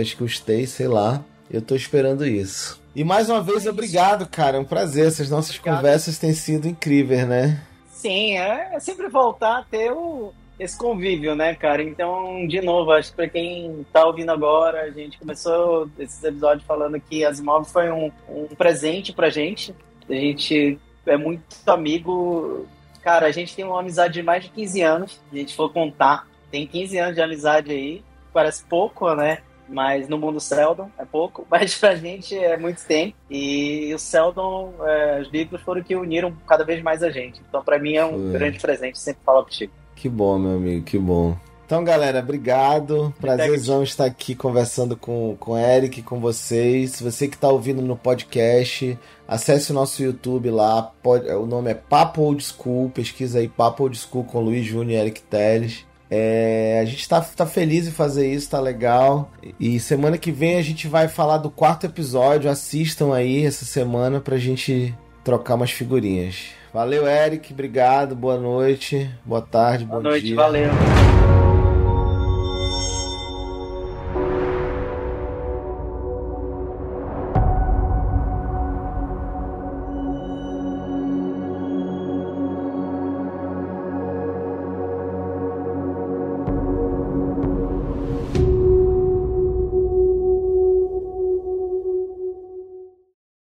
acho 0.00 0.16
que 0.16 0.22
gostei, 0.22 0.66
sei 0.66 0.86
lá. 0.86 1.22
Eu 1.50 1.60
tô 1.60 1.74
esperando 1.74 2.24
isso. 2.24 2.79
E 2.94 3.04
mais 3.04 3.30
uma 3.30 3.40
vez, 3.40 3.66
obrigado, 3.66 4.26
cara. 4.28 4.56
É 4.56 4.60
um 4.60 4.64
prazer. 4.64 5.06
Essas 5.06 5.30
nossas 5.30 5.56
obrigado. 5.56 5.76
conversas 5.76 6.18
têm 6.18 6.32
sido 6.32 6.66
incríveis, 6.66 7.26
né? 7.26 7.62
Sim, 7.90 8.36
é, 8.38 8.70
é 8.74 8.80
sempre 8.80 9.08
voltar 9.08 9.58
a 9.58 9.62
ter 9.62 9.92
o, 9.92 10.32
esse 10.58 10.76
convívio, 10.76 11.34
né, 11.34 11.54
cara? 11.54 11.82
Então, 11.82 12.46
de 12.46 12.60
novo, 12.60 12.92
acho 12.92 13.10
que 13.10 13.16
pra 13.16 13.28
quem 13.28 13.84
tá 13.92 14.04
ouvindo 14.06 14.30
agora, 14.30 14.82
a 14.82 14.90
gente 14.90 15.18
começou 15.18 15.88
esses 15.98 16.22
episódios 16.22 16.66
falando 16.66 17.00
que 17.00 17.24
Asimov 17.24 17.64
foi 17.64 17.90
um, 17.90 18.10
um 18.28 18.46
presente 18.56 19.12
pra 19.12 19.30
gente. 19.30 19.74
A 20.08 20.12
gente 20.14 20.78
é 21.06 21.16
muito 21.16 21.44
amigo. 21.66 22.66
Cara, 23.02 23.26
a 23.26 23.32
gente 23.32 23.54
tem 23.54 23.64
uma 23.64 23.80
amizade 23.80 24.14
de 24.14 24.22
mais 24.22 24.44
de 24.44 24.50
15 24.50 24.82
anos. 24.82 25.20
A 25.32 25.36
gente 25.36 25.54
for 25.54 25.72
contar, 25.72 26.26
tem 26.50 26.66
15 26.66 26.98
anos 26.98 27.14
de 27.14 27.22
amizade 27.22 27.70
aí. 27.70 28.02
Parece 28.32 28.64
pouco, 28.64 29.14
né? 29.14 29.38
Mas 29.70 30.08
no 30.08 30.18
mundo 30.18 30.40
Seldon 30.40 30.90
é 30.98 31.04
pouco, 31.04 31.46
mas 31.50 31.76
pra 31.78 31.94
gente 31.94 32.36
é 32.36 32.56
muito 32.56 32.84
tempo. 32.84 33.14
E 33.30 33.92
o 33.94 33.98
Seldon, 33.98 34.74
é, 34.82 35.20
os 35.22 35.28
livros 35.28 35.62
foram 35.62 35.82
que 35.82 35.96
uniram 35.96 36.34
cada 36.46 36.64
vez 36.64 36.82
mais 36.82 37.02
a 37.02 37.10
gente. 37.10 37.40
Então, 37.48 37.62
para 37.62 37.78
mim, 37.78 37.94
é 37.94 38.04
um 38.04 38.30
Foi. 38.30 38.32
grande 38.32 38.58
presente 38.58 38.98
sempre 38.98 39.22
falar 39.24 39.42
contigo. 39.44 39.72
Que 39.94 40.08
bom, 40.08 40.38
meu 40.38 40.56
amigo, 40.56 40.84
que 40.84 40.98
bom. 40.98 41.36
Então, 41.70 41.84
galera, 41.84 42.18
obrigado. 42.18 43.14
Prazerzão 43.20 43.84
estar 43.84 44.04
aqui 44.04 44.34
conversando 44.34 44.96
com, 44.96 45.36
com 45.38 45.52
o 45.52 45.56
Eric, 45.56 46.02
com 46.02 46.18
vocês. 46.18 47.00
Você 47.00 47.28
que 47.28 47.36
está 47.36 47.48
ouvindo 47.48 47.80
no 47.80 47.94
podcast, 47.94 48.98
acesse 49.28 49.70
o 49.70 49.74
nosso 49.74 50.02
YouTube 50.02 50.50
lá. 50.50 50.82
Pode, 51.00 51.30
o 51.30 51.46
nome 51.46 51.70
é 51.70 51.74
Papo 51.74 52.22
Old 52.22 52.42
School. 52.42 52.90
Pesquisa 52.90 53.38
aí 53.38 53.46
Papo 53.46 53.84
Old 53.84 53.96
School 53.96 54.24
com 54.24 54.40
Luiz 54.40 54.66
Júnior 54.66 54.90
e 54.90 55.00
Eric 55.00 55.22
Teles. 55.22 55.86
É, 56.10 56.80
a 56.82 56.84
gente 56.84 57.08
tá, 57.08 57.20
tá 57.20 57.46
feliz 57.46 57.86
em 57.86 57.92
fazer 57.92 58.30
isso, 58.32 58.50
tá 58.50 58.60
legal. 58.60 59.30
E 59.60 59.78
semana 59.78 60.18
que 60.18 60.32
vem 60.32 60.56
a 60.56 60.62
gente 60.62 60.88
vai 60.88 61.06
falar 61.06 61.38
do 61.38 61.50
quarto 61.50 61.86
episódio. 61.86 62.50
Assistam 62.50 63.14
aí 63.14 63.46
essa 63.46 63.64
semana 63.64 64.20
pra 64.20 64.36
gente 64.36 64.94
trocar 65.22 65.54
umas 65.54 65.70
figurinhas. 65.70 66.46
Valeu, 66.72 67.06
Eric. 67.06 67.52
Obrigado. 67.52 68.16
Boa 68.16 68.38
noite. 68.38 69.08
Boa 69.24 69.42
tarde. 69.42 69.84
Boa 69.84 70.02
noite. 70.02 70.26
Dia. 70.26 70.36
Valeu. 70.36 71.19